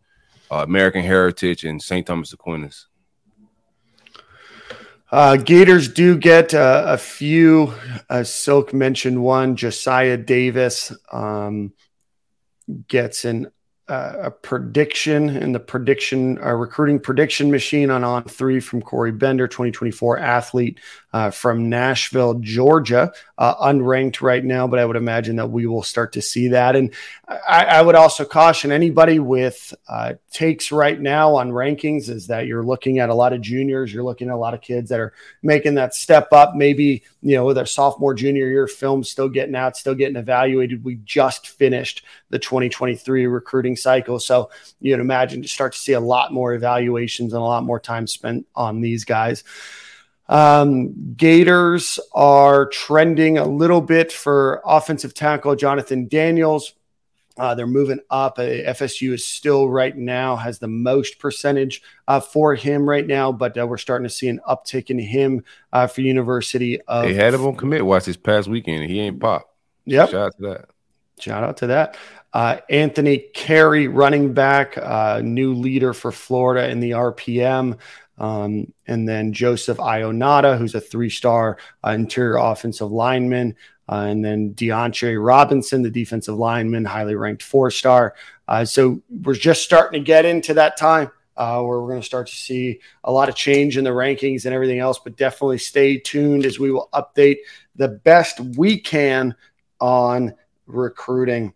[0.51, 2.05] uh, American Heritage and St.
[2.05, 2.87] Thomas Aquinas.
[5.11, 7.73] Uh, Gators do get uh, a few.
[8.09, 9.55] Uh, Silk mentioned one.
[9.55, 11.71] Josiah Davis um,
[12.87, 13.51] gets an
[13.89, 19.11] uh, a prediction in the prediction uh, recruiting prediction machine on on three from Corey
[19.11, 20.79] Bender, 2024 athlete
[21.13, 25.83] uh, from Nashville, Georgia, uh, unranked right now, but I would imagine that we will
[25.83, 26.75] start to see that.
[26.75, 26.93] And
[27.27, 32.47] I, I would also caution anybody with uh, takes right now on rankings is that
[32.47, 34.99] you're looking at a lot of juniors, you're looking at a lot of kids that
[34.99, 36.55] are making that step up.
[36.55, 40.83] Maybe you know their sophomore, junior year film still getting out, still getting evaluated.
[40.83, 45.99] We just finished the 2023 recruiting cycle, so you'd imagine to start to see a
[45.99, 49.43] lot more evaluations and a lot more time spent on these guys.
[50.29, 56.73] Um, Gators are trending a little bit for offensive tackle Jonathan Daniels.
[57.37, 58.37] Uh, they're moving up.
[58.37, 63.31] Uh, FSU is still right now has the most percentage uh, for him right now,
[63.31, 67.05] but uh, we're starting to see an uptick in him uh, for University of.
[67.05, 68.89] They had him on commit watch this past weekend.
[68.89, 69.55] He ain't pop.
[69.85, 70.11] Yep.
[70.11, 70.69] Shout out to that.
[71.19, 71.97] Shout out to that.
[72.33, 77.77] Uh, Anthony Carey, running back, uh, new leader for Florida in the RPM.
[78.17, 83.55] Um, and then Joseph Ionata, who's a three star uh, interior offensive lineman.
[83.89, 88.15] Uh, and then DeAndre Robinson, the defensive lineman, highly ranked four star.
[88.47, 92.05] Uh, so we're just starting to get into that time uh, where we're going to
[92.05, 94.99] start to see a lot of change in the rankings and everything else.
[94.99, 97.37] But definitely stay tuned as we will update
[97.75, 99.35] the best we can
[99.79, 100.33] on
[100.65, 101.53] recruiting.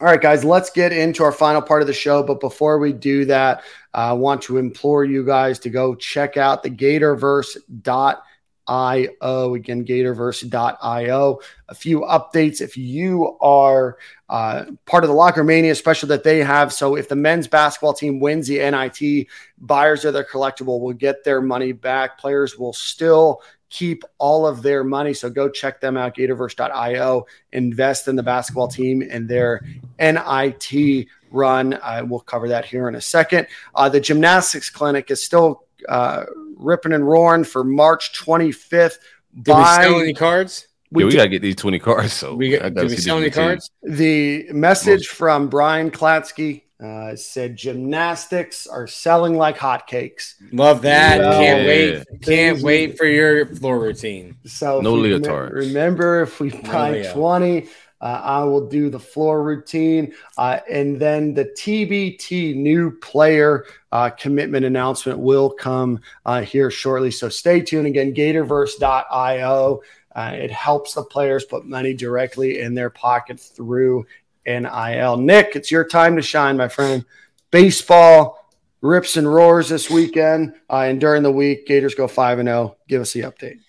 [0.00, 2.24] All right, guys, let's get into our final part of the show.
[2.24, 3.62] But before we do that,
[3.92, 9.54] I want to implore you guys to go check out the Gatorverse.io.
[9.54, 11.40] Again, Gatorverse.io.
[11.68, 13.96] A few updates if you are
[14.28, 16.72] uh, part of the Locker Mania special that they have.
[16.72, 21.22] So if the men's basketball team wins the NIT, buyers of their collectible will get
[21.22, 22.18] their money back.
[22.18, 25.14] Players will still keep all of their money.
[25.14, 27.26] So go check them out, Gatorverse.io.
[27.52, 29.64] Invest in the basketball team and their
[29.98, 31.78] NIT run.
[31.82, 33.46] I will cover that here in a second.
[33.74, 36.24] Uh, the gymnastics clinic is still uh,
[36.56, 38.98] ripping and roaring for March 25th.
[39.42, 40.68] Did we sell any cards?
[40.90, 42.12] We, yeah, we gotta get these 20 cards.
[42.12, 43.68] So we, got, did we sell any cards?
[43.82, 50.34] The message from Brian Klatsky uh, said gymnastics are selling like hotcakes.
[50.52, 51.18] Love that.
[51.18, 52.20] Well, Can't wait.
[52.20, 54.36] Can't wait for your floor routine.
[54.44, 55.52] So no leotard.
[55.52, 57.68] Remember, remember, if we buy no 20,
[58.00, 60.12] uh, I will do the floor routine.
[60.36, 67.10] Uh, and then the TBT new player uh, commitment announcement will come uh, here shortly.
[67.10, 69.80] So stay tuned again, gatorverse.io.
[70.14, 74.06] Uh, it helps the players put money directly in their pocket through
[74.46, 75.16] NIL.
[75.16, 77.04] Nick, it's your time to shine, my friend.
[77.50, 78.38] Baseball
[78.80, 82.58] rips and roars this weekend, uh, and during the week, Gators go five and zero.
[82.58, 82.76] Oh.
[82.88, 83.60] Give us the update.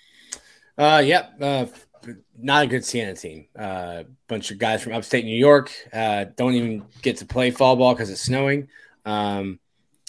[0.78, 1.34] Uh, yep.
[1.40, 1.66] Uh,
[2.38, 3.48] not a good Siena team.
[3.56, 7.52] A uh, bunch of guys from upstate New York uh, don't even get to play
[7.52, 8.68] fall ball because it's snowing.
[9.06, 9.60] Um,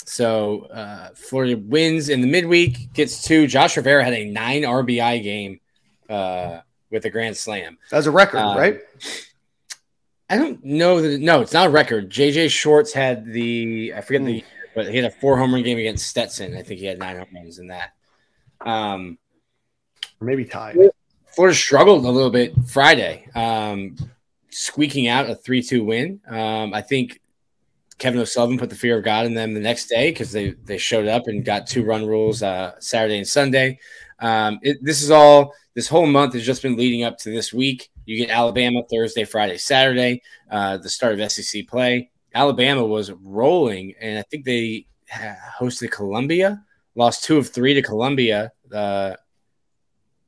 [0.05, 3.47] so uh, Florida wins in the midweek, gets two.
[3.47, 5.61] Josh Rivera had a nine RBI game
[6.09, 6.61] uh,
[6.91, 7.79] with a grand slam.
[7.91, 8.81] That's a record, um, right?
[10.29, 11.21] I don't know that.
[11.21, 12.11] No, it's not a record.
[12.11, 14.45] JJ Shorts had the I forget the,
[14.75, 16.57] but he had a four home run game against Stetson.
[16.57, 17.93] I think he had nine home runs in that.
[18.61, 19.19] Um,
[20.21, 20.77] maybe tied.
[21.35, 23.97] Florida struggled a little bit Friday, um,
[24.51, 26.21] squeaking out a three-two win.
[26.27, 27.21] Um, I think
[27.99, 30.79] Kevin O'Sullivan put the fear of God in them the next day because they they
[30.79, 33.79] showed up and got two run rules uh, Saturday and Sunday.
[34.19, 35.55] Um, it, this is all.
[35.75, 37.91] This whole month has just been leading up to this week.
[38.07, 42.11] You get Alabama Thursday, Friday, Saturday, uh, the start of SEC play.
[42.35, 46.65] Alabama was rolling, and I think they hosted Columbia,
[46.95, 49.15] lost two of three to Columbia, uh,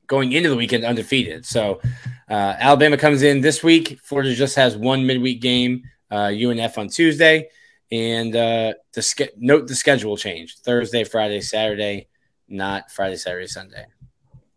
[0.06, 1.46] going into the weekend undefeated.
[1.46, 1.80] So
[2.28, 4.00] uh, Alabama comes in this week.
[4.02, 7.48] Florida just has one midweek game, UNF uh, on Tuesday,
[7.92, 12.08] and uh, the ske- note the schedule change: Thursday, Friday, Saturday,
[12.48, 13.86] not Friday, Saturday, Sunday.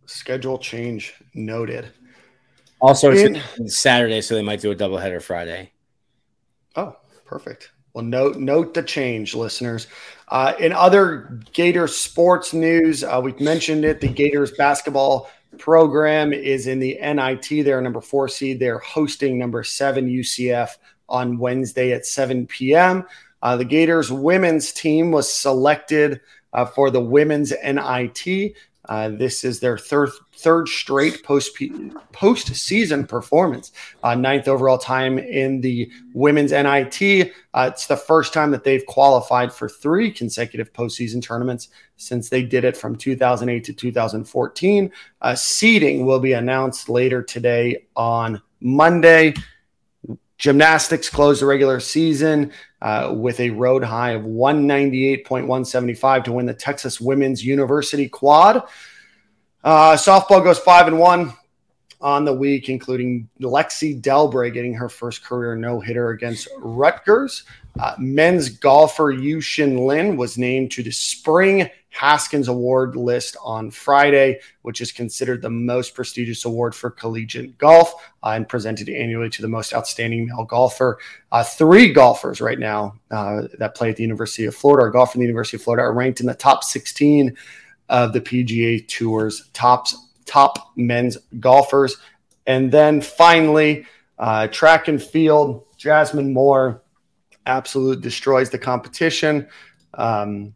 [0.05, 1.91] Schedule change noted.
[2.81, 5.71] Also, it's Saturday, so they might do a doubleheader Friday.
[6.75, 6.95] Oh,
[7.25, 7.71] perfect.
[7.93, 9.87] Well, note note the change, listeners.
[10.29, 14.01] Uh, in other Gator sports news, uh, we've mentioned it.
[14.01, 17.65] The Gators basketball program is in the NIT.
[17.65, 18.59] They're number four seed.
[18.59, 20.69] They're hosting number seven UCF
[21.09, 23.05] on Wednesday at 7 p.m.
[23.41, 26.21] Uh, the Gators women's team was selected
[26.53, 28.55] uh, for the women's NIT.
[28.91, 31.55] Uh, this is their third third straight post
[32.11, 33.71] postseason performance.
[34.03, 37.31] Uh, ninth overall time in the women's NIT.
[37.53, 42.43] Uh, it's the first time that they've qualified for three consecutive postseason tournaments since they
[42.43, 44.91] did it from 2008 to 2014.
[45.21, 49.33] Uh, seeding will be announced later today on Monday.
[50.41, 52.51] Gymnastics closed the regular season
[52.81, 58.63] uh, with a road high of 198.175 to win the Texas Women's University Quad.
[59.63, 61.31] Uh, softball goes five and one
[62.01, 67.43] on the week, including Lexie Delbrey getting her first career no hitter against Rutgers.
[67.79, 73.69] Uh, men's golfer Yu Yuxin Lin was named to the Spring Haskins Award list on
[73.69, 77.93] Friday, which is considered the most prestigious award for collegiate golf
[78.23, 80.97] uh, and presented annually to the most outstanding male golfer.
[81.31, 85.11] Uh, three golfers right now uh, that play at the University of Florida, or golf
[85.11, 87.35] from the University of Florida, are ranked in the top 16
[87.89, 89.87] of the PGA Tour's top
[90.25, 91.97] top men's golfers.
[92.47, 93.85] And then finally,
[94.17, 96.81] uh, track and field Jasmine Moore
[97.45, 99.47] absolute destroys the competition.
[99.93, 100.53] Um,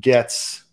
[0.00, 0.63] gets,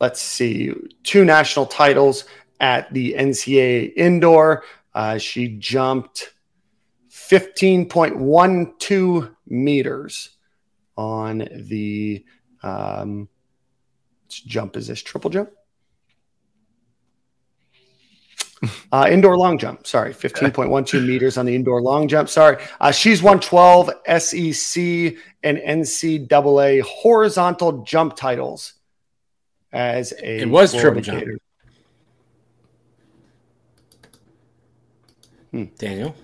[0.00, 2.26] let's see, two national titles
[2.60, 4.62] at the NCAA indoor.
[4.94, 6.32] Uh, she jumped
[7.10, 10.30] 15.12 meters
[10.96, 12.24] on the
[12.62, 13.28] um,
[14.28, 14.76] jump.
[14.76, 15.50] Is this triple jump?
[18.90, 19.86] Uh, indoor long jump.
[19.86, 22.28] Sorry, 15.12 meters on the indoor long jump.
[22.28, 22.56] Sorry.
[22.80, 24.82] Uh, she's won 12 SEC
[25.42, 28.74] and NCAA horizontal jump titles
[29.72, 30.42] as a.
[30.42, 31.24] It was triple jump.
[35.50, 35.64] Hmm.
[35.78, 36.14] Daniel?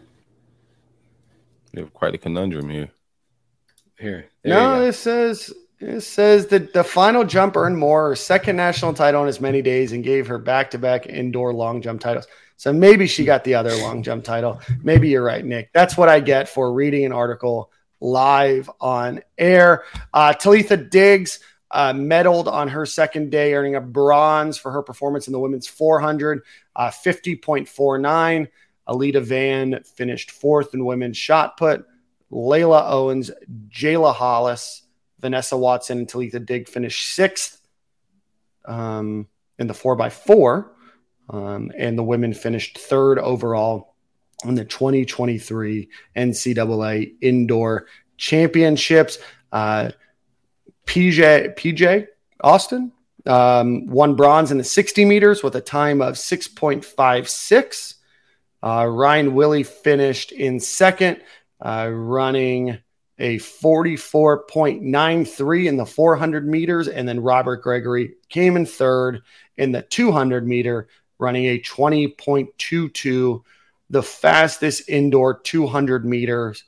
[1.72, 2.90] You have quite a conundrum here.
[3.98, 4.26] Here.
[4.44, 9.22] No, it says it says that the final jump earned more, her second national title
[9.22, 12.26] in as many days, and gave her back-to-back indoor long jump titles.
[12.56, 14.60] So maybe she got the other long jump title.
[14.82, 15.72] Maybe you're right, Nick.
[15.72, 19.84] That's what I get for reading an article live on air.
[20.12, 21.40] Uh, Talitha Diggs
[21.72, 25.66] uh, medaled on her second day, earning a bronze for her performance in the women's
[25.66, 26.42] 400,
[26.76, 28.48] uh, 50.49.
[28.88, 31.84] Alita Van finished fourth in women's shot put.
[32.30, 33.30] Layla Owens,
[33.68, 34.82] Jayla Hollis,
[35.20, 37.66] Vanessa Watson, and Talitha Dig finished sixth
[38.66, 39.28] um,
[39.58, 40.74] in the four by four.
[41.30, 43.94] Um, and the women finished third overall
[44.44, 47.86] in the 2023 NCAA Indoor
[48.16, 49.18] Championships.
[49.52, 49.90] Uh,
[50.86, 52.06] PJ PJ
[52.40, 52.92] Austin
[53.26, 57.94] um, won bronze in the 60 meters with a time of 6.56.
[58.64, 61.20] Uh, Ryan Willie finished in second,
[61.60, 62.78] uh, running
[63.18, 66.88] a 44.93 in the 400 meters.
[66.88, 69.22] And then Robert Gregory came in third
[69.56, 70.88] in the 200 meter,
[71.18, 73.42] running a 20.22,
[73.90, 76.64] the fastest indoor 200 meters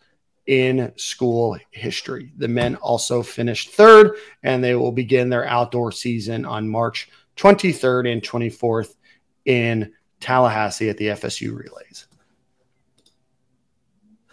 [0.46, 2.32] in school history.
[2.36, 8.12] The men also finished third, and they will begin their outdoor season on March 23rd
[8.12, 8.94] and 24th
[9.44, 12.06] in Tallahassee at the FSU Relays.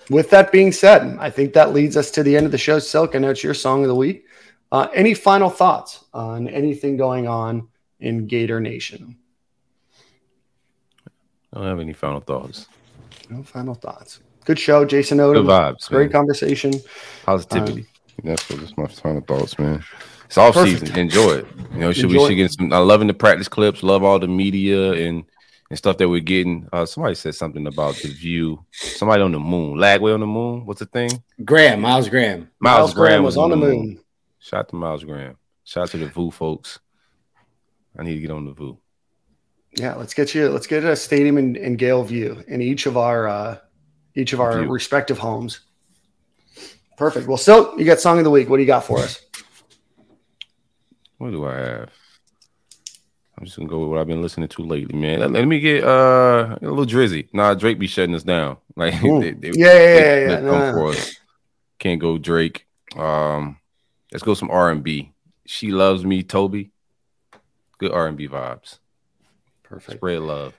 [0.10, 2.80] With that being said, I think that leads us to the end of the show.
[2.80, 4.26] Silk, I know it's your song of the week.
[4.72, 7.68] Uh, any final thoughts on anything going on
[8.00, 9.18] in Gator Nation?
[11.54, 12.68] I don't have any final thoughts.
[13.32, 14.20] No final thoughts.
[14.44, 15.34] Good show, Jason Odom.
[15.34, 15.88] Good vibes.
[15.88, 16.12] Great man.
[16.12, 16.74] conversation.
[17.24, 17.82] Positivity.
[17.82, 17.88] Um,
[18.26, 19.82] that's what that's my final thoughts, man.
[20.26, 20.82] It's off Perfect.
[20.82, 21.00] season.
[21.00, 21.48] Enjoy it.
[21.72, 22.74] You know, should Enjoy we should get some.
[22.74, 23.84] I'm loving the practice clips.
[23.84, 25.24] Love all the media and
[25.70, 26.68] and stuff that we're getting.
[26.74, 28.66] Uh, somebody said something about the view.
[28.72, 29.78] Somebody on the moon.
[29.78, 30.66] Lagway on the moon.
[30.66, 31.24] What's the thing?
[31.46, 31.80] Graham.
[31.80, 32.50] Myles Graham.
[32.60, 33.78] Miles, Myles Graham, Graham was on the moon.
[33.78, 34.00] moon.
[34.40, 35.38] Shout out to Myles Graham.
[35.64, 36.80] Shout out to the VU folks.
[37.98, 38.78] I need to get on the VU.
[39.74, 40.50] Yeah, let's get you.
[40.50, 43.58] Let's get a stadium in, in Gale View in each of our uh,
[44.16, 44.70] each of our View.
[44.70, 45.62] respective homes.
[46.98, 47.28] Perfect.
[47.28, 48.50] Well, so you got song of the week.
[48.50, 49.22] What do you got for us?
[51.18, 51.90] What do I have?
[53.38, 55.20] I'm just gonna go with what I've been listening to lately, man.
[55.20, 57.28] Let, let me get uh, a little drizzy.
[57.34, 58.58] Nah, Drake be shutting us down.
[58.76, 60.96] Like they, they, yeah, yeah, they, yeah, yeah.
[61.78, 62.66] Can't go Drake.
[62.96, 63.58] Um,
[64.12, 65.12] let's go some R and B.
[65.46, 66.72] She loves me, Toby.
[67.78, 68.78] Good R and B vibes.
[69.72, 70.00] Perfect.
[70.00, 70.54] Spread love.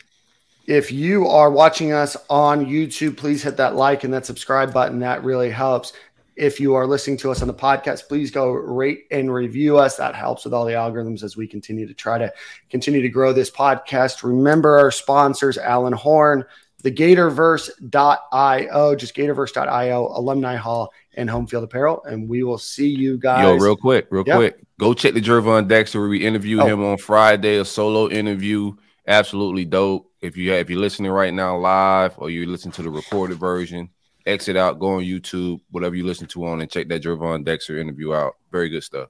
[0.67, 5.01] If you are watching us on YouTube, please hit that like and that subscribe button.
[5.01, 5.93] That really helps.
[6.35, 9.97] If you are listening to us on the podcast, please go rate and review us.
[9.97, 12.33] That helps with all the algorithms as we continue to try to
[12.71, 14.23] continue to grow this podcast.
[14.23, 16.47] Remember our sponsors, Alan Horn,
[16.83, 22.03] the Gatorverse.io, just Gatorverse.io, Alumni Hall, and Home Field Apparel.
[22.05, 23.43] And we will see you guys.
[23.43, 24.37] Yo, real quick, real yep.
[24.37, 24.61] quick.
[24.79, 26.67] Go check the Gervon Dexter where we interviewed oh.
[26.67, 28.75] him on Friday, a solo interview.
[29.07, 30.11] Absolutely dope.
[30.21, 33.91] If you if you're listening right now live or you listen to the recorded version,
[34.27, 37.79] exit out, go on YouTube, whatever you listen to on, and check that Gervon Dexter
[37.79, 38.37] interview out.
[38.51, 39.09] Very good stuff.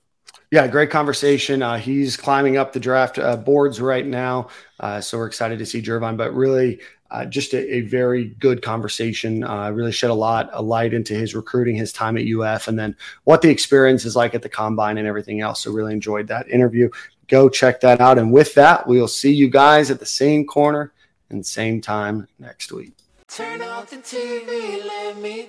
[0.50, 1.62] Yeah, great conversation.
[1.62, 4.48] Uh, he's climbing up the draft uh, boards right now,
[4.80, 6.16] uh, so we're excited to see Gervon.
[6.16, 9.44] But really, uh, just a, a, very good conversation.
[9.44, 12.78] Uh, really shed a lot of light into his recruiting, his time at UF, and
[12.78, 15.62] then what the experience is like at the combine and everything else.
[15.62, 16.88] So really enjoyed that interview.
[17.32, 18.18] Go check that out.
[18.18, 20.92] And with that, we'll see you guys at the same corner
[21.30, 22.92] and same time next week.
[23.26, 25.46] Turn off the TV, let me.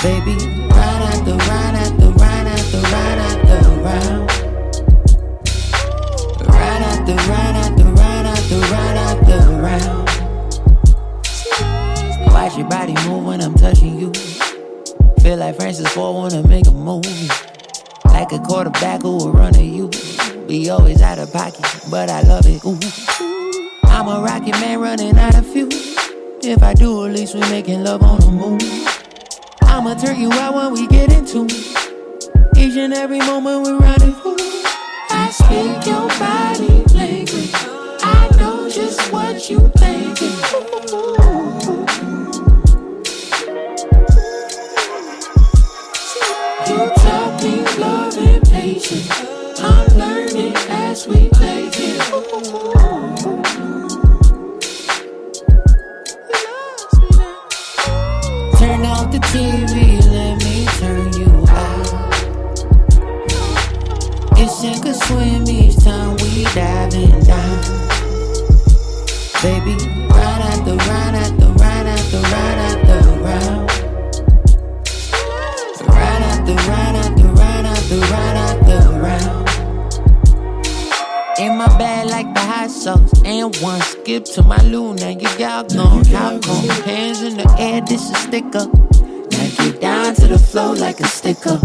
[0.00, 0.36] Baby,
[0.70, 1.36] ride after the
[1.74, 3.42] after out after ride after the ride out
[3.82, 4.30] round.
[6.46, 9.18] Ride out the ride out the ride out
[9.60, 10.06] round.
[12.32, 14.12] Watch your body move when I'm touching you.
[15.20, 17.28] Feel like Francis Ford wanna make a movie.
[18.04, 19.90] Like a quarterback who will run to you.
[20.46, 22.64] We always out of pocket, but I love it.
[22.64, 22.78] Ooh.
[23.82, 25.72] I'm a rocket man running out of fuel.
[26.40, 28.60] If I do, at least we're making love on the moon.
[29.78, 32.58] I'ma turn you out when we get into it.
[32.58, 34.34] each and every moment we're rendezvous.
[35.08, 37.52] I speak your body language.
[38.02, 40.34] I know just what you thinking.
[46.66, 49.60] You taught me love and patience.
[49.60, 51.78] I'm learning as we make
[58.58, 59.67] Turn off the TV,
[69.48, 69.76] Baby,
[70.10, 73.64] ride out the ride out the ride out the ride out the round.
[75.88, 79.48] Ride out the ride out the ride out the ride out the round.
[81.38, 83.22] In my bag like the hot sauce.
[83.24, 84.92] And one skip to my loo.
[84.92, 86.04] Now you got gone.
[86.04, 86.68] How come?
[86.84, 88.66] Hands in the air, this is sticker.
[89.32, 91.58] Now get down to the floor like a sticker.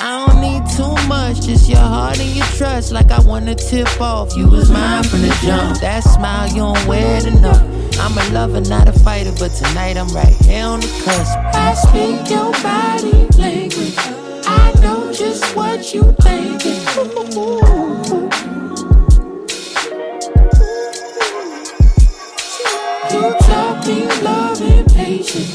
[0.00, 2.92] I don't need too much, just your heart and your trust.
[2.92, 4.36] Like I wanna tip off.
[4.36, 5.80] You was mine from the jump.
[5.80, 7.62] That smile, you don't wear enough.
[8.00, 11.38] I'm a lover, not a fighter, but tonight I'm right here on the cusp.
[11.54, 13.94] I speak your body language.
[14.46, 16.80] I know just what you thinking.
[23.12, 25.54] You taught me love and patience.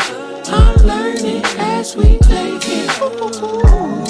[0.49, 2.87] I'm learning as we make it.
[3.33, 4.06] Turn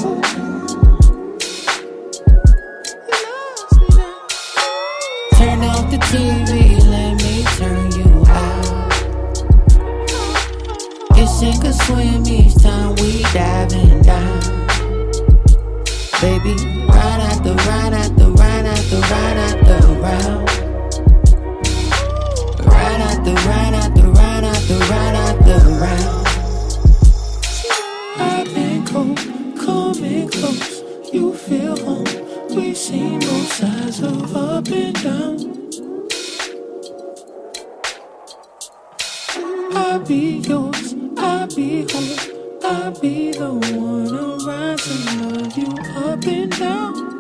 [16.48, 19.02] Ride out the ride out the ride out the
[20.02, 20.48] round.
[22.98, 26.28] Out the ride out the ride out the round.
[28.18, 29.18] I've been cold,
[29.58, 30.84] coming close.
[31.12, 32.06] You feel home.
[32.56, 35.38] We've seen both sides of up and down.
[39.76, 42.37] I'll be yours, I'll be home.
[42.70, 47.17] I'll be the one to love you up and down.